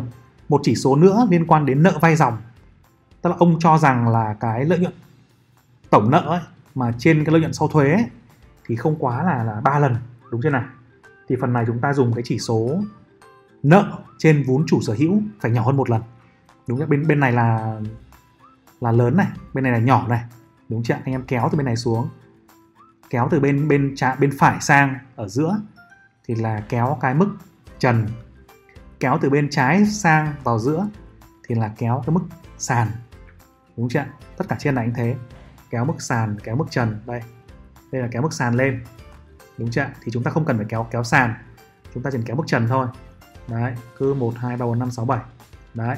một 0.49 0.61
chỉ 0.63 0.75
số 0.75 0.95
nữa 0.95 1.27
liên 1.29 1.47
quan 1.47 1.65
đến 1.65 1.83
nợ 1.83 1.97
vay 2.01 2.15
dòng. 2.15 2.37
Tức 3.21 3.29
là 3.29 3.35
ông 3.39 3.59
cho 3.59 3.77
rằng 3.77 4.07
là 4.07 4.35
cái 4.39 4.65
lợi 4.65 4.79
nhuận 4.79 4.93
tổng 5.89 6.11
nợ 6.11 6.19
ấy, 6.19 6.39
mà 6.75 6.93
trên 6.97 7.23
cái 7.25 7.31
lợi 7.31 7.41
nhuận 7.41 7.53
sau 7.53 7.67
thuế 7.67 7.91
ấy, 7.91 8.05
thì 8.65 8.75
không 8.75 8.95
quá 8.99 9.23
là 9.23 9.43
là 9.43 9.61
ba 9.61 9.79
lần 9.79 9.95
đúng 10.31 10.41
chưa 10.41 10.49
nào? 10.49 10.63
Thì 11.29 11.35
phần 11.41 11.53
này 11.53 11.63
chúng 11.67 11.79
ta 11.79 11.93
dùng 11.93 12.13
cái 12.13 12.23
chỉ 12.25 12.39
số 12.39 12.81
nợ 13.63 13.91
trên 14.17 14.43
vốn 14.47 14.63
chủ 14.67 14.81
sở 14.81 14.93
hữu 14.93 15.21
phải 15.39 15.51
nhỏ 15.51 15.61
hơn 15.61 15.77
một 15.77 15.89
lần 15.89 16.01
đúng 16.67 16.79
chưa 16.79 16.85
bên 16.85 17.07
bên 17.07 17.19
này 17.19 17.31
là 17.31 17.79
là 18.81 18.91
lớn 18.91 19.17
này, 19.17 19.27
bên 19.53 19.63
này 19.63 19.73
là 19.73 19.79
nhỏ 19.79 20.07
này. 20.07 20.23
Đúng 20.69 20.83
chưa 20.83 20.93
anh 20.93 21.13
em 21.13 21.23
kéo 21.27 21.49
từ 21.51 21.57
bên 21.57 21.65
này 21.65 21.75
xuống. 21.75 22.09
Kéo 23.09 23.27
từ 23.31 23.39
bên 23.39 23.67
bên 23.67 23.93
trái, 23.95 24.15
bên 24.19 24.31
phải 24.39 24.61
sang 24.61 24.97
ở 25.15 25.27
giữa 25.27 25.57
thì 26.27 26.35
là 26.35 26.63
kéo 26.69 26.97
cái 27.01 27.13
mức 27.13 27.35
trần. 27.79 28.07
Kéo 28.99 29.17
từ 29.21 29.29
bên 29.29 29.49
trái 29.49 29.85
sang 29.85 30.33
vào 30.43 30.59
giữa 30.59 30.87
thì 31.47 31.55
là 31.55 31.71
kéo 31.77 32.03
cái 32.05 32.13
mức 32.13 32.23
sàn. 32.57 32.87
Đúng 33.77 33.89
chưa 33.89 34.05
tất 34.37 34.45
cả 34.49 34.55
trên 34.59 34.75
này 34.75 34.85
anh 34.85 34.93
thế. 34.93 35.15
Kéo 35.69 35.85
mức 35.85 36.01
sàn, 36.01 36.37
kéo 36.43 36.55
mức 36.55 36.65
trần. 36.69 37.01
Đây. 37.05 37.21
Đây 37.91 38.01
là 38.01 38.07
kéo 38.11 38.21
mức 38.21 38.33
sàn 38.33 38.55
lên. 38.55 38.83
Đúng 39.57 39.71
chưa 39.71 39.85
thì 40.03 40.11
chúng 40.11 40.23
ta 40.23 40.31
không 40.31 40.45
cần 40.45 40.57
phải 40.57 40.65
kéo 40.69 40.87
kéo 40.91 41.03
sàn. 41.03 41.33
Chúng 41.93 42.03
ta 42.03 42.11
chỉ 42.11 42.17
kéo 42.25 42.35
mức 42.35 42.43
trần 42.47 42.67
thôi. 42.67 42.87
Đấy. 43.47 43.75
Cứ 43.97 44.13
một, 44.13 44.33
hai, 44.37 44.57
ba, 44.57 44.65
bốn, 44.65 44.79
năm, 44.79 44.91
sáu, 44.91 45.05
bảy. 45.05 45.19
Đấy 45.73 45.97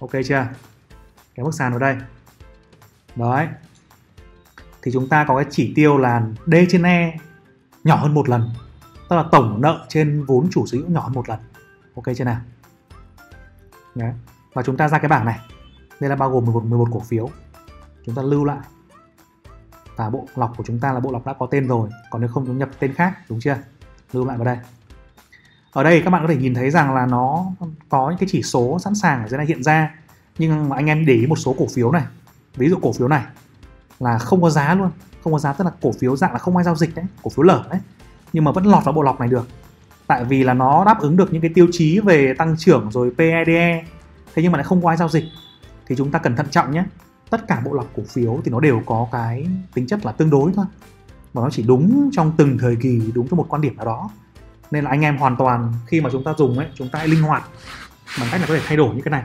ok 0.00 0.10
chưa? 0.24 0.46
Cái 1.34 1.44
mức 1.44 1.54
sàn 1.54 1.72
vào 1.72 1.78
đây. 1.78 1.96
Đấy. 3.16 3.48
Thì 4.82 4.92
chúng 4.92 5.08
ta 5.08 5.24
có 5.28 5.36
cái 5.36 5.44
chỉ 5.50 5.72
tiêu 5.76 5.98
là 5.98 6.22
D 6.46 6.54
trên 6.68 6.82
E 6.82 7.18
nhỏ 7.84 7.96
hơn 7.96 8.14
một 8.14 8.28
lần. 8.28 8.50
Tức 9.08 9.16
là 9.16 9.24
tổng 9.32 9.60
nợ 9.60 9.86
trên 9.88 10.24
vốn 10.24 10.48
chủ 10.50 10.66
sở 10.66 10.78
hữu 10.78 10.88
nhỏ 10.88 11.00
hơn 11.00 11.12
một 11.12 11.28
lần. 11.28 11.40
Ok 11.94 12.04
chưa 12.16 12.24
nào? 12.24 12.40
Đấy. 13.94 14.12
và 14.54 14.62
chúng 14.62 14.76
ta 14.76 14.88
ra 14.88 14.98
cái 14.98 15.08
bảng 15.08 15.24
này. 15.24 15.38
Đây 16.00 16.10
là 16.10 16.16
bao 16.16 16.30
gồm 16.30 16.44
11, 16.44 16.64
11 16.64 16.88
cổ 16.92 17.00
phiếu. 17.00 17.30
Chúng 18.04 18.14
ta 18.14 18.22
lưu 18.22 18.44
lại. 18.44 18.58
Và 19.96 20.10
bộ 20.10 20.28
lọc 20.34 20.52
của 20.56 20.64
chúng 20.66 20.80
ta 20.80 20.92
là 20.92 21.00
bộ 21.00 21.12
lọc 21.12 21.26
đã 21.26 21.32
có 21.32 21.46
tên 21.46 21.68
rồi. 21.68 21.90
Còn 22.10 22.20
nếu 22.20 22.30
không 22.30 22.46
chúng 22.46 22.58
nhập 22.58 22.70
tên 22.78 22.94
khác 22.94 23.18
đúng 23.28 23.40
chưa? 23.40 23.56
Lưu 24.12 24.26
lại 24.26 24.36
vào 24.36 24.44
đây 24.44 24.58
ở 25.76 25.82
đây 25.82 26.02
các 26.04 26.10
bạn 26.10 26.22
có 26.22 26.28
thể 26.28 26.36
nhìn 26.36 26.54
thấy 26.54 26.70
rằng 26.70 26.94
là 26.94 27.06
nó 27.06 27.46
có 27.88 28.08
những 28.10 28.18
cái 28.18 28.28
chỉ 28.32 28.42
số 28.42 28.78
sẵn 28.78 28.94
sàng 28.94 29.22
ở 29.22 29.28
dưới 29.28 29.38
này 29.38 29.46
hiện 29.46 29.62
ra. 29.62 29.94
Nhưng 30.38 30.68
mà 30.68 30.76
anh 30.76 30.86
em 30.86 31.06
để 31.06 31.14
ý 31.14 31.26
một 31.26 31.36
số 31.36 31.54
cổ 31.58 31.66
phiếu 31.74 31.90
này. 31.90 32.02
Ví 32.56 32.68
dụ 32.68 32.76
cổ 32.82 32.92
phiếu 32.92 33.08
này 33.08 33.22
là 33.98 34.18
không 34.18 34.42
có 34.42 34.50
giá 34.50 34.74
luôn. 34.74 34.90
Không 35.24 35.32
có 35.32 35.38
giá, 35.38 35.52
tức 35.52 35.64
là 35.64 35.70
cổ 35.82 35.92
phiếu 36.00 36.16
dạng 36.16 36.32
là 36.32 36.38
không 36.38 36.56
ai 36.56 36.64
giao 36.64 36.76
dịch 36.76 36.94
đấy, 36.94 37.04
cổ 37.22 37.30
phiếu 37.30 37.42
lở 37.42 37.64
đấy. 37.70 37.80
Nhưng 38.32 38.44
mà 38.44 38.52
vẫn 38.52 38.66
lọt 38.66 38.84
vào 38.84 38.92
bộ 38.92 39.02
lọc 39.02 39.20
này 39.20 39.28
được. 39.28 39.48
Tại 40.06 40.24
vì 40.24 40.44
là 40.44 40.54
nó 40.54 40.84
đáp 40.84 41.00
ứng 41.00 41.16
được 41.16 41.32
những 41.32 41.42
cái 41.42 41.50
tiêu 41.54 41.68
chí 41.72 42.00
về 42.00 42.34
tăng 42.38 42.56
trưởng 42.58 42.90
rồi 42.90 43.12
PEDE 43.18 43.52
e. 43.52 43.84
thế 44.34 44.42
nhưng 44.42 44.52
mà 44.52 44.58
lại 44.58 44.64
không 44.64 44.82
có 44.82 44.88
ai 44.88 44.96
giao 44.96 45.08
dịch. 45.08 45.24
Thì 45.86 45.96
chúng 45.96 46.10
ta 46.10 46.18
cần 46.18 46.36
thận 46.36 46.46
trọng 46.50 46.70
nhé. 46.70 46.84
Tất 47.30 47.48
cả 47.48 47.62
bộ 47.64 47.72
lọc 47.72 47.86
cổ 47.96 48.02
phiếu 48.08 48.40
thì 48.44 48.50
nó 48.50 48.60
đều 48.60 48.82
có 48.86 49.08
cái 49.12 49.46
tính 49.74 49.86
chất 49.86 50.06
là 50.06 50.12
tương 50.12 50.30
đối 50.30 50.52
thôi. 50.52 50.66
Và 51.32 51.42
nó 51.42 51.50
chỉ 51.50 51.62
đúng 51.62 52.10
trong 52.12 52.32
từng 52.36 52.58
thời 52.58 52.76
kỳ, 52.76 53.00
đúng 53.14 53.28
trong 53.28 53.36
một 53.36 53.46
quan 53.48 53.62
điểm 53.62 53.76
nào 53.76 53.86
đó 53.86 54.10
nên 54.70 54.84
là 54.84 54.90
anh 54.90 55.00
em 55.00 55.16
hoàn 55.16 55.36
toàn 55.36 55.72
khi 55.86 56.00
mà 56.00 56.10
chúng 56.12 56.24
ta 56.24 56.34
dùng 56.38 56.58
ấy, 56.58 56.68
chúng 56.74 56.88
ta 56.88 56.98
hãy 56.98 57.08
linh 57.08 57.22
hoạt 57.22 57.44
bằng 58.20 58.28
cách 58.32 58.40
là 58.40 58.46
có 58.46 58.54
thể 58.54 58.62
thay 58.66 58.76
đổi 58.76 58.94
những 58.94 59.02
cái 59.02 59.10
này. 59.10 59.22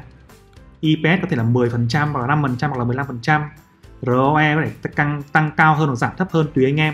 EPS 0.82 1.22
có 1.22 1.28
thể 1.30 1.38
là 1.38 1.44
10% 1.44 2.12
hoặc 2.12 2.28
là 2.28 2.36
5% 2.36 2.70
hoặc 2.70 2.78
là 2.78 2.86
15% 2.86 3.42
ROE 4.02 4.56
có 4.56 4.62
thể 4.66 4.90
tăng 4.96 5.22
tăng 5.32 5.52
cao 5.58 5.76
hơn 5.76 5.88
hoặc 5.88 5.96
giảm 5.96 6.12
thấp 6.18 6.28
hơn 6.32 6.48
tùy 6.56 6.66
anh 6.66 6.80
em. 6.80 6.94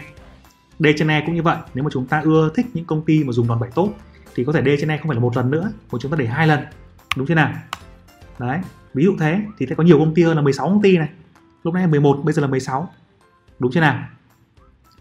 D 0.79 0.85
trên 0.97 1.07
E 1.07 1.23
cũng 1.25 1.35
như 1.35 1.43
vậy. 1.43 1.57
Nếu 1.73 1.83
mà 1.83 1.89
chúng 1.93 2.05
ta 2.05 2.21
ưa 2.21 2.51
thích 2.55 2.65
những 2.73 2.85
công 2.85 3.05
ty 3.05 3.23
mà 3.23 3.31
dùng 3.31 3.47
đòn 3.47 3.59
bẩy 3.59 3.69
tốt, 3.75 3.89
thì 4.35 4.45
có 4.45 4.53
thể 4.53 4.61
D 4.61 4.67
trên 4.79 4.91
E 4.91 4.97
không 4.97 5.07
phải 5.07 5.15
là 5.15 5.21
một 5.21 5.37
lần 5.37 5.51
nữa, 5.51 5.71
mà 5.91 5.99
chúng 6.01 6.11
ta 6.11 6.17
để 6.17 6.25
hai 6.25 6.47
lần. 6.47 6.59
Đúng 7.15 7.27
chưa 7.27 7.35
nào? 7.35 7.53
Đấy, 8.39 8.59
ví 8.93 9.03
dụ 9.03 9.15
thế, 9.19 9.41
thì 9.57 9.65
sẽ 9.69 9.75
có 9.75 9.83
nhiều 9.83 9.99
công 9.99 10.13
ty 10.13 10.23
hơn 10.23 10.35
là 10.35 10.41
16 10.41 10.67
công 10.67 10.81
ty 10.81 10.97
này. 10.97 11.09
Lúc 11.63 11.73
nãy 11.73 11.83
là 11.83 11.89
11 11.89 12.21
bây 12.23 12.33
giờ 12.33 12.41
là 12.41 12.47
16 12.47 12.89
đúng 13.59 13.71
chưa 13.71 13.81
nào? 13.81 14.03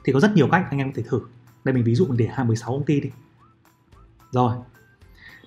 Thì 0.04 0.12
có 0.12 0.20
rất 0.20 0.34
nhiều 0.34 0.48
cách 0.52 0.66
anh 0.70 0.78
em 0.78 0.92
có 0.92 0.96
thể 0.96 1.08
thử. 1.08 1.20
Đây 1.64 1.74
mình 1.74 1.84
ví 1.84 1.94
dụ 1.94 2.06
mình 2.06 2.16
để 2.16 2.28
16 2.44 2.72
công 2.72 2.84
ty 2.84 3.00
đi 3.00 3.10
rồi. 4.36 4.56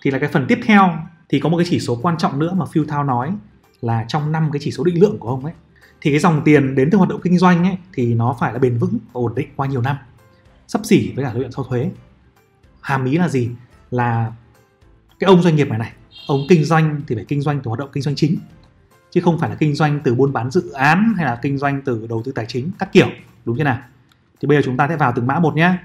Thì 0.02 0.12
là 0.12 0.20
cái 0.20 0.30
phần 0.30 0.46
tiếp 0.48 0.60
theo 0.66 0.98
thì 1.30 1.40
có 1.40 1.50
một 1.50 1.58
cái 1.58 1.68
chỉ 1.70 1.80
số 1.80 2.00
quan 2.02 2.18
trọng 2.18 2.40
nữa 2.40 2.54
mà 2.58 2.66
Phil 2.66 2.86
Thao 2.88 3.04
nói 3.04 3.34
là 3.82 4.06
trong 4.08 4.32
năm 4.32 4.50
cái 4.52 4.60
chỉ 4.64 4.72
số 4.72 4.84
định 4.84 5.02
lượng 5.02 5.18
của 5.20 5.30
ông 5.30 5.46
ấy, 5.46 5.54
thì 6.02 6.12
cái 6.12 6.20
dòng 6.20 6.42
tiền 6.46 6.76
đến 6.76 6.90
từ 6.92 6.98
hoạt 6.98 7.10
động 7.10 7.22
kinh 7.24 7.38
doanh 7.38 7.64
ấy 7.64 7.78
thì 7.94 8.14
nó 8.14 8.36
phải 8.40 8.54
là 8.54 8.60
bền 8.60 8.78
vững 8.78 8.98
và 9.06 9.12
ổn 9.14 9.36
định 9.36 9.50
qua 9.56 9.68
nhiều 9.68 9.82
năm. 9.82 9.96
Sắp 10.68 10.82
xỉ 10.86 11.14
với 11.16 11.26
cả 11.26 11.32
lợi 11.34 11.40
nhuận 11.40 11.52
sau 11.52 11.64
thuế. 11.64 11.92
Hàm 12.82 13.06
ý 13.06 13.18
là 13.18 13.28
gì? 13.28 13.50
Là 13.92 14.32
cái 15.20 15.28
ông 15.28 15.42
doanh 15.42 15.56
nghiệp 15.56 15.68
này 15.68 15.80
này, 15.80 15.92
ông 16.28 16.42
kinh 16.50 16.64
doanh 16.64 17.02
thì 17.08 17.16
phải 17.16 17.26
kinh 17.28 17.42
doanh 17.42 17.60
từ 17.60 17.68
hoạt 17.68 17.80
động 17.80 17.90
kinh 17.94 18.04
doanh 18.04 18.16
chính, 18.16 18.38
chứ 19.12 19.22
không 19.22 19.40
phải 19.40 19.50
là 19.50 19.56
kinh 19.56 19.76
doanh 19.76 20.00
từ 20.04 20.16
buôn 20.16 20.34
bán 20.34 20.52
dự 20.52 20.72
án 20.72 21.14
hay 21.18 21.26
là 21.26 21.40
kinh 21.42 21.58
doanh 21.58 21.82
từ 21.82 22.08
đầu 22.10 22.22
tư 22.26 22.32
tài 22.32 22.46
chính 22.46 22.72
các 22.80 22.94
kiểu. 22.94 23.08
Đúng 23.46 23.58
chưa 23.58 23.64
nào? 23.64 23.80
Thì 24.42 24.48
bây 24.48 24.58
giờ 24.58 24.62
chúng 24.66 24.78
ta 24.78 24.88
sẽ 24.88 24.96
vào 24.96 25.14
từng 25.16 25.28
mã 25.28 25.40
một 25.40 25.56
nhé 25.56 25.78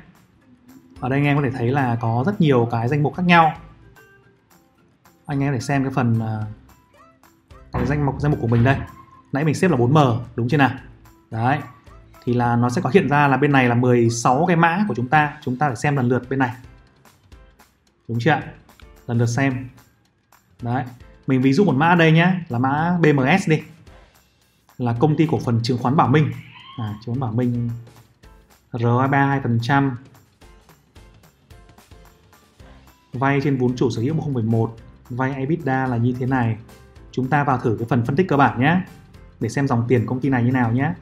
ở 1.05 1.09
đây 1.09 1.19
anh 1.19 1.27
em 1.27 1.37
có 1.37 1.43
thể 1.43 1.51
thấy 1.51 1.71
là 1.71 1.97
có 2.01 2.23
rất 2.27 2.41
nhiều 2.41 2.69
cái 2.71 2.89
danh 2.89 3.03
mục 3.03 3.15
khác 3.15 3.23
nhau. 3.27 3.53
Anh 5.27 5.41
em 5.41 5.53
có 5.53 5.55
thể 5.55 5.61
xem 5.61 5.85
cái 5.85 5.93
phần 5.93 6.21
à, 6.21 6.45
cái 7.73 7.87
danh 7.87 8.07
mục 8.07 8.21
danh 8.21 8.33
mục 8.33 8.41
của 8.41 8.47
mình 8.47 8.65
đây. 8.65 8.77
Nãy 9.33 9.45
mình 9.45 9.55
xếp 9.55 9.71
là 9.71 9.77
4M 9.77 10.19
đúng 10.37 10.49
chưa 10.49 10.57
nào? 10.57 10.71
Đấy. 11.31 11.59
Thì 12.25 12.35
là 12.35 12.57
nó 12.57 12.71
sẽ 12.71 12.81
có 12.81 12.91
hiện 12.95 13.09
ra 13.09 13.29
là 13.29 13.37
bên 13.37 13.53
này 13.53 13.69
là 13.69 13.75
16 13.75 14.45
cái 14.47 14.57
mã 14.57 14.85
của 14.89 14.95
chúng 14.95 15.09
ta. 15.09 15.39
Chúng 15.43 15.57
ta 15.57 15.67
phải 15.67 15.77
xem 15.77 15.97
lần 15.97 16.09
lượt 16.09 16.23
bên 16.29 16.39
này. 16.39 16.51
Đúng 18.09 18.19
chưa 18.21 18.31
ạ? 18.31 18.43
Lần 19.07 19.19
lượt 19.19 19.27
xem. 19.27 19.69
Đấy. 20.63 20.85
Mình 21.27 21.43
ví 21.43 21.53
dụ 21.53 21.65
một 21.65 21.75
mã 21.75 21.95
đây 21.95 22.13
nhé, 22.13 22.35
là 22.49 22.59
mã 22.59 22.99
BMS 23.01 23.49
đi. 23.49 23.63
Là 24.79 24.95
công 24.99 25.17
ty 25.17 25.29
cổ 25.31 25.39
phần 25.45 25.61
chứng 25.63 25.79
khoán 25.79 25.97
Bảo 25.97 26.09
Minh. 26.09 26.33
À, 26.79 26.95
chứng 27.05 27.15
khoán 27.15 27.21
Bảo 27.21 27.33
Minh. 27.33 27.71
ROI 28.73 29.09
32% 29.09 29.91
vay 33.15 33.41
trên 33.45 33.57
vốn 33.57 33.77
chủ 33.77 33.91
sở 33.91 34.03
hữu 34.03 34.15
0,1 34.15 34.69
vay 35.11 35.35
EBITDA 35.35 35.87
là 35.87 35.97
như 35.97 36.15
thế 36.19 36.27
này. 36.27 36.57
Chúng 37.11 37.29
ta 37.29 37.45
vào 37.45 37.59
thử 37.59 37.77
cái 37.79 37.89
phần 37.89 38.05
phân 38.07 38.17
tích 38.17 38.29
cơ 38.29 38.37
bản 38.37 38.61
nhé 38.61 38.81
để 39.41 39.49
xem 39.49 39.69
dòng 39.69 39.85
tiền 39.89 40.07
công 40.07 40.21
ty 40.21 40.29
này 40.29 40.43
như 40.43 40.51
nào 40.51 40.73
nhé. 40.73 40.93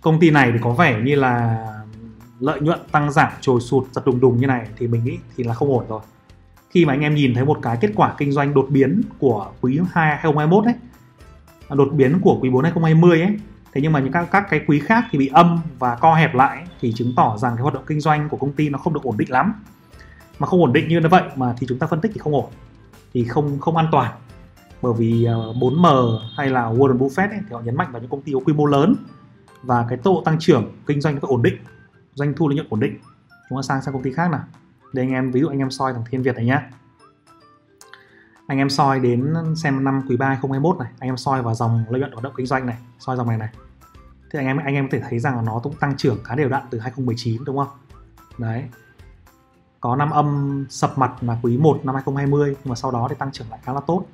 Công 0.00 0.20
ty 0.20 0.30
này 0.30 0.50
thì 0.52 0.58
có 0.62 0.72
vẻ 0.72 1.00
như 1.02 1.14
là 1.14 1.66
lợi 2.40 2.60
nhuận 2.60 2.80
tăng 2.92 3.12
giảm 3.12 3.32
trồi 3.40 3.60
sụt 3.60 3.92
giật 3.92 4.06
đùng 4.06 4.20
đùng 4.20 4.40
như 4.40 4.46
này 4.46 4.66
thì 4.78 4.86
mình 4.86 5.04
nghĩ 5.04 5.18
thì 5.36 5.44
là 5.44 5.54
không 5.54 5.68
ổn 5.68 5.84
rồi. 5.88 6.00
Khi 6.70 6.84
mà 6.84 6.92
anh 6.92 7.00
em 7.00 7.14
nhìn 7.14 7.34
thấy 7.34 7.44
một 7.44 7.58
cái 7.62 7.78
kết 7.80 7.90
quả 7.94 8.14
kinh 8.18 8.32
doanh 8.32 8.54
đột 8.54 8.66
biến 8.70 9.02
của 9.18 9.52
quý 9.60 9.80
2 9.92 10.16
2021 10.16 10.64
ấy 10.64 10.74
đột 11.76 11.92
biến 11.92 12.18
của 12.22 12.38
quý 12.40 12.50
4 12.50 12.64
2020 12.64 13.20
ấy 13.20 13.36
thế 13.72 13.80
nhưng 13.80 13.92
mà 13.92 14.00
những 14.00 14.12
các 14.12 14.28
các 14.30 14.46
cái 14.50 14.60
quý 14.66 14.80
khác 14.80 15.04
thì 15.10 15.18
bị 15.18 15.26
âm 15.26 15.58
và 15.78 15.96
co 15.96 16.14
hẹp 16.14 16.34
lại 16.34 16.64
thì 16.80 16.92
chứng 16.92 17.12
tỏ 17.16 17.36
rằng 17.38 17.52
cái 17.56 17.62
hoạt 17.62 17.74
động 17.74 17.84
kinh 17.86 18.00
doanh 18.00 18.28
của 18.28 18.36
công 18.36 18.52
ty 18.52 18.68
nó 18.68 18.78
không 18.78 18.94
được 18.94 19.02
ổn 19.02 19.16
định 19.16 19.30
lắm 19.30 19.54
mà 20.42 20.48
không 20.48 20.60
ổn 20.60 20.72
định 20.72 20.88
như 20.88 21.00
vậy 21.10 21.22
mà 21.36 21.54
thì 21.58 21.66
chúng 21.66 21.78
ta 21.78 21.86
phân 21.86 22.00
tích 22.00 22.12
thì 22.14 22.18
không 22.18 22.34
ổn. 22.34 22.44
Thì 23.14 23.24
không 23.24 23.58
không 23.60 23.76
an 23.76 23.88
toàn. 23.92 24.12
Bởi 24.82 24.92
vì 24.98 25.24
ờ, 25.24 25.52
4M 25.52 26.18
hay 26.36 26.50
là 26.50 26.62
Warren 26.62 26.98
Buffett 26.98 27.30
ấy, 27.30 27.38
thì 27.40 27.52
họ 27.52 27.60
nhấn 27.60 27.76
mạnh 27.76 27.92
vào 27.92 28.00
những 28.00 28.10
công 28.10 28.22
ty 28.22 28.32
có 28.32 28.40
quy 28.44 28.52
mô 28.52 28.66
lớn 28.66 28.96
và 29.62 29.86
cái 29.88 29.98
tốc 29.98 30.14
độ 30.14 30.22
tăng 30.24 30.36
trưởng 30.40 30.72
kinh 30.86 31.00
doanh 31.00 31.14
phải 31.14 31.28
ổn 31.28 31.42
định 31.42 31.56
doanh 32.14 32.34
thu 32.36 32.48
lợi 32.48 32.56
nhuận 32.56 32.66
ổn 32.70 32.80
định. 32.80 32.98
Chúng 33.48 33.58
ta 33.58 33.62
sang 33.62 33.82
sang 33.82 33.94
công 33.94 34.02
ty 34.02 34.12
khác 34.12 34.30
nào. 34.30 34.44
Để 34.92 35.02
anh 35.02 35.10
em 35.10 35.30
ví 35.30 35.40
dụ 35.40 35.48
anh 35.48 35.58
em 35.58 35.70
soi 35.70 35.92
thằng 35.92 36.04
Thiên 36.10 36.22
Việt 36.22 36.36
này 36.36 36.44
nhá. 36.44 36.70
Anh 38.46 38.58
em 38.58 38.70
soi 38.70 39.00
đến 39.00 39.34
xem 39.56 39.84
năm 39.84 40.02
quý 40.08 40.16
3 40.16 40.26
2021 40.26 40.78
này 40.78 40.88
anh 40.98 41.08
em 41.08 41.16
soi 41.16 41.42
vào 41.42 41.54
dòng 41.54 41.84
lợi 41.88 42.00
nhuận 42.00 42.12
hoạt 42.12 42.24
động 42.24 42.32
kinh 42.36 42.46
doanh 42.46 42.66
này 42.66 42.76
soi 42.98 43.16
dòng 43.16 43.28
này 43.28 43.38
này. 43.38 43.48
Thì 44.30 44.38
anh 44.38 44.46
em 44.46 44.56
anh 44.56 44.74
em 44.74 44.88
có 44.88 44.98
thể 44.98 45.04
thấy 45.08 45.18
rằng 45.18 45.36
là 45.36 45.42
nó 45.42 45.60
cũng 45.62 45.74
tăng 45.80 45.96
trưởng 45.96 46.24
khá 46.24 46.34
đều 46.34 46.48
đặn 46.48 46.62
từ 46.70 46.78
2019 46.78 47.44
đúng 47.44 47.56
không? 47.56 47.68
Đấy 48.38 48.64
có 49.82 49.96
năm 49.96 50.10
âm 50.10 50.66
sập 50.70 50.98
mặt 50.98 51.12
là 51.20 51.38
quý 51.42 51.58
1 51.58 51.80
năm 51.84 51.94
2020 51.94 52.48
nhưng 52.48 52.70
mà 52.70 52.74
sau 52.74 52.90
đó 52.90 53.06
thì 53.10 53.14
tăng 53.18 53.32
trưởng 53.32 53.50
lại 53.50 53.60
khá 53.62 53.72
là 53.72 53.80
tốt. 53.86 54.04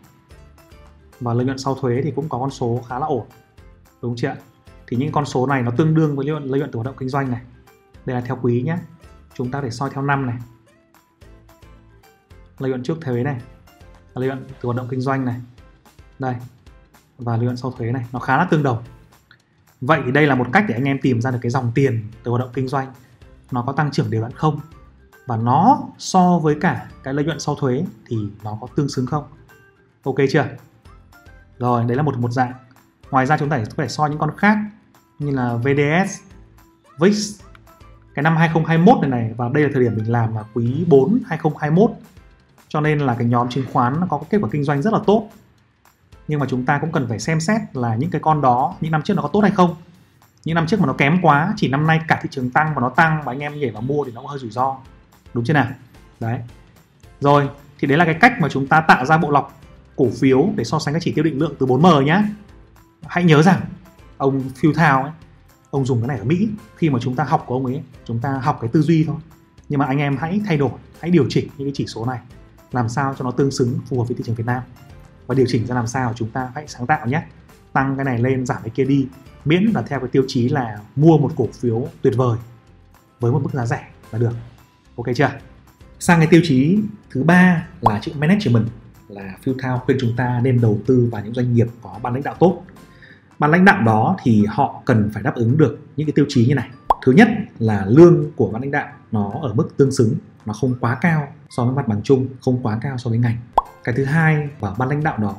Và 1.21 1.35
lợi 1.35 1.45
nhuận 1.45 1.59
sau 1.59 1.75
thuế 1.75 2.01
thì 2.05 2.13
cũng 2.17 2.29
có 2.29 2.39
con 2.39 2.51
số 2.51 2.81
khá 2.89 2.99
là 2.99 3.07
ổn, 3.07 3.27
đúng 4.03 4.17
chưa 4.17 4.29
ạ? 4.29 4.37
Thì 4.87 4.97
những 4.97 5.13
con 5.13 5.27
số 5.27 5.47
này 5.47 5.63
nó 5.63 5.71
tương 5.71 5.95
đương 5.95 6.17
với 6.17 6.27
lợi 6.27 6.33
nhuận 6.33 6.51
lợi 6.51 6.61
nhuận 6.61 6.71
từ 6.73 6.77
hoạt 6.77 6.87
động 6.87 6.95
kinh 6.99 7.09
doanh 7.09 7.31
này. 7.31 7.41
Đây 8.05 8.17
là 8.17 8.21
theo 8.21 8.39
quý 8.43 8.63
nhé 8.63 8.77
chúng 9.35 9.51
ta 9.51 9.61
để 9.61 9.71
soi 9.71 9.91
theo 9.91 10.03
năm 10.03 10.27
này. 10.27 10.37
Lợi 12.59 12.71
nhuận 12.71 12.83
trước 12.83 12.99
thuế 13.01 13.23
này, 13.23 13.41
lợi 14.15 14.27
nhuận 14.27 14.47
từ 14.49 14.67
hoạt 14.67 14.77
động 14.77 14.87
kinh 14.91 15.01
doanh 15.01 15.25
này. 15.25 15.41
Đây, 16.19 16.35
và 17.19 17.37
lợi 17.37 17.45
nhuận 17.45 17.57
sau 17.57 17.73
thuế 17.73 17.93
này, 17.93 18.07
nó 18.13 18.19
khá 18.19 18.37
là 18.37 18.45
tương 18.45 18.63
đồng. 18.63 18.83
Vậy 19.81 20.01
thì 20.05 20.13
đây 20.13 20.27
là 20.27 20.35
một 20.35 20.47
cách 20.53 20.65
để 20.69 20.75
anh 20.75 20.85
em 20.85 20.99
tìm 21.03 21.21
ra 21.21 21.31
được 21.31 21.39
cái 21.43 21.51
dòng 21.51 21.73
tiền 21.75 22.09
từ 22.23 22.31
hoạt 22.31 22.41
động 22.41 22.51
kinh 22.55 22.69
doanh. 22.69 22.93
Nó 23.51 23.63
có 23.63 23.73
tăng 23.73 23.91
trưởng 23.91 24.11
đều 24.11 24.23
đặn 24.23 24.33
không? 24.33 24.61
Và 25.29 25.37
nó 25.37 25.83
so 25.99 26.39
với 26.39 26.57
cả 26.61 26.87
cái 27.03 27.15
lợi 27.15 27.25
nhuận 27.25 27.41
sau 27.41 27.55
thuế 27.55 27.85
thì 28.07 28.17
nó 28.45 28.59
có 28.61 28.67
tương 28.77 28.89
xứng 28.89 29.07
không? 29.07 29.25
Ok 30.05 30.17
chưa? 30.31 30.45
Rồi, 31.59 31.85
đấy 31.85 31.97
là 31.97 32.03
một 32.03 32.19
một 32.19 32.31
dạng. 32.31 32.53
Ngoài 33.11 33.27
ra 33.27 33.39
chúng 33.39 33.49
ta 33.49 33.59
có 33.59 33.83
thể 33.83 33.89
so 33.89 34.07
những 34.07 34.19
con 34.19 34.37
khác 34.37 34.59
như 35.19 35.31
là 35.31 35.55
VDS 35.55 36.21
VIX 36.99 37.41
cái 38.15 38.23
năm 38.23 38.37
2021 38.37 38.99
này 39.01 39.11
này, 39.11 39.35
và 39.37 39.49
đây 39.55 39.63
là 39.63 39.71
thời 39.75 39.83
điểm 39.83 39.93
mình 39.97 40.13
làm 40.13 40.35
là 40.35 40.45
quý 40.55 40.85
4 40.89 41.21
2021 41.27 41.91
cho 42.69 42.81
nên 42.81 42.99
là 42.99 43.15
cái 43.15 43.27
nhóm 43.27 43.49
chứng 43.49 43.65
khoán 43.73 44.01
nó 44.01 44.07
có 44.11 44.21
kết 44.31 44.39
quả 44.43 44.49
kinh 44.53 44.65
doanh 44.65 44.83
rất 44.83 44.93
là 44.93 45.01
tốt. 45.07 45.29
Nhưng 46.29 46.41
mà 46.41 46.47
chúng 46.49 46.65
ta 46.65 46.79
cũng 46.79 46.93
cần 46.93 47.07
phải 47.09 47.19
xem 47.19 47.41
xét 47.41 47.61
là 47.73 47.95
những 47.95 48.11
cái 48.11 48.21
con 48.21 48.41
đó, 48.41 48.75
những 48.81 48.93
năm 48.93 49.03
trước 49.03 49.15
nó 49.15 49.23
có 49.23 49.29
tốt 49.29 49.41
hay 49.41 49.51
không. 49.51 49.75
Những 50.45 50.55
năm 50.55 50.67
trước 50.67 50.81
mà 50.81 50.87
nó 50.87 50.93
kém 50.93 51.19
quá, 51.23 51.53
chỉ 51.57 51.69
năm 51.69 51.87
nay 51.87 52.01
cả 52.09 52.19
thị 52.23 52.29
trường 52.33 52.51
tăng 52.51 52.75
và 52.75 52.81
nó 52.81 52.89
tăng 52.89 53.23
và 53.25 53.33
anh 53.33 53.39
em 53.39 53.61
nhảy 53.61 53.71
vào 53.71 53.83
mua 53.83 54.05
thì 54.05 54.13
nó 54.13 54.21
cũng 54.21 54.31
hơi 54.31 54.39
rủi 54.39 54.51
ro 54.51 54.77
đúng 55.39 55.45
chưa 55.45 55.55
nào? 55.55 55.67
Đấy. 56.21 56.41
Rồi 57.21 57.49
thì 57.79 57.89
đấy 57.89 57.99
là 57.99 58.05
cái 58.05 58.15
cách 58.15 58.33
mà 58.41 58.49
chúng 58.49 58.67
ta 58.67 58.81
tạo 58.81 59.07
ra 59.07 59.19
bộ 59.19 59.31
lọc 59.31 59.61
cổ 59.97 60.07
phiếu 60.21 60.49
để 60.57 60.65
so 60.65 60.79
sánh 60.79 60.95
các 60.95 61.03
chỉ 61.03 61.13
tiêu 61.13 61.25
định 61.25 61.39
lượng 61.39 61.55
từ 61.59 61.67
4M 61.67 62.03
nhé 62.03 62.23
hãy 63.07 63.25
nhớ 63.25 63.43
rằng 63.43 63.61
ông 64.17 64.43
Phil 64.57 64.73
Thao 64.75 65.03
ấy 65.03 65.13
ông 65.71 65.87
dùng 65.87 66.01
cái 66.01 66.09
này 66.09 66.19
ở 66.19 66.25
Mỹ. 66.25 66.49
Khi 66.77 66.91
mà 66.91 66.99
chúng 67.03 67.17
ta 67.17 67.25
học 67.25 67.45
của 67.47 67.55
ông 67.55 67.67
ấy 67.67 67.83
chúng 68.05 68.21
ta 68.21 68.33
học 68.33 68.59
cái 68.61 68.71
tư 68.73 68.83
duy 68.83 69.05
thôi. 69.05 69.17
Nhưng 69.69 69.79
mà 69.79 69.87
anh 69.87 69.99
em 69.99 70.17
hãy 70.17 70.41
thay 70.47 70.57
đổi 70.57 70.71
hãy 71.01 71.11
điều 71.11 71.27
chỉnh 71.29 71.49
những 71.57 71.69
cái 71.69 71.73
chỉ 71.75 71.87
số 71.87 72.07
này 72.07 72.19
làm 72.73 72.89
sao 72.89 73.15
cho 73.19 73.25
nó 73.25 73.31
tương 73.31 73.51
xứng 73.51 73.79
phù 73.89 73.99
hợp 73.99 74.09
với 74.09 74.17
thị 74.17 74.25
trường 74.27 74.35
Việt 74.35 74.47
Nam. 74.47 74.63
Và 75.27 75.35
điều 75.35 75.47
chỉnh 75.49 75.67
ra 75.67 75.75
làm 75.75 75.87
sao 75.87 76.13
chúng 76.17 76.31
ta 76.31 76.53
hãy 76.55 76.69
sáng 76.69 76.87
tạo 76.87 77.07
nhé. 77.07 77.23
Tăng 77.73 77.97
cái 77.97 78.05
này 78.05 78.19
lên 78.19 78.47
giảm 78.47 78.59
cái 78.63 78.71
kia 78.71 78.85
đi 78.85 79.07
miễn 79.45 79.65
là 79.75 79.83
theo 79.83 80.01
cái 80.01 80.09
tiêu 80.09 80.23
chí 80.29 80.49
là 80.49 80.79
mua 80.97 81.19
một 81.19 81.33
cổ 81.37 81.49
phiếu 81.53 81.87
tuyệt 82.03 82.15
vời 82.17 82.39
với 83.21 83.33
một 83.33 83.41
mức 83.43 83.51
giá 83.53 83.67
rẻ 83.67 83.89
là 84.11 84.19
được 84.19 84.33
ok 84.99 85.17
chưa? 85.17 85.31
Sang 85.99 86.19
cái 86.19 86.27
tiêu 86.27 86.41
chí 86.45 86.79
thứ 87.11 87.23
ba 87.23 87.67
là 87.81 87.99
chữ 88.03 88.13
management, 88.19 88.67
là 89.09 89.37
Phil 89.43 89.55
Thao 89.59 89.83
khuyên 89.85 89.99
chúng 90.01 90.17
ta 90.17 90.41
nên 90.43 90.61
đầu 90.61 90.79
tư 90.87 91.09
vào 91.13 91.25
những 91.25 91.35
doanh 91.35 91.55
nghiệp 91.55 91.67
có 91.83 91.99
ban 92.03 92.15
lãnh 92.15 92.23
đạo 92.23 92.35
tốt. 92.39 92.63
Ban 93.39 93.51
lãnh 93.51 93.65
đạo 93.65 93.83
đó 93.83 94.17
thì 94.23 94.45
họ 94.49 94.83
cần 94.85 95.11
phải 95.15 95.23
đáp 95.23 95.35
ứng 95.35 95.59
được 95.59 95.79
những 95.97 96.07
cái 96.07 96.13
tiêu 96.13 96.25
chí 96.29 96.47
như 96.47 96.55
này. 96.55 96.69
Thứ 97.05 97.13
nhất 97.13 97.29
là 97.59 97.87
lương 97.89 98.33
của 98.37 98.51
ban 98.51 98.63
lãnh 98.63 98.71
đạo 98.71 98.89
nó 99.13 99.33
ở 99.43 99.55
mức 99.55 99.77
tương 99.77 99.93
xứng, 99.93 100.15
nó 100.47 100.53
không 100.53 100.75
quá 100.81 100.99
cao 101.01 101.29
so 101.51 101.65
với 101.65 101.75
mặt 101.75 101.89
bằng 101.89 102.01
chung, 102.03 102.29
không 102.41 102.63
quá 102.63 102.79
cao 102.83 102.99
so 102.99 103.11
với 103.11 103.19
ngành. 103.19 103.37
Cái 103.85 103.95
thứ 103.95 104.05
hai 104.05 104.49
và 104.61 104.75
ban 104.79 104.89
lãnh 104.89 105.03
đạo 105.03 105.19
đó 105.19 105.37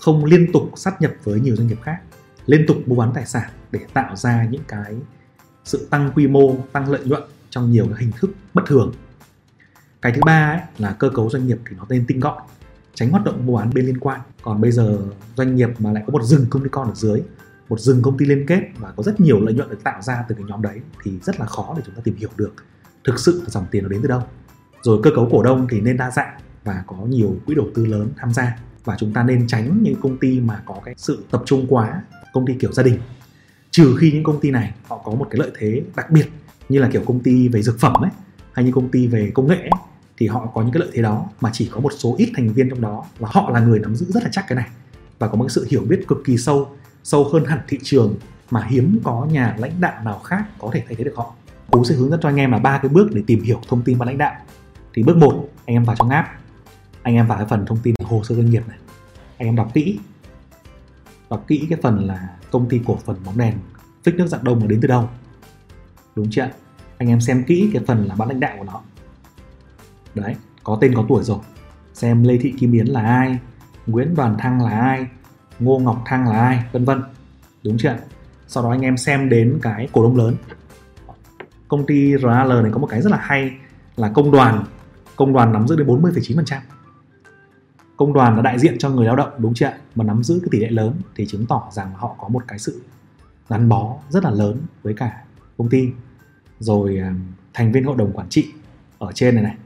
không 0.00 0.24
liên 0.24 0.52
tục 0.52 0.62
sát 0.76 1.02
nhập 1.02 1.12
với 1.24 1.40
nhiều 1.40 1.56
doanh 1.56 1.68
nghiệp 1.68 1.78
khác, 1.82 2.00
liên 2.46 2.64
tục 2.68 2.76
mua 2.86 2.96
bán 2.96 3.12
tài 3.14 3.26
sản 3.26 3.50
để 3.72 3.80
tạo 3.92 4.16
ra 4.16 4.46
những 4.50 4.62
cái 4.68 4.94
sự 5.64 5.88
tăng 5.90 6.10
quy 6.14 6.26
mô, 6.26 6.56
tăng 6.72 6.90
lợi 6.90 7.00
nhuận 7.04 7.22
trong 7.50 7.70
nhiều 7.70 7.88
hình 7.98 8.10
thức 8.20 8.30
bất 8.54 8.62
thường. 8.66 8.92
Cái 10.02 10.12
thứ 10.12 10.20
ba 10.24 10.50
ấy, 10.50 10.60
là 10.78 10.92
cơ 10.92 11.10
cấu 11.14 11.30
doanh 11.30 11.46
nghiệp 11.46 11.58
thì 11.70 11.76
nó 11.76 11.86
nên 11.88 12.04
tinh 12.06 12.20
gọn 12.20 12.42
tránh 12.94 13.10
hoạt 13.10 13.24
động 13.24 13.46
mua 13.46 13.56
bán 13.56 13.74
bên 13.74 13.86
liên 13.86 13.98
quan. 13.98 14.20
Còn 14.42 14.60
bây 14.60 14.70
giờ 14.72 14.98
doanh 15.36 15.56
nghiệp 15.56 15.68
mà 15.78 15.92
lại 15.92 16.02
có 16.06 16.12
một 16.12 16.22
rừng 16.22 16.46
công 16.50 16.62
ty 16.62 16.68
con 16.72 16.88
ở 16.88 16.94
dưới 16.94 17.22
một 17.68 17.80
rừng 17.80 18.02
công 18.02 18.18
ty 18.18 18.26
liên 18.26 18.46
kết 18.46 18.60
và 18.78 18.92
có 18.96 19.02
rất 19.02 19.20
nhiều 19.20 19.40
lợi 19.40 19.54
nhuận 19.54 19.70
được 19.70 19.84
tạo 19.84 20.02
ra 20.02 20.24
từ 20.28 20.34
cái 20.34 20.44
nhóm 20.48 20.62
đấy 20.62 20.80
thì 21.02 21.18
rất 21.22 21.40
là 21.40 21.46
khó 21.46 21.74
để 21.76 21.82
chúng 21.86 21.94
ta 21.94 22.00
tìm 22.04 22.16
hiểu 22.16 22.30
được 22.36 22.54
thực 23.04 23.18
sự 23.18 23.40
là 23.44 23.48
dòng 23.48 23.66
tiền 23.70 23.82
nó 23.82 23.88
đến 23.88 24.00
từ 24.02 24.08
đâu. 24.08 24.22
Rồi 24.82 25.00
cơ 25.02 25.10
cấu 25.14 25.28
cổ 25.32 25.42
đông 25.42 25.66
thì 25.70 25.80
nên 25.80 25.96
đa 25.96 26.10
dạng 26.10 26.38
và 26.64 26.82
có 26.86 26.96
nhiều 26.96 27.36
quỹ 27.46 27.54
đầu 27.54 27.66
tư 27.74 27.86
lớn 27.86 28.08
tham 28.16 28.32
gia. 28.32 28.58
Và 28.84 28.96
chúng 28.98 29.12
ta 29.12 29.22
nên 29.22 29.46
tránh 29.46 29.78
những 29.82 30.00
công 30.00 30.18
ty 30.18 30.40
mà 30.40 30.62
có 30.66 30.80
cái 30.84 30.94
sự 30.98 31.24
tập 31.30 31.42
trung 31.46 31.66
quá 31.68 32.02
công 32.32 32.46
ty 32.46 32.54
kiểu 32.60 32.72
gia 32.72 32.82
đình. 32.82 32.98
Trừ 33.70 33.96
khi 34.00 34.12
những 34.12 34.24
công 34.24 34.40
ty 34.40 34.50
này 34.50 34.74
họ 34.88 34.98
có 35.04 35.12
một 35.12 35.26
cái 35.30 35.38
lợi 35.38 35.50
thế 35.58 35.82
đặc 35.96 36.10
biệt 36.10 36.28
như 36.68 36.78
là 36.78 36.88
kiểu 36.92 37.02
công 37.06 37.20
ty 37.20 37.48
về 37.48 37.62
dược 37.62 37.80
phẩm 37.80 37.92
ấy 37.92 38.10
hay 38.52 38.64
như 38.64 38.72
công 38.72 38.88
ty 38.88 39.06
về 39.06 39.30
công 39.34 39.48
nghệ 39.48 39.56
ấy, 39.56 39.80
thì 40.16 40.26
họ 40.26 40.46
có 40.54 40.62
những 40.62 40.72
cái 40.72 40.80
lợi 40.80 40.90
thế 40.92 41.02
đó 41.02 41.24
mà 41.40 41.50
chỉ 41.52 41.70
có 41.72 41.80
một 41.80 41.92
số 41.98 42.14
ít 42.18 42.32
thành 42.36 42.52
viên 42.52 42.70
trong 42.70 42.80
đó 42.80 43.04
và 43.18 43.28
họ 43.32 43.50
là 43.50 43.60
người 43.60 43.78
nắm 43.78 43.94
giữ 43.94 44.06
rất 44.08 44.22
là 44.22 44.28
chắc 44.32 44.44
cái 44.48 44.56
này 44.56 44.66
và 45.18 45.28
có 45.28 45.36
một 45.36 45.48
sự 45.48 45.66
hiểu 45.70 45.84
biết 45.88 46.04
cực 46.08 46.18
kỳ 46.24 46.36
sâu 46.36 46.68
sâu 47.04 47.28
hơn 47.32 47.44
hẳn 47.44 47.58
thị 47.68 47.78
trường 47.82 48.14
mà 48.50 48.66
hiếm 48.70 49.00
có 49.04 49.26
nhà 49.30 49.56
lãnh 49.58 49.80
đạo 49.80 50.04
nào 50.04 50.18
khác 50.18 50.44
có 50.58 50.70
thể 50.72 50.82
thay 50.86 50.94
thế 50.94 51.04
được 51.04 51.14
họ. 51.16 51.34
Cú 51.70 51.84
sẽ 51.84 51.94
hướng 51.94 52.10
dẫn 52.10 52.20
cho 52.22 52.28
anh 52.28 52.36
em 52.36 52.52
là 52.52 52.58
ba 52.58 52.78
cái 52.82 52.88
bước 52.88 53.12
để 53.12 53.22
tìm 53.26 53.42
hiểu 53.42 53.60
thông 53.68 53.82
tin 53.82 53.98
ban 53.98 54.08
lãnh 54.08 54.18
đạo. 54.18 54.34
Thì 54.94 55.02
bước 55.02 55.16
1 55.16 55.48
anh 55.66 55.76
em 55.76 55.84
vào 55.84 55.96
trong 55.96 56.08
app. 56.08 56.28
Anh 57.02 57.14
em 57.14 57.26
vào 57.26 57.38
cái 57.38 57.46
phần 57.46 57.66
thông 57.66 57.78
tin 57.82 57.94
hồ 58.04 58.22
sơ 58.24 58.34
doanh 58.34 58.50
nghiệp 58.50 58.62
này. 58.68 58.78
Anh 59.38 59.48
em 59.48 59.56
đọc 59.56 59.70
kỹ. 59.74 59.98
Đọc 61.30 61.44
kỹ 61.46 61.66
cái 61.70 61.78
phần 61.82 62.06
là 62.06 62.28
công 62.50 62.68
ty 62.68 62.80
cổ 62.86 62.98
phần 63.04 63.16
bóng 63.24 63.38
đèn 63.38 63.54
phích 64.04 64.14
nước 64.14 64.26
dạng 64.26 64.44
đông 64.44 64.60
là 64.60 64.66
đến 64.66 64.80
từ 64.82 64.88
đâu 64.88 65.08
đúng 66.18 66.30
chưa 66.30 66.48
anh 66.98 67.08
em 67.08 67.20
xem 67.20 67.44
kỹ 67.44 67.70
cái 67.72 67.82
phần 67.86 68.04
là 68.04 68.14
ban 68.14 68.28
lãnh 68.28 68.40
đạo 68.40 68.54
của 68.58 68.64
nó. 68.64 68.80
Đấy 70.14 70.36
có 70.64 70.78
tên 70.80 70.94
có 70.94 71.04
tuổi 71.08 71.24
rồi. 71.24 71.38
Xem 71.94 72.24
lê 72.24 72.38
thị 72.38 72.54
kim 72.58 72.72
yến 72.72 72.86
là 72.86 73.02
ai 73.02 73.38
nguyễn 73.86 74.14
đoàn 74.14 74.36
thăng 74.38 74.64
là 74.64 74.70
ai 74.70 75.06
ngô 75.58 75.78
ngọc 75.78 76.02
thăng 76.06 76.28
là 76.28 76.38
ai 76.40 76.64
vân 76.72 76.84
vân. 76.84 77.02
Đúng 77.64 77.78
chưa 77.78 77.96
sau 78.46 78.62
đó 78.62 78.70
anh 78.70 78.80
em 78.80 78.96
xem 78.96 79.28
đến 79.28 79.58
cái 79.62 79.88
cổ 79.92 80.02
đông 80.02 80.16
lớn. 80.16 80.34
Công 81.68 81.86
ty 81.86 82.16
RAL 82.22 82.62
này 82.62 82.72
có 82.72 82.78
một 82.78 82.86
cái 82.86 83.02
rất 83.02 83.10
là 83.10 83.18
hay 83.20 83.50
là 83.96 84.08
công 84.08 84.30
đoàn 84.30 84.64
công 85.16 85.32
đoàn 85.32 85.52
nắm 85.52 85.68
giữ 85.68 85.76
đến 85.76 85.86
40,9% 85.86 86.60
công 87.96 88.12
đoàn 88.12 88.36
là 88.36 88.42
đại 88.42 88.58
diện 88.58 88.78
cho 88.78 88.90
người 88.90 89.06
lao 89.06 89.16
động 89.16 89.30
đúng 89.38 89.54
chưa 89.54 89.72
mà 89.94 90.04
nắm 90.04 90.22
giữ 90.22 90.40
cái 90.42 90.48
tỷ 90.50 90.58
lệ 90.58 90.68
lớn 90.70 90.94
thì 91.16 91.26
chứng 91.26 91.46
tỏ 91.46 91.68
rằng 91.72 91.92
họ 91.94 92.16
có 92.18 92.28
một 92.28 92.42
cái 92.48 92.58
sự 92.58 92.82
gắn 93.48 93.68
bó 93.68 93.96
rất 94.08 94.24
là 94.24 94.30
lớn 94.30 94.62
với 94.82 94.94
cả 94.94 95.24
công 95.58 95.68
ty 95.68 95.90
rồi 96.58 96.98
à, 96.98 97.14
thành 97.54 97.72
viên 97.72 97.84
hội 97.84 97.96
đồng 97.96 98.12
quản 98.12 98.28
trị 98.28 98.48
ở 98.98 99.12
trên 99.12 99.34
này 99.34 99.44
này, 99.44 99.56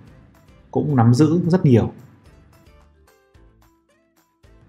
cũng 0.71 0.97
nắm 0.97 1.15
giữ 1.15 1.41
rất 1.49 1.65
nhiều. 1.65 1.93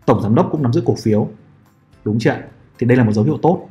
Tổng 0.05 0.21
giám 0.23 0.35
đốc 0.35 0.49
cũng 0.51 0.63
nắm 0.63 0.73
giữ 0.73 0.83
cổ 0.85 0.95
phiếu. 0.95 1.29
Đúng 2.05 2.19
chưa 2.19 2.41
thì 2.79 2.87
đây 2.87 2.97
là 2.97 3.03
một 3.03 3.11
dấu 3.11 3.25
hiệu 3.25 3.39
tốt. 3.41 3.69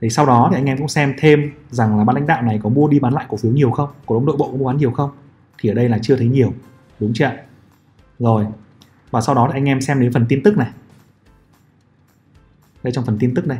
Thì 0.00 0.10
sau 0.10 0.26
đó 0.26 0.48
thì 0.50 0.56
anh 0.56 0.66
em 0.66 0.78
cũng 0.78 0.88
xem 0.88 1.14
thêm 1.18 1.52
rằng 1.70 1.98
là 1.98 2.04
ban 2.04 2.16
lãnh 2.16 2.26
đạo 2.26 2.42
này 2.42 2.60
có 2.62 2.68
mua 2.68 2.88
đi 2.88 3.00
bán 3.00 3.12
lại 3.12 3.26
cổ 3.28 3.36
phiếu 3.36 3.52
nhiều 3.52 3.70
không? 3.70 3.90
Cổ 4.06 4.14
đông 4.14 4.26
nội 4.26 4.36
bộ 4.36 4.50
có 4.50 4.56
mua 4.56 4.66
bán 4.66 4.76
nhiều 4.76 4.90
không? 4.90 5.10
Thì 5.58 5.68
ở 5.68 5.74
đây 5.74 5.88
là 5.88 5.98
chưa 6.02 6.16
thấy 6.16 6.28
nhiều. 6.28 6.54
Đúng 7.00 7.12
chưa 7.14 7.32
rồi, 8.18 8.46
và 9.10 9.20
sau 9.20 9.34
đó 9.34 9.48
thì 9.52 9.58
anh 9.58 9.64
em 9.64 9.80
xem 9.80 10.00
đến 10.00 10.12
phần 10.12 10.26
tin 10.28 10.42
tức 10.42 10.56
này. 10.56 10.70
Đây 12.82 12.92
trong 12.92 13.04
phần 13.04 13.18
tin 13.18 13.34
tức 13.34 13.46
này. 13.46 13.58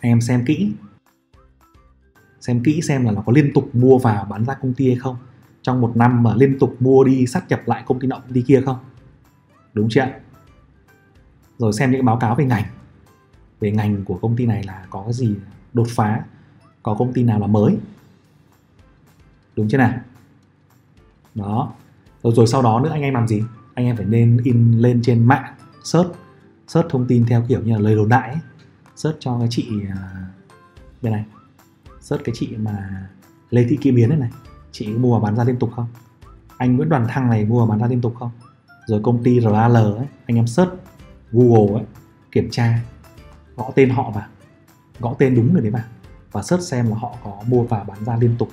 Anh 0.00 0.12
em 0.12 0.20
xem 0.20 0.44
kỹ 0.46 0.72
xem 2.40 2.62
kỹ 2.62 2.80
xem 2.82 3.04
là 3.04 3.12
nó 3.12 3.22
có 3.26 3.32
liên 3.32 3.50
tục 3.54 3.74
mua 3.74 3.98
vào 3.98 4.24
bán 4.24 4.44
ra 4.44 4.54
công 4.54 4.74
ty 4.74 4.86
hay 4.86 4.96
không. 4.96 5.16
Trong 5.62 5.80
một 5.80 5.96
năm 5.96 6.22
mà 6.22 6.34
liên 6.34 6.58
tục 6.58 6.76
mua 6.80 7.04
đi, 7.04 7.26
sát 7.26 7.48
nhập 7.48 7.60
lại 7.66 7.82
công 7.86 8.00
ty 8.00 8.06
nọ, 8.06 8.16
công 8.16 8.32
ty 8.32 8.42
kia 8.42 8.62
không? 8.66 8.78
Đúng 9.74 9.88
chưa 9.90 10.06
rồi 11.60 11.72
xem 11.72 11.90
những 11.90 12.04
báo 12.04 12.16
cáo 12.16 12.34
về 12.34 12.44
ngành. 12.44 12.64
Về 13.60 13.70
ngành 13.70 14.04
của 14.04 14.18
công 14.22 14.36
ty 14.36 14.46
này 14.46 14.62
là 14.62 14.86
có 14.90 15.02
cái 15.02 15.12
gì 15.12 15.34
đột 15.72 15.86
phá, 15.90 16.24
có 16.82 16.94
công 16.94 17.12
ty 17.12 17.22
nào 17.22 17.40
là 17.40 17.46
mới. 17.46 17.76
Đúng 19.56 19.68
chưa 19.68 19.78
nào? 19.78 19.92
Đó. 21.34 21.72
Rồi 22.22 22.32
rồi 22.36 22.46
sau 22.46 22.62
đó 22.62 22.80
nữa 22.80 22.90
anh 22.92 23.02
em 23.02 23.14
làm 23.14 23.28
gì? 23.28 23.42
Anh 23.74 23.86
em 23.86 23.96
phải 23.96 24.06
nên 24.06 24.40
in 24.44 24.78
lên 24.78 25.02
trên 25.02 25.24
mạng, 25.24 25.54
search 25.84 26.10
search 26.68 26.88
thông 26.90 27.06
tin 27.06 27.26
theo 27.26 27.44
kiểu 27.48 27.60
như 27.60 27.72
là 27.72 27.78
lời 27.78 27.94
đồn 27.94 28.08
đại 28.08 28.28
ấy. 28.28 28.40
search 28.96 29.16
cho 29.20 29.38
cái 29.38 29.48
chị 29.50 29.68
à, 29.88 30.26
bên 31.02 31.12
này 31.12 31.24
search 32.00 32.24
cái 32.24 32.34
chị 32.38 32.56
mà 32.56 33.06
Lê 33.50 33.64
Thị 33.64 33.76
Kim 33.76 33.94
Biến 33.94 34.08
này 34.08 34.18
này. 34.18 34.30
Chị 34.72 34.88
mua 34.88 35.18
và 35.18 35.24
bán 35.24 35.36
ra 35.36 35.44
liên 35.44 35.56
tục 35.56 35.70
không? 35.76 35.86
Anh 36.56 36.76
Nguyễn 36.76 36.88
Đoàn 36.88 37.06
Thăng 37.08 37.30
này 37.30 37.44
mua 37.44 37.66
và 37.66 37.70
bán 37.70 37.78
ra 37.80 37.86
liên 37.86 38.00
tục 38.00 38.14
không? 38.18 38.30
Rồi 38.86 39.00
công 39.02 39.22
ty 39.22 39.40
RAL 39.40 39.76
ấy 39.76 40.06
anh 40.26 40.36
em 40.36 40.46
search 40.46 40.72
Google 41.32 41.74
ấy 41.74 41.84
kiểm 42.32 42.48
tra 42.50 42.80
gõ 43.56 43.70
tên 43.74 43.90
họ 43.90 44.10
vào 44.10 44.26
gõ 45.00 45.14
tên 45.18 45.34
đúng 45.34 45.52
người 45.52 45.62
đấy 45.62 45.70
vào 45.70 45.82
và 46.32 46.42
search 46.42 46.64
xem 46.64 46.90
là 46.90 46.96
họ 46.96 47.16
có 47.24 47.42
mua 47.46 47.62
và 47.62 47.84
bán 47.84 48.04
ra 48.04 48.16
liên 48.16 48.34
tục 48.38 48.48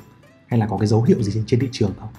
hay 0.48 0.60
là 0.60 0.68
có 0.68 0.78
cái 0.78 0.88
dấu 0.88 1.04
hiệu 1.04 1.24
gì 1.24 1.32
trên, 1.34 1.44
trên 1.48 1.60
thị 1.60 1.70
trường 1.72 1.92
không? 2.00 2.10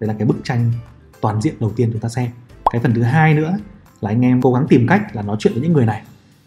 Đây 0.00 0.08
là 0.08 0.14
cái 0.18 0.26
bức 0.26 0.36
tranh 0.44 0.72
toàn 1.20 1.42
diện 1.42 1.54
đầu 1.60 1.72
tiên 1.76 1.90
chúng 1.92 2.00
ta 2.00 2.08
xem. 2.08 2.30
Cái 2.72 2.80
phần 2.80 2.94
thứ 2.94 3.02
hai 3.02 3.34
nữa 3.34 3.58
là 4.00 4.10
anh 4.10 4.24
em 4.24 4.42
cố 4.42 4.52
gắng 4.52 4.66
tìm 4.68 4.86
cách 4.88 5.16
là 5.16 5.22
nói 5.22 5.36
chuyện 5.38 5.52
với 5.52 5.62
những 5.62 5.72
người 5.72 5.86
này 5.86 6.02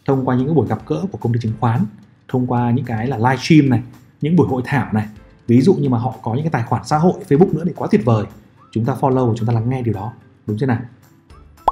thông 0.05 0.25
qua 0.25 0.35
những 0.35 0.45
cái 0.45 0.55
buổi 0.55 0.67
gặp 0.67 0.79
gỡ 0.87 1.05
của 1.11 1.17
công 1.17 1.33
ty 1.33 1.39
chứng 1.39 1.53
khoán 1.59 1.85
thông 2.27 2.47
qua 2.47 2.71
những 2.71 2.85
cái 2.85 3.07
là 3.07 3.17
live 3.17 3.37
stream 3.37 3.69
này 3.69 3.83
những 4.21 4.35
buổi 4.35 4.47
hội 4.47 4.61
thảo 4.65 4.89
này. 4.93 5.07
Ví 5.47 5.61
dụ 5.61 5.73
như 5.73 5.89
mà 5.89 5.97
họ 5.97 6.13
có 6.21 6.33
những 6.33 6.43
cái 6.43 6.51
tài 6.51 6.63
khoản 6.63 6.83
xã 6.85 6.97
hội, 6.97 7.13
facebook 7.29 7.53
nữa 7.53 7.63
thì 7.65 7.73
quá 7.75 7.87
tuyệt 7.91 8.05
vời. 8.05 8.25
Chúng 8.71 8.85
ta 8.85 8.93
follow 9.01 9.27
và 9.27 9.33
chúng 9.37 9.47
ta 9.47 9.53
lắng 9.53 9.69
nghe 9.69 9.81
điều 9.81 9.93
đó. 9.93 10.13
Đúng 10.47 10.57
chưa 10.57 10.65
nào? 10.65 10.79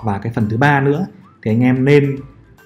Và 0.04 0.20
cái 0.20 0.34
phần 0.34 0.50
thứ 0.50 0.58
ba 0.58 0.82
nữa, 0.82 1.06
thì 1.44 1.52
anh 1.52 1.64
em 1.64 1.86
nên 1.86 2.18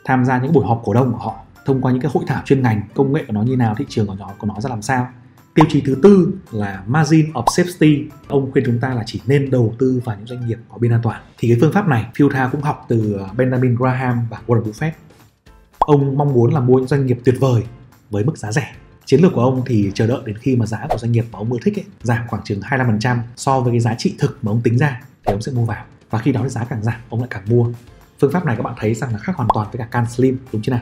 tham 0.06 0.26
gia 0.26 0.40
những 0.40 0.54
buổi 0.54 0.66
họp 0.66 0.82
cổ 0.84 0.94
đông 0.94 1.12
của 1.12 1.18
họ, 1.18 1.36
thông 1.66 1.82
qua 1.82 1.92
những 1.92 2.02
cái 2.02 2.12
hội 2.14 2.24
thảo 2.28 2.42
chuyên 2.46 2.62
ngành, 2.62 2.82
công 2.96 3.14
nghệ 3.14 3.24
của 3.28 3.34
nó 3.34 3.42
như 3.42 3.56
nào, 3.56 3.76
thị 3.78 3.86
trường 3.90 4.08
của 4.08 4.16
nó 4.20 4.30
của 4.38 4.48
nó 4.48 4.60
ra 4.60 4.70
làm 4.70 4.82
sao. 4.82 5.08
Tiêu 5.54 5.66
chí 5.70 5.82
thứ 5.82 5.98
tư 6.04 6.34
là 6.52 6.84
margin 6.88 7.32
of 7.34 7.44
safety. 7.44 8.10
Ông 8.28 8.52
khuyên 8.52 8.66
chúng 8.66 8.80
ta 8.80 8.94
là 8.94 9.04
chỉ 9.06 9.22
nên 9.28 9.50
đầu 9.50 9.74
tư 9.80 10.02
vào 10.06 10.16
những 10.18 10.28
doanh 10.28 10.48
nghiệp 10.48 10.58
có 10.70 10.78
biên 10.78 10.92
an 10.92 11.00
toàn. 11.04 11.22
Thì 11.38 11.48
cái 11.48 11.58
phương 11.62 11.74
pháp 11.74 11.88
này 11.88 12.06
Philta 12.16 12.50
cũng 12.52 12.62
học 12.62 12.86
từ 12.88 13.14
ờ, 13.14 13.30
Benjamin 13.38 13.76
Graham 13.76 14.28
và 14.30 14.42
Warren 14.48 14.64
Buffett. 14.64 14.92
Ông 15.80 16.18
mong 16.18 16.34
muốn 16.34 16.54
là 16.54 16.60
mua 16.60 16.78
những 16.78 16.88
doanh 16.88 17.06
nghiệp 17.06 17.20
tuyệt 17.26 17.36
vời 17.40 17.64
với 18.10 18.24
mức 18.24 18.38
giá 18.38 18.52
rẻ 18.52 18.76
chiến 19.08 19.22
lược 19.22 19.34
của 19.34 19.42
ông 19.42 19.64
thì 19.66 19.92
chờ 19.94 20.08
đợi 20.08 20.22
đến 20.26 20.38
khi 20.38 20.56
mà 20.56 20.66
giá 20.66 20.88
của 20.90 20.98
doanh 20.98 21.12
nghiệp 21.12 21.26
mà 21.32 21.40
ông 21.40 21.52
ưa 21.52 21.58
thích 21.64 21.80
ấy, 21.80 21.86
giảm 22.02 22.28
khoảng 22.28 22.44
chừng 22.44 22.60
25% 22.60 23.18
so 23.36 23.60
với 23.60 23.74
cái 23.74 23.80
giá 23.80 23.96
trị 23.98 24.16
thực 24.20 24.38
mà 24.42 24.52
ông 24.52 24.62
tính 24.62 24.78
ra 24.78 25.02
thì 25.26 25.34
ông 25.34 25.42
sẽ 25.42 25.52
mua 25.52 25.66
vào. 25.66 25.86
Và 26.10 26.20
khi 26.20 26.32
đó 26.32 26.42
thì 26.44 26.50
giá 26.50 26.64
càng 26.64 26.84
giảm 26.84 26.96
ông 27.10 27.20
lại 27.20 27.28
càng 27.32 27.44
mua. 27.50 27.72
Phương 28.20 28.32
pháp 28.32 28.46
này 28.46 28.56
các 28.56 28.64
bạn 28.64 28.74
thấy 28.78 28.94
rằng 28.94 29.14
là 29.14 29.18
khác 29.18 29.36
hoàn 29.36 29.50
toàn 29.54 29.68
với 29.72 29.78
cả 29.78 29.86
can 29.86 30.06
slim 30.10 30.38
đúng 30.54 30.62
chưa 30.62 30.72
nào? 30.72 30.82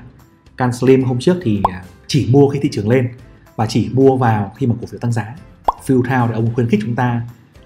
Can 0.57 0.73
slim 0.73 1.03
hôm 1.03 1.19
trước 1.19 1.37
thì 1.41 1.61
à, 1.71 1.83
chỉ 2.07 2.29
mua 2.31 2.49
khi 2.49 2.59
thị 2.61 2.69
trường 2.71 2.89
lên 2.89 3.09
và 3.55 3.65
chỉ 3.65 3.89
mua 3.93 4.17
vào 4.17 4.53
khi 4.57 4.67
mà 4.67 4.75
cổ 4.81 4.87
phiếu 4.87 4.99
tăng 4.99 5.11
giá. 5.11 5.35
Phil 5.85 5.99
Thao 6.05 6.27
thì 6.27 6.33
ông 6.33 6.53
khuyến 6.53 6.69
khích 6.69 6.79
chúng 6.83 6.95
ta 6.95 7.21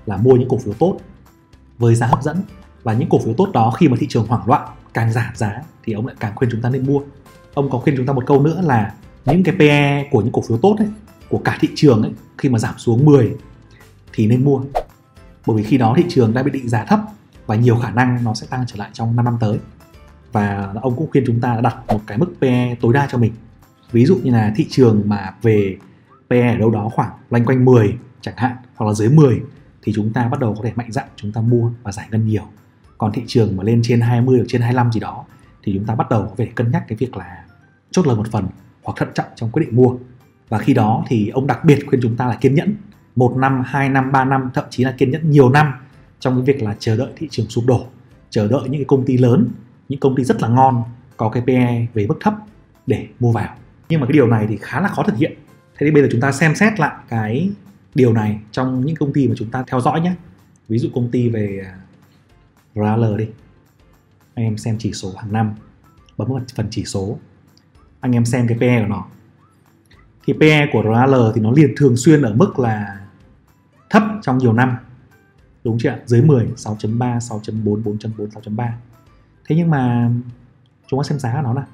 là 0.06 0.18
mua 0.18 0.34
những 0.34 0.50
cổ 0.50 0.58
phiếu 0.58 0.74
tốt 0.74 0.98
với 1.78 1.96
giá 1.96 2.08
hấp 2.08 2.24
dẫn 2.24 2.44
và 2.84 2.94
những 2.94 3.10
cổ 3.10 3.20
phiếu 3.20 3.34
tốt 3.34 3.50
đó 3.54 3.72
khi 3.72 3.88
mà 3.88 3.98
thị 4.00 4.08
trường 4.10 4.28
hoảng 4.28 4.48
loạn 4.48 4.68
càng 4.94 5.12
giảm 5.12 5.36
giá 5.36 5.62
thì 5.84 5.94
ông 5.94 6.08
lại 6.08 6.16
càng 6.20 6.36
khuyên 6.36 6.50
chúng 6.52 6.62
ta 6.62 6.70
nên 6.70 6.86
mua. 6.86 7.02
Ông 7.54 7.70
có 7.70 7.80
khuyên 7.80 7.98
chúng 7.98 8.06
ta 8.06 8.14
một 8.14 8.24
câu 8.28 8.42
nữa 8.42 8.62
là 8.64 8.94
những 9.26 9.44
cái 9.44 9.56
PE 9.60 10.08
của 10.12 10.22
những 10.22 10.32
cổ 10.32 10.42
phiếu 10.42 10.58
tốt 10.58 10.76
ấy, 10.80 10.88
của 11.30 11.38
cả 11.38 11.58
thị 11.62 11.70
trường 11.76 12.02
ấy, 12.02 12.12
khi 12.38 12.50
mà 12.50 12.60
giảm 12.60 12.78
xuống 12.78 13.06
10 13.06 13.36
thì 14.14 14.28
nên 14.28 14.44
mua. 14.44 14.62
Bởi 15.48 15.58
vì 15.58 15.64
khi 15.64 15.78
đó 15.78 15.94
thị 15.98 16.06
trường 16.10 16.34
đã 16.34 16.44
bị 16.44 16.52
định 16.52 16.70
giá 16.70 16.86
thấp 16.86 17.00
và 17.46 17.56
nhiều 17.56 17.76
khả 17.76 17.92
năng 17.92 18.24
nó 18.24 18.34
sẽ 18.34 18.48
tăng 18.50 18.64
trở 18.68 18.76
lại 18.78 18.90
trong 18.94 19.16
5 19.16 19.26
năm 19.26 19.38
tới. 19.40 19.58
Và 20.32 20.74
ông 20.82 20.96
cũng 20.96 21.12
khuyên 21.12 21.24
chúng 21.28 21.42
ta 21.42 21.62
đặt 21.64 21.78
một 21.88 22.02
cái 22.08 22.18
mức 22.18 22.34
PE 22.42 22.76
tối 22.82 22.94
đa 22.94 23.08
cho 23.12 23.18
mình. 23.18 23.34
Ví 23.92 24.06
dụ 24.06 24.16
như 24.24 24.32
là 24.32 24.54
thị 24.56 24.68
trường 24.70 25.04
mà 25.06 25.34
về 25.42 25.78
PE 26.30 26.52
ở 26.52 26.58
đâu 26.58 26.70
đó 26.70 26.90
khoảng 26.94 27.12
loanh 27.30 27.46
quanh 27.46 27.66
10 27.66 27.98
chẳng 28.22 28.38
hạn 28.38 28.56
hoặc 28.76 28.88
là 28.88 28.94
dưới 28.94 29.10
10 29.10 29.42
thì 29.82 29.94
chúng 29.96 30.14
ta 30.14 30.28
bắt 30.28 30.40
đầu 30.40 30.56
có 30.56 30.62
thể 30.64 30.72
mạnh 30.76 30.92
dạn 30.92 31.06
chúng 31.16 31.32
ta 31.32 31.42
mua 31.42 31.72
và 31.84 31.92
giải 31.92 32.08
ngân 32.12 32.28
nhiều. 32.28 32.44
Còn 32.98 33.12
thị 33.12 33.24
trường 33.28 33.58
mà 33.58 33.64
lên 33.64 33.82
trên 33.84 34.02
20 34.02 34.38
hoặc 34.38 34.46
trên 34.48 34.62
25 34.62 34.92
gì 34.92 35.00
đó 35.00 35.26
thì 35.64 35.74
chúng 35.76 35.86
ta 35.86 35.96
bắt 35.96 36.10
đầu 36.10 36.22
có 36.22 36.34
thể 36.38 36.46
cân 36.46 36.72
nhắc 36.72 36.84
cái 36.88 36.98
việc 36.98 37.18
là 37.18 37.46
chốt 37.92 38.08
lời 38.08 38.16
một 38.16 38.28
phần 38.32 38.48
hoặc 38.90 38.98
thận 38.98 39.10
trọng 39.14 39.26
trong 39.36 39.50
quyết 39.52 39.62
định 39.66 39.76
mua. 39.76 39.96
Và 40.50 40.58
khi 40.58 40.74
đó 40.74 41.04
thì 41.08 41.30
ông 41.30 41.48
đặc 41.48 41.66
biệt 41.66 41.80
khuyên 41.88 42.02
chúng 42.02 42.16
ta 42.16 42.28
là 42.28 42.38
kiên 42.42 42.56
nhẫn. 42.56 42.76
Một 43.16 43.38
năm, 43.38 43.64
hai 43.66 43.90
năm, 43.90 44.12
ba 44.12 44.26
năm 44.26 44.50
thậm 44.54 44.66
chí 44.70 44.84
là 44.84 44.92
kiên 44.92 45.12
nhẫn 45.12 45.32
nhiều 45.32 45.50
năm 45.50 45.74
trong 46.20 46.36
cái 46.36 46.54
việc 46.54 46.64
là 46.64 46.76
chờ 46.80 46.98
đợi 46.98 47.10
thị 47.16 47.28
trường 47.32 47.46
sụp 47.50 47.66
đổ 47.68 47.86
chờ 48.30 48.48
đợi 48.48 48.62
những 48.64 48.82
cái 48.82 48.86
công 48.86 49.06
ty 49.06 49.18
lớn 49.18 49.50
những 49.90 50.00
công 50.00 50.16
ty 50.16 50.24
rất 50.24 50.42
là 50.42 50.48
ngon 50.48 50.84
có 51.18 51.30
cái 51.30 51.44
PE 51.48 51.88
về 51.94 52.08
mức 52.08 52.18
thấp 52.22 52.34
để 52.88 53.08
mua 53.20 53.32
vào. 53.32 53.56
Nhưng 53.90 54.00
mà 54.00 54.06
cái 54.08 54.14
điều 54.14 54.28
này 54.28 54.46
thì 54.50 54.58
khá 54.62 54.82
là 54.82 54.88
khó 54.88 55.04
thực 55.04 55.18
hiện. 55.18 55.34
Thế 55.78 55.86
thì 55.86 55.92
bây 55.92 56.04
giờ 56.04 56.10
chúng 56.12 56.22
ta 56.22 56.32
xem 56.32 56.56
xét 56.56 56.80
lại 56.80 56.96
cái 57.10 57.50
điều 57.96 58.14
này 58.14 58.40
trong 58.52 58.86
những 58.86 58.96
công 58.96 59.14
ty 59.14 59.28
mà 59.28 59.34
chúng 59.38 59.52
ta 59.52 59.64
theo 59.68 59.82
dõi 59.82 60.02
nhé. 60.02 60.14
Ví 60.68 60.78
dụ 60.78 60.90
công 60.96 61.12
ty 61.12 61.30
về 61.30 61.62
à, 61.66 61.78
RAL 62.76 63.18
đi. 63.18 63.28
Anh 64.34 64.46
em 64.46 64.58
xem 64.58 64.76
chỉ 64.80 64.94
số 64.94 65.14
hàng 65.18 65.34
năm 65.34 65.54
bấm 66.18 66.28
vào 66.28 66.42
phần 66.56 66.68
chỉ 66.72 66.86
số 66.86 67.18
anh 68.00 68.12
em 68.12 68.26
xem 68.26 68.48
cái 68.48 68.58
PE 68.60 68.82
của 68.82 68.88
nó. 68.88 69.06
Thì 70.24 70.34
PE 70.40 70.68
của 70.74 70.84
RAL 70.84 71.14
thì 71.36 71.42
nó 71.42 71.52
liền 71.52 71.74
thường 71.78 71.98
xuyên 71.98 72.22
ở 72.22 72.34
mức 72.34 72.60
là 72.60 73.02
thấp 73.90 74.04
trong 74.22 74.38
nhiều 74.38 74.54
năm. 74.54 74.78
Đúng 75.64 75.78
chưa 75.80 75.90
ạ? 75.90 76.00
Dưới 76.06 76.22
10 76.22 76.46
6.3 76.56 76.98
6.4 76.98 77.84
4.4 77.84 78.28
6.3 78.28 78.70
thế 79.46 79.56
nhưng 79.56 79.70
mà 79.70 80.12
chúng 80.88 81.00
ta 81.00 81.04
xem 81.10 81.20
giá 81.20 81.34
của 81.34 81.42
nó 81.42 81.54
nào. 81.54 81.68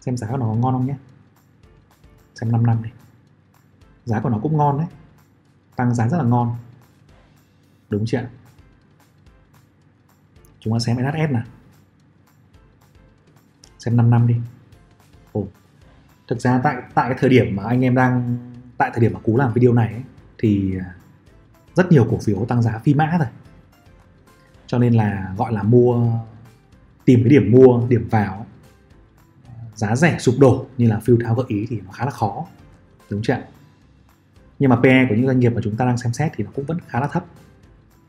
Xem 0.00 0.16
giá 0.16 0.26
của 0.30 0.36
nó 0.36 0.46
ngon 0.46 0.72
không 0.72 0.86
nhé? 0.86 0.96
Xem 2.34 2.52
5 2.52 2.66
năm 2.66 2.82
này 2.82 2.92
giá 4.04 4.20
của 4.20 4.28
nó 4.28 4.38
cũng 4.42 4.56
ngon 4.56 4.78
đấy. 4.78 4.86
Tăng 5.76 5.94
giá 5.94 6.08
rất 6.08 6.18
là 6.18 6.24
ngon. 6.24 6.56
Đúng 7.90 8.06
chưa 8.06 8.18
ạ? 8.18 8.28
Chúng 10.60 10.72
ta 10.72 10.78
xem 10.78 10.96
NHS 10.96 11.30
nào 11.30 11.44
xem 13.84 13.96
5 13.96 14.10
năm 14.10 14.26
đi. 14.26 14.34
Ồ. 15.32 15.46
thực 16.28 16.40
ra 16.40 16.60
tại 16.64 16.76
tại 16.94 17.08
cái 17.08 17.18
thời 17.20 17.30
điểm 17.30 17.56
mà 17.56 17.64
anh 17.64 17.84
em 17.84 17.94
đang 17.94 18.38
tại 18.78 18.90
thời 18.94 19.00
điểm 19.00 19.12
mà 19.12 19.20
cú 19.20 19.36
làm 19.36 19.52
video 19.52 19.72
này 19.72 19.92
ấy, 19.92 20.02
thì 20.38 20.78
à, 20.78 20.94
rất 21.74 21.92
nhiều 21.92 22.06
cổ 22.10 22.18
phiếu 22.18 22.44
tăng 22.44 22.62
giá 22.62 22.78
phi 22.78 22.94
mã 22.94 23.16
rồi. 23.18 23.28
Cho 24.66 24.78
nên 24.78 24.94
là 24.94 25.34
gọi 25.36 25.52
là 25.52 25.62
mua 25.62 26.12
tìm 27.04 27.20
cái 27.22 27.28
điểm 27.28 27.52
mua 27.52 27.86
điểm 27.88 28.08
vào 28.10 28.46
giá 29.74 29.96
rẻ 29.96 30.18
sụp 30.18 30.34
đổ 30.38 30.66
như 30.78 30.88
là 30.88 31.00
phiêu 31.00 31.18
tháo 31.24 31.34
gợi 31.34 31.46
ý 31.48 31.66
thì 31.70 31.80
nó 31.80 31.92
khá 31.92 32.04
là 32.04 32.10
khó 32.10 32.46
đúng 33.10 33.22
chưa 33.22 33.36
nhưng 34.62 34.70
mà 34.70 34.76
PE 34.76 35.06
của 35.08 35.14
những 35.14 35.26
doanh 35.26 35.40
nghiệp 35.40 35.52
mà 35.54 35.60
chúng 35.64 35.76
ta 35.76 35.84
đang 35.84 35.98
xem 35.98 36.12
xét 36.12 36.32
thì 36.36 36.44
nó 36.44 36.50
cũng 36.54 36.64
vẫn 36.64 36.78
khá 36.86 37.00
là 37.00 37.06
thấp. 37.06 37.24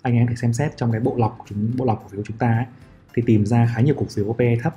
Anh 0.01 0.15
em 0.15 0.27
phải 0.27 0.35
xem 0.35 0.53
xét 0.53 0.77
trong 0.77 0.91
cái 0.91 1.01
bộ 1.01 1.15
lọc 1.17 1.37
chúng 1.49 1.71
bộ 1.77 1.85
lọc 1.85 1.99
cổ 2.03 2.09
phiếu 2.09 2.17
của 2.17 2.25
chúng 2.27 2.37
ta 2.37 2.47
ấy, 2.47 2.65
thì 3.13 3.23
tìm 3.25 3.45
ra 3.45 3.71
khá 3.75 3.81
nhiều 3.81 3.95
cổ 3.99 4.05
phiếu 4.15 4.25
có 4.27 4.33
PE 4.33 4.55
thấp 4.63 4.75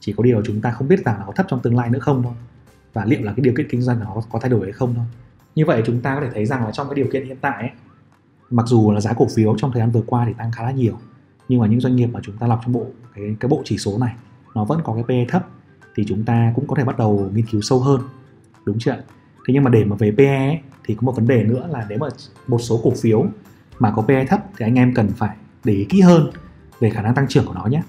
chỉ 0.00 0.12
có 0.12 0.22
điều 0.24 0.42
chúng 0.44 0.60
ta 0.60 0.70
không 0.70 0.88
biết 0.88 1.04
rằng 1.04 1.16
nó 1.18 1.26
có 1.26 1.32
thấp 1.32 1.46
trong 1.48 1.60
tương 1.60 1.76
lai 1.76 1.90
nữa 1.90 1.98
không 1.98 2.22
thôi. 2.22 2.32
Và 2.92 3.04
liệu 3.04 3.22
là 3.22 3.32
cái 3.36 3.44
điều 3.44 3.54
kiện 3.56 3.68
kinh 3.70 3.82
doanh 3.82 4.00
nó 4.00 4.22
có 4.30 4.38
thay 4.38 4.50
đổi 4.50 4.62
hay 4.62 4.72
không 4.72 4.94
thôi. 4.94 5.04
Như 5.54 5.66
vậy 5.66 5.82
chúng 5.86 6.00
ta 6.00 6.14
có 6.14 6.20
thể 6.20 6.28
thấy 6.34 6.46
rằng 6.46 6.64
là 6.64 6.70
trong 6.70 6.88
cái 6.88 6.94
điều 6.94 7.06
kiện 7.12 7.26
hiện 7.26 7.36
tại 7.40 7.62
ấy, 7.62 7.70
mặc 8.50 8.66
dù 8.66 8.92
là 8.92 9.00
giá 9.00 9.12
cổ 9.12 9.26
phiếu 9.34 9.54
trong 9.58 9.72
thời 9.72 9.80
gian 9.80 9.90
vừa 9.90 10.02
qua 10.06 10.24
thì 10.26 10.32
tăng 10.38 10.52
khá 10.52 10.62
là 10.62 10.70
nhiều 10.70 10.98
nhưng 11.48 11.60
mà 11.60 11.66
những 11.66 11.80
doanh 11.80 11.96
nghiệp 11.96 12.06
mà 12.06 12.20
chúng 12.22 12.36
ta 12.36 12.46
lọc 12.46 12.60
trong 12.62 12.72
bộ 12.72 12.86
cái 13.14 13.36
cái 13.40 13.48
bộ 13.48 13.62
chỉ 13.64 13.78
số 13.78 13.98
này 13.98 14.14
nó 14.54 14.64
vẫn 14.64 14.80
có 14.84 14.94
cái 14.94 15.04
PE 15.08 15.24
thấp 15.28 15.46
thì 15.94 16.04
chúng 16.08 16.24
ta 16.24 16.52
cũng 16.56 16.66
có 16.66 16.76
thể 16.76 16.84
bắt 16.84 16.98
đầu 16.98 17.30
nghiên 17.34 17.46
cứu 17.46 17.60
sâu 17.60 17.80
hơn. 17.80 18.00
Đúng 18.64 18.78
chưa 18.78 18.92
thế 19.46 19.54
nhưng 19.54 19.64
mà 19.64 19.70
để 19.70 19.84
mà 19.84 19.96
về 19.96 20.12
PE 20.16 20.46
ấy, 20.46 20.58
thì 20.84 20.94
có 20.94 21.00
một 21.02 21.16
vấn 21.16 21.26
đề 21.26 21.44
nữa 21.44 21.68
là 21.70 21.86
nếu 21.88 21.98
mà 21.98 22.08
một 22.46 22.58
số 22.58 22.80
cổ 22.82 22.90
phiếu 22.90 23.26
mà 23.78 23.92
có 23.96 24.02
PE 24.02 24.24
thấp 24.24 24.40
thì 24.56 24.66
anh 24.66 24.74
em 24.74 24.94
cần 24.94 25.08
phải 25.16 25.36
để 25.64 25.72
ý 25.72 25.84
kỹ 25.84 26.00
hơn 26.00 26.30
về 26.80 26.90
khả 26.90 27.02
năng 27.02 27.14
tăng 27.14 27.28
trưởng 27.28 27.46
của 27.46 27.54
nó 27.54 27.66
nhé 27.66 27.82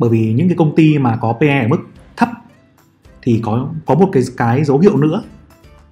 bởi 0.00 0.10
vì 0.10 0.32
những 0.32 0.48
cái 0.48 0.56
công 0.56 0.74
ty 0.76 0.98
mà 0.98 1.16
có 1.16 1.32
PE 1.40 1.62
ở 1.62 1.68
mức 1.68 1.80
thấp 2.16 2.28
thì 3.22 3.40
có 3.42 3.68
có 3.86 3.94
một 3.94 4.08
cái 4.12 4.22
cái 4.36 4.64
dấu 4.64 4.78
hiệu 4.78 4.96
nữa 4.96 5.22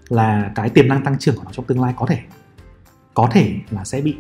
là 0.08 0.52
cái 0.54 0.70
tiềm 0.70 0.88
năng 0.88 1.04
tăng 1.04 1.18
trưởng 1.18 1.36
của 1.36 1.42
nó 1.44 1.50
trong 1.52 1.64
tương 1.64 1.80
lai 1.80 1.94
có 1.96 2.06
thể 2.06 2.18
có 3.14 3.28
thể 3.32 3.54
là 3.70 3.84
sẽ 3.84 4.00
bị 4.00 4.16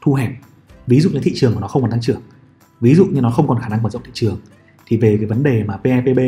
thu 0.00 0.14
hẹp 0.14 0.30
ví 0.86 1.00
dụ 1.00 1.10
như 1.10 1.20
thị 1.22 1.32
trường 1.34 1.54
của 1.54 1.60
nó 1.60 1.68
không 1.68 1.82
còn 1.82 1.90
tăng 1.90 2.00
trưởng, 2.00 2.20
ví 2.80 2.94
dụ 2.94 3.04
như 3.04 3.20
nó 3.20 3.30
không 3.30 3.48
còn 3.48 3.58
khả 3.58 3.68
năng 3.68 3.82
mở 3.82 3.90
rộng 3.90 4.02
thị 4.04 4.10
trường, 4.14 4.40
thì 4.86 4.96
về 4.96 5.16
cái 5.16 5.26
vấn 5.26 5.42
đề 5.42 5.64
mà 5.64 5.76
PEPB 5.76 6.18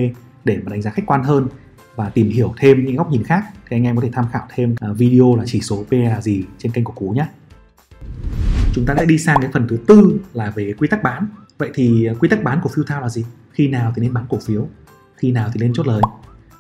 để 0.44 0.58
mà 0.64 0.70
đánh 0.70 0.82
giá 0.82 0.90
khách 0.90 1.06
quan 1.06 1.22
hơn 1.22 1.48
và 1.96 2.08
tìm 2.08 2.30
hiểu 2.30 2.54
thêm 2.58 2.84
những 2.84 2.96
góc 2.96 3.10
nhìn 3.10 3.22
khác, 3.24 3.44
thì 3.68 3.76
anh 3.76 3.84
em 3.84 3.96
có 3.96 4.02
thể 4.02 4.10
tham 4.12 4.24
khảo 4.32 4.46
thêm 4.54 4.74
à, 4.80 4.88
video 4.92 5.36
là 5.36 5.44
chỉ 5.46 5.60
số 5.60 5.84
PE 5.90 6.10
là 6.10 6.20
gì 6.20 6.44
trên 6.58 6.72
kênh 6.72 6.84
của 6.84 6.92
Cú 6.92 7.10
nhé. 7.10 7.26
Chúng 8.74 8.86
ta 8.86 8.94
sẽ 8.98 9.04
đi 9.04 9.18
sang 9.18 9.40
cái 9.40 9.50
phần 9.52 9.68
thứ 9.68 9.78
tư 9.86 10.18
là 10.32 10.50
về 10.50 10.72
quy 10.78 10.88
tắc 10.88 11.02
bán. 11.02 11.26
Vậy 11.58 11.70
thì 11.74 12.06
à, 12.06 12.14
quy 12.20 12.28
tắc 12.28 12.42
bán 12.42 12.60
của 12.62 12.68
phiêu 12.68 12.84
thao 12.84 13.00
là 13.00 13.08
gì? 13.08 13.24
Khi 13.52 13.68
nào 13.68 13.92
thì 13.96 14.02
nên 14.02 14.12
bán 14.12 14.26
cổ 14.28 14.38
phiếu? 14.46 14.68
Khi 15.16 15.32
nào 15.32 15.50
thì 15.54 15.60
nên 15.60 15.72
chốt 15.74 15.86
lời? 15.86 16.02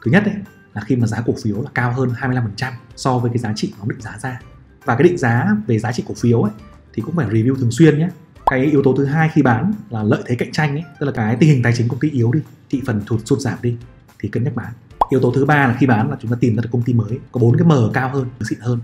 Thứ 0.04 0.10
nhất 0.10 0.24
ấy, 0.24 0.34
là 0.74 0.82
khi 0.86 0.96
mà 0.96 1.06
giá 1.06 1.20
cổ 1.26 1.34
phiếu 1.42 1.62
là 1.62 1.70
cao 1.74 1.92
hơn 1.92 2.10
25% 2.20 2.72
so 2.96 3.18
với 3.18 3.30
cái 3.30 3.38
giá 3.38 3.52
trị 3.56 3.72
nó 3.78 3.84
định 3.88 4.00
giá 4.00 4.18
ra. 4.22 4.40
Và 4.84 4.96
cái 4.96 5.02
định 5.02 5.18
giá 5.18 5.56
về 5.66 5.78
giá 5.78 5.92
trị 5.92 6.04
cổ 6.08 6.14
phiếu 6.14 6.42
ấy 6.42 6.52
thì 6.92 7.02
cũng 7.06 7.16
phải 7.16 7.26
review 7.26 7.54
thường 7.54 7.70
xuyên 7.70 7.98
nhé 7.98 8.08
cái 8.46 8.64
yếu 8.64 8.82
tố 8.82 8.94
thứ 8.96 9.04
hai 9.04 9.30
khi 9.34 9.42
bán 9.42 9.72
là 9.90 10.02
lợi 10.02 10.22
thế 10.26 10.34
cạnh 10.34 10.52
tranh 10.52 10.76
ấy 10.76 10.84
tức 11.00 11.06
là 11.06 11.12
cái 11.12 11.36
tình 11.40 11.48
hình 11.48 11.62
tài 11.62 11.72
chính 11.76 11.88
công 11.88 11.98
ty 12.00 12.10
yếu 12.10 12.32
đi 12.32 12.40
thị 12.70 12.82
phần 12.86 13.02
thụt 13.06 13.20
sụt 13.24 13.38
giảm 13.38 13.58
đi 13.62 13.76
thì 14.18 14.28
cân 14.28 14.44
nhắc 14.44 14.54
bán 14.54 14.72
yếu 15.10 15.20
tố 15.20 15.32
thứ 15.34 15.44
ba 15.44 15.66
là 15.68 15.76
khi 15.80 15.86
bán 15.86 16.10
là 16.10 16.16
chúng 16.20 16.30
ta 16.30 16.36
tìm 16.40 16.56
ra 16.56 16.62
được 16.62 16.68
công 16.72 16.82
ty 16.82 16.92
mới 16.92 17.18
có 17.32 17.40
bốn 17.40 17.56
cái 17.58 17.66
m 17.66 17.72
cao 17.92 18.08
hơn 18.08 18.26
xịn 18.50 18.58
hơn 18.60 18.80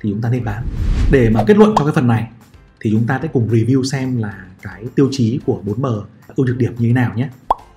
thì 0.00 0.10
chúng 0.10 0.20
ta 0.20 0.30
nên 0.30 0.44
bán 0.44 0.66
để 1.12 1.30
mà 1.30 1.44
kết 1.46 1.56
luận 1.56 1.74
cho 1.76 1.84
cái 1.84 1.94
phần 1.94 2.06
này 2.06 2.30
thì 2.82 2.90
chúng 2.90 3.06
ta 3.06 3.18
sẽ 3.22 3.28
cùng 3.32 3.48
review 3.48 3.82
xem 3.82 4.16
là 4.16 4.46
cái 4.62 4.84
tiêu 4.94 5.08
chí 5.10 5.40
của 5.46 5.62
4M 5.66 6.02
ưu 6.36 6.46
nhược 6.46 6.56
điểm 6.56 6.74
như 6.78 6.88
thế 6.88 6.92
nào 6.92 7.12
nhé. 7.16 7.28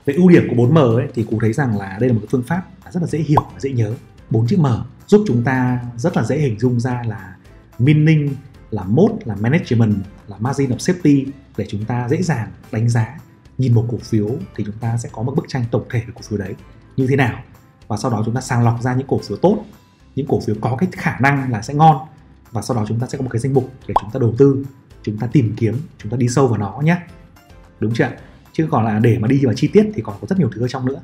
Về 0.05 0.13
ưu 0.13 0.29
điểm 0.29 0.47
của 0.49 0.55
4M 0.55 0.95
ấy, 0.95 1.07
thì 1.13 1.23
cụ 1.23 1.37
thấy 1.41 1.53
rằng 1.53 1.77
là 1.77 1.97
đây 1.99 2.09
là 2.09 2.13
một 2.13 2.19
cái 2.21 2.27
phương 2.31 2.43
pháp 2.43 2.63
rất 2.91 3.01
là 3.01 3.07
dễ 3.07 3.19
hiểu 3.19 3.41
và 3.53 3.59
dễ 3.59 3.71
nhớ. 3.71 3.93
Bốn 4.29 4.47
chữ 4.47 4.57
M 4.57 4.65
giúp 5.07 5.23
chúng 5.27 5.43
ta 5.43 5.79
rất 5.97 6.17
là 6.17 6.23
dễ 6.23 6.37
hình 6.37 6.59
dung 6.59 6.79
ra 6.79 7.03
là 7.07 7.35
meaning 7.79 8.35
là 8.71 8.83
mode 8.83 9.15
là 9.25 9.35
management 9.35 9.95
là 10.27 10.37
margin 10.39 10.69
of 10.69 10.77
safety 10.77 11.25
để 11.57 11.65
chúng 11.69 11.85
ta 11.85 12.09
dễ 12.09 12.21
dàng 12.21 12.51
đánh 12.71 12.89
giá. 12.89 13.19
Nhìn 13.57 13.73
một 13.73 13.85
cổ 13.91 13.97
phiếu 13.97 14.29
thì 14.55 14.63
chúng 14.65 14.77
ta 14.79 14.97
sẽ 14.97 15.09
có 15.11 15.23
một 15.23 15.33
bức 15.35 15.45
tranh 15.47 15.65
tổng 15.71 15.85
thể 15.89 15.99
về 15.99 16.13
cổ 16.15 16.21
phiếu 16.29 16.39
đấy. 16.39 16.55
Như 16.97 17.07
thế 17.07 17.15
nào? 17.15 17.43
Và 17.87 17.97
sau 17.97 18.11
đó 18.11 18.21
chúng 18.25 18.35
ta 18.35 18.41
sàng 18.41 18.63
lọc 18.63 18.81
ra 18.81 18.93
những 18.93 19.07
cổ 19.07 19.19
phiếu 19.27 19.37
tốt 19.37 19.65
những 20.15 20.27
cổ 20.27 20.39
phiếu 20.39 20.55
có 20.61 20.75
cái 20.75 20.89
khả 20.91 21.17
năng 21.19 21.51
là 21.51 21.61
sẽ 21.61 21.73
ngon 21.73 21.97
và 22.51 22.61
sau 22.61 22.77
đó 22.77 22.85
chúng 22.87 22.99
ta 22.99 23.07
sẽ 23.07 23.17
có 23.17 23.23
một 23.23 23.29
cái 23.31 23.39
danh 23.39 23.53
mục 23.53 23.71
để 23.87 23.93
chúng 24.01 24.11
ta 24.11 24.19
đầu 24.19 24.33
tư 24.37 24.65
chúng 25.05 25.17
ta 25.17 25.27
tìm 25.27 25.53
kiếm, 25.57 25.75
chúng 25.97 26.11
ta 26.11 26.17
đi 26.17 26.27
sâu 26.27 26.47
vào 26.47 26.57
nó 26.57 26.79
nhé. 26.83 26.97
Đúng 27.79 27.93
chưa 27.93 28.09
chứ 28.53 28.67
còn 28.71 28.85
là 28.85 28.99
để 28.99 29.17
mà 29.19 29.27
đi 29.27 29.45
vào 29.45 29.53
chi 29.53 29.67
tiết 29.67 29.91
thì 29.93 30.01
còn 30.01 30.15
có 30.21 30.27
rất 30.29 30.39
nhiều 30.39 30.49
thứ 30.55 30.61
ở 30.61 30.67
trong 30.67 30.85
nữa. 30.85 31.01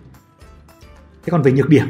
Thế 1.24 1.32
còn 1.32 1.42
về 1.42 1.52
nhược 1.52 1.70
điểm 1.70 1.86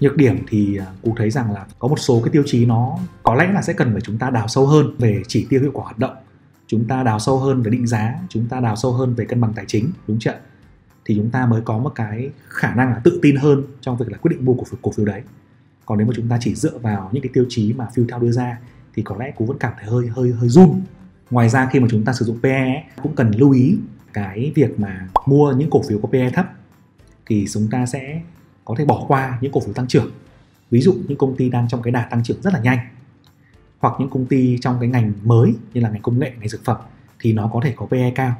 nhược 0.00 0.16
điểm 0.16 0.38
thì 0.48 0.76
à, 0.76 0.86
cụ 1.02 1.14
thấy 1.16 1.30
rằng 1.30 1.52
là 1.52 1.66
có 1.78 1.88
một 1.88 1.98
số 1.98 2.20
cái 2.24 2.30
tiêu 2.30 2.42
chí 2.46 2.66
nó 2.66 2.98
có 3.22 3.34
lẽ 3.34 3.52
là 3.52 3.62
sẽ 3.62 3.72
cần 3.72 3.92
phải 3.92 4.00
chúng 4.00 4.18
ta 4.18 4.30
đào 4.30 4.48
sâu 4.48 4.66
hơn 4.66 4.94
về 4.98 5.22
chỉ 5.28 5.46
tiêu 5.50 5.60
hiệu 5.60 5.70
quả 5.74 5.84
hoạt 5.84 5.98
động, 5.98 6.16
chúng 6.66 6.88
ta 6.88 7.02
đào 7.02 7.18
sâu 7.18 7.38
hơn 7.38 7.62
về 7.62 7.70
định 7.70 7.86
giá, 7.86 8.14
chúng 8.28 8.46
ta 8.46 8.60
đào 8.60 8.76
sâu 8.76 8.92
hơn 8.92 9.14
về 9.14 9.24
cân 9.24 9.40
bằng 9.40 9.52
tài 9.56 9.64
chính, 9.68 9.90
đúng 10.08 10.18
chưa 10.20 10.34
thì 11.04 11.14
chúng 11.16 11.30
ta 11.30 11.46
mới 11.46 11.60
có 11.60 11.78
một 11.78 11.92
cái 11.94 12.30
khả 12.48 12.74
năng 12.74 12.90
là 12.90 13.00
tự 13.04 13.18
tin 13.22 13.36
hơn 13.36 13.62
trong 13.80 13.96
việc 13.96 14.12
là 14.12 14.18
quyết 14.18 14.28
định 14.30 14.44
mua 14.44 14.54
cổ 14.54 14.64
phiếu 14.64 14.78
cổ 14.82 14.92
phiếu 14.92 15.06
đấy. 15.06 15.22
Còn 15.86 15.98
nếu 15.98 16.06
mà 16.06 16.12
chúng 16.16 16.28
ta 16.28 16.38
chỉ 16.40 16.54
dựa 16.54 16.78
vào 16.78 17.10
những 17.12 17.22
cái 17.22 17.30
tiêu 17.32 17.46
chí 17.48 17.72
mà 17.72 17.86
Futel 17.94 18.18
đưa 18.20 18.30
ra 18.32 18.58
thì 18.94 19.02
có 19.02 19.16
lẽ 19.16 19.30
cú 19.36 19.46
vẫn 19.46 19.58
cảm 19.58 19.72
thấy 19.80 19.90
hơi 19.90 20.06
hơi 20.06 20.32
hơi 20.32 20.48
run 20.48 20.82
ngoài 21.30 21.48
ra 21.48 21.68
khi 21.72 21.80
mà 21.80 21.86
chúng 21.90 22.04
ta 22.04 22.12
sử 22.12 22.24
dụng 22.24 22.38
PE 22.42 22.84
cũng 23.02 23.14
cần 23.14 23.30
lưu 23.36 23.50
ý 23.50 23.76
cái 24.12 24.52
việc 24.54 24.80
mà 24.80 25.08
mua 25.26 25.52
những 25.52 25.70
cổ 25.70 25.82
phiếu 25.88 25.98
có 26.02 26.08
PE 26.08 26.30
thấp 26.30 26.46
thì 27.26 27.46
chúng 27.52 27.68
ta 27.70 27.86
sẽ 27.86 28.20
có 28.64 28.74
thể 28.78 28.84
bỏ 28.84 29.04
qua 29.08 29.38
những 29.40 29.52
cổ 29.52 29.60
phiếu 29.60 29.74
tăng 29.74 29.88
trưởng. 29.88 30.10
Ví 30.70 30.80
dụ 30.80 30.96
những 31.08 31.18
công 31.18 31.36
ty 31.36 31.48
đang 31.48 31.68
trong 31.68 31.82
cái 31.82 31.92
đà 31.92 32.02
tăng 32.02 32.22
trưởng 32.24 32.42
rất 32.42 32.52
là 32.54 32.60
nhanh 32.60 32.78
hoặc 33.78 33.94
những 33.98 34.10
công 34.10 34.26
ty 34.26 34.58
trong 34.60 34.76
cái 34.80 34.88
ngành 34.88 35.12
mới 35.24 35.54
như 35.74 35.80
là 35.80 35.88
ngành 35.88 36.02
công 36.02 36.18
nghệ, 36.18 36.32
ngành 36.38 36.48
dược 36.48 36.64
phẩm 36.64 36.76
thì 37.20 37.32
nó 37.32 37.50
có 37.52 37.60
thể 37.64 37.72
có 37.76 37.86
PE 37.86 38.10
cao. 38.14 38.34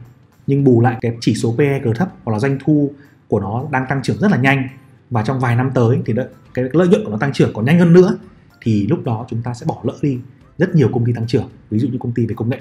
Nhưng 0.47 0.65
bù 0.65 0.81
lại 0.81 0.97
cái 1.01 1.17
chỉ 1.21 1.35
số 1.35 1.55
PE 1.59 1.81
cờ 1.85 1.93
thấp 1.95 2.09
hoặc 2.25 2.33
là 2.33 2.39
doanh 2.39 2.59
thu 2.65 2.91
của 3.29 3.41
nó 3.41 3.65
đang 3.71 3.87
tăng 3.89 4.03
trưởng 4.03 4.19
rất 4.19 4.31
là 4.31 4.37
nhanh 4.37 4.69
và 5.11 5.23
trong 5.23 5.41
vài 5.41 5.57
năm 5.57 5.71
tới 5.75 5.99
thì 6.07 6.15
cái 6.55 6.65
lợi 6.73 6.89
nhuận 6.89 7.05
của 7.05 7.11
nó 7.11 7.19
tăng 7.19 7.33
trưởng 7.33 7.53
còn 7.55 7.65
nhanh 7.65 7.79
hơn 7.79 7.93
nữa 7.93 8.19
thì 8.63 8.87
lúc 8.87 9.05
đó 9.05 9.27
chúng 9.29 9.43
ta 9.43 9.55
sẽ 9.55 9.67
bỏ 9.67 9.77
lỡ 9.83 9.95
đi 10.03 10.19
rất 10.59 10.75
nhiều 10.75 10.89
công 10.93 11.05
ty 11.05 11.13
tăng 11.13 11.27
trưởng, 11.27 11.49
ví 11.71 11.79
dụ 11.79 11.89
như 11.89 11.99
công 12.01 12.13
ty 12.13 12.27
về 12.27 12.35
công 12.35 12.49
nghệ. 12.49 12.61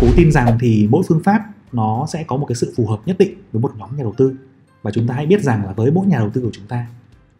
Cố 0.00 0.06
tin 0.16 0.32
rằng 0.32 0.58
thì 0.60 0.88
mỗi 0.90 1.02
phương 1.08 1.22
pháp 1.24 1.44
nó 1.72 2.06
sẽ 2.12 2.24
có 2.26 2.36
một 2.36 2.46
cái 2.46 2.56
sự 2.56 2.72
phù 2.76 2.86
hợp 2.86 3.00
nhất 3.06 3.16
định 3.18 3.34
với 3.52 3.62
một 3.62 3.72
nhóm 3.78 3.96
nhà 3.96 4.02
đầu 4.02 4.14
tư. 4.16 4.34
Và 4.82 4.90
chúng 4.90 5.06
ta 5.06 5.14
hãy 5.14 5.26
biết 5.26 5.42
rằng 5.42 5.66
là 5.66 5.72
với 5.72 5.90
mỗi 5.90 6.06
nhà 6.06 6.18
đầu 6.18 6.30
tư 6.30 6.40
của 6.40 6.50
chúng 6.52 6.66
ta, 6.66 6.86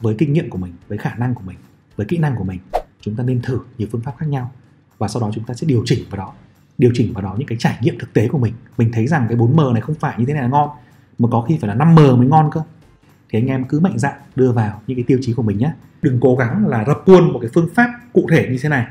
với 0.00 0.14
kinh 0.18 0.32
nghiệm 0.32 0.50
của 0.50 0.58
mình, 0.58 0.72
với 0.88 0.98
khả 0.98 1.14
năng 1.14 1.34
của 1.34 1.42
mình, 1.46 1.56
với 1.96 2.06
kỹ 2.06 2.18
năng 2.18 2.36
của 2.36 2.44
mình, 2.44 2.58
chúng 3.00 3.16
ta 3.16 3.24
nên 3.24 3.42
thử 3.42 3.58
nhiều 3.78 3.88
phương 3.92 4.00
pháp 4.00 4.12
khác 4.18 4.26
nhau. 4.28 4.52
Và 4.98 5.08
sau 5.08 5.22
đó 5.22 5.30
chúng 5.34 5.44
ta 5.44 5.54
sẽ 5.54 5.66
điều 5.66 5.82
chỉnh 5.86 6.04
vào 6.10 6.18
đó, 6.18 6.32
điều 6.78 6.90
chỉnh 6.94 7.12
vào 7.12 7.22
đó 7.22 7.34
những 7.38 7.48
cái 7.48 7.58
trải 7.58 7.78
nghiệm 7.80 7.98
thực 7.98 8.12
tế 8.12 8.28
của 8.28 8.38
mình. 8.38 8.54
Mình 8.78 8.90
thấy 8.92 9.06
rằng 9.06 9.26
cái 9.28 9.38
4M 9.38 9.72
này 9.72 9.82
không 9.82 9.94
phải 9.94 10.14
như 10.18 10.24
thế 10.26 10.32
này 10.32 10.42
là 10.42 10.48
ngon, 10.48 10.68
mà 11.18 11.28
có 11.32 11.42
khi 11.42 11.58
phải 11.60 11.68
là 11.68 11.84
5M 11.84 12.16
mới 12.16 12.26
ngon 12.26 12.50
cơ. 12.52 12.60
Thì 13.30 13.38
anh 13.38 13.46
em 13.46 13.64
cứ 13.64 13.80
mạnh 13.80 13.98
dạn 13.98 14.14
đưa 14.36 14.52
vào 14.52 14.80
những 14.86 14.96
cái 14.96 15.04
tiêu 15.04 15.18
chí 15.22 15.32
của 15.32 15.42
mình 15.42 15.58
nhé 15.58 15.72
đừng 16.02 16.18
cố 16.20 16.36
gắng 16.36 16.66
là 16.66 16.84
rập 16.84 16.96
khuôn 17.06 17.32
một 17.32 17.38
cái 17.42 17.50
phương 17.54 17.68
pháp 17.74 17.90
cụ 18.12 18.26
thể 18.30 18.48
như 18.50 18.58
thế 18.62 18.68
này 18.68 18.86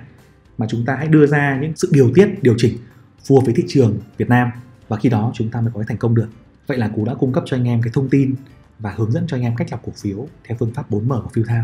mà 0.58 0.66
chúng 0.70 0.86
ta 0.86 0.96
hãy 0.96 1.08
đưa 1.08 1.26
ra 1.26 1.60
những 1.62 1.74
sự 1.76 1.90
điều 1.92 2.12
tiết 2.16 2.44
điều 2.44 2.56
chỉnh 2.58 2.78
phù 3.26 3.36
hợp 3.36 3.46
với 3.46 3.54
thị 3.54 3.64
trường 3.68 3.98
Việt 4.18 4.30
Nam. 4.30 4.50
Và 4.88 4.98
khi 4.98 5.10
đó 5.10 5.32
chúng 5.34 5.50
ta 5.50 5.62
mới 5.62 5.72
có 5.74 5.84
thành 5.88 5.98
công 5.98 6.16
được. 6.16 6.28
Vậy 6.68 6.78
là 6.78 6.88
cú 6.88 7.06
đã 7.06 7.14
cung 7.14 7.34
cấp 7.34 7.44
cho 7.46 7.58
anh 7.58 7.68
em 7.68 7.82
cái 7.82 7.92
thông 7.94 8.10
tin 8.10 8.36
và 8.80 8.94
hướng 8.98 9.12
dẫn 9.12 9.28
cho 9.28 9.38
anh 9.38 9.44
em 9.44 9.56
cách 9.56 9.68
lọc 9.72 9.82
cổ 9.86 9.92
phiếu 9.96 10.28
theo 10.44 10.58
phương 10.60 10.74
pháp 10.74 10.92
4M 10.92 11.22
của 11.22 11.30
Fieldhouse 11.34 11.64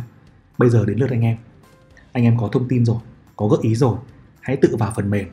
bây 0.57 0.69
giờ 0.69 0.85
đến 0.85 0.97
lượt 0.97 1.09
anh 1.09 1.21
em. 1.21 1.37
Anh 2.11 2.23
em 2.23 2.37
có 2.37 2.49
thông 2.51 2.67
tin 2.67 2.85
rồi 2.85 2.97
có 3.35 3.47
gợi 3.47 3.59
ý 3.61 3.75
rồi 3.75 3.97
hãy 4.41 4.57
tự 4.61 4.75
vào 4.75 4.93
phần 4.95 5.09
mềm 5.09 5.27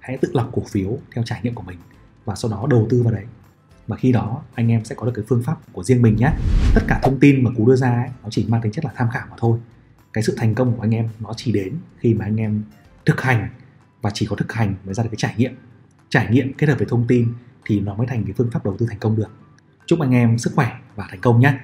hãy 0.00 0.18
tự 0.20 0.30
lọc 0.32 0.50
cổ 0.52 0.62
phiếu 0.70 0.98
theo 1.14 1.24
trải 1.24 1.40
nghiệm 1.42 1.54
của 1.54 1.62
mình 1.62 1.78
và 2.24 2.34
sau 2.34 2.50
đó 2.50 2.66
đầu 2.70 2.86
tư 2.90 3.02
vào 3.02 3.12
đấy. 3.12 3.24
Và 3.86 3.96
khi 3.96 4.12
đó 4.12 4.42
anh 4.54 4.68
em 4.68 4.84
sẽ 4.84 4.94
có 4.94 5.06
được 5.06 5.12
cái 5.14 5.24
phương 5.28 5.42
pháp 5.42 5.56
của 5.72 5.84
riêng 5.84 6.02
mình 6.02 6.16
nhé. 6.16 6.32
Tất 6.74 6.80
cả 6.88 7.00
thông 7.02 7.20
tin 7.20 7.44
mà 7.44 7.50
cú 7.56 7.66
đưa 7.66 7.76
ra 7.76 7.90
ấy, 7.90 8.08
nó 8.22 8.28
chỉ 8.30 8.46
mang 8.48 8.62
tính 8.62 8.72
chất 8.72 8.84
là 8.84 8.90
tham 8.96 9.08
khảo 9.12 9.26
mà 9.30 9.36
thôi. 9.38 9.58
Cái 10.12 10.24
sự 10.24 10.34
thành 10.36 10.54
công 10.54 10.76
của 10.76 10.82
anh 10.82 10.94
em 10.94 11.08
nó 11.20 11.32
chỉ 11.36 11.52
đến 11.52 11.74
khi 11.98 12.14
mà 12.14 12.24
anh 12.24 12.36
em 12.36 12.62
thực 13.06 13.20
hành 13.20 13.48
và 14.02 14.10
chỉ 14.14 14.26
có 14.26 14.36
thực 14.36 14.52
hành 14.52 14.74
mới 14.84 14.94
ra 14.94 15.02
được 15.02 15.08
cái 15.12 15.18
trải 15.18 15.34
nghiệm. 15.36 15.54
Trải 16.08 16.28
nghiệm 16.30 16.52
kết 16.52 16.68
hợp 16.68 16.78
với 16.78 16.86
thông 16.90 17.06
tin 17.06 17.32
thì 17.64 17.80
nó 17.80 17.94
mới 17.94 18.06
thành 18.06 18.24
cái 18.24 18.32
phương 18.36 18.50
pháp 18.50 18.64
đầu 18.64 18.76
tư 18.78 18.86
thành 18.88 18.98
công 18.98 19.16
được. 19.16 19.30
Chúc 19.86 20.00
anh 20.00 20.14
em 20.14 20.38
sức 20.38 20.52
khỏe 20.54 20.72
và 20.96 21.06
thành 21.10 21.20
công 21.20 21.40
nhé 21.40 21.58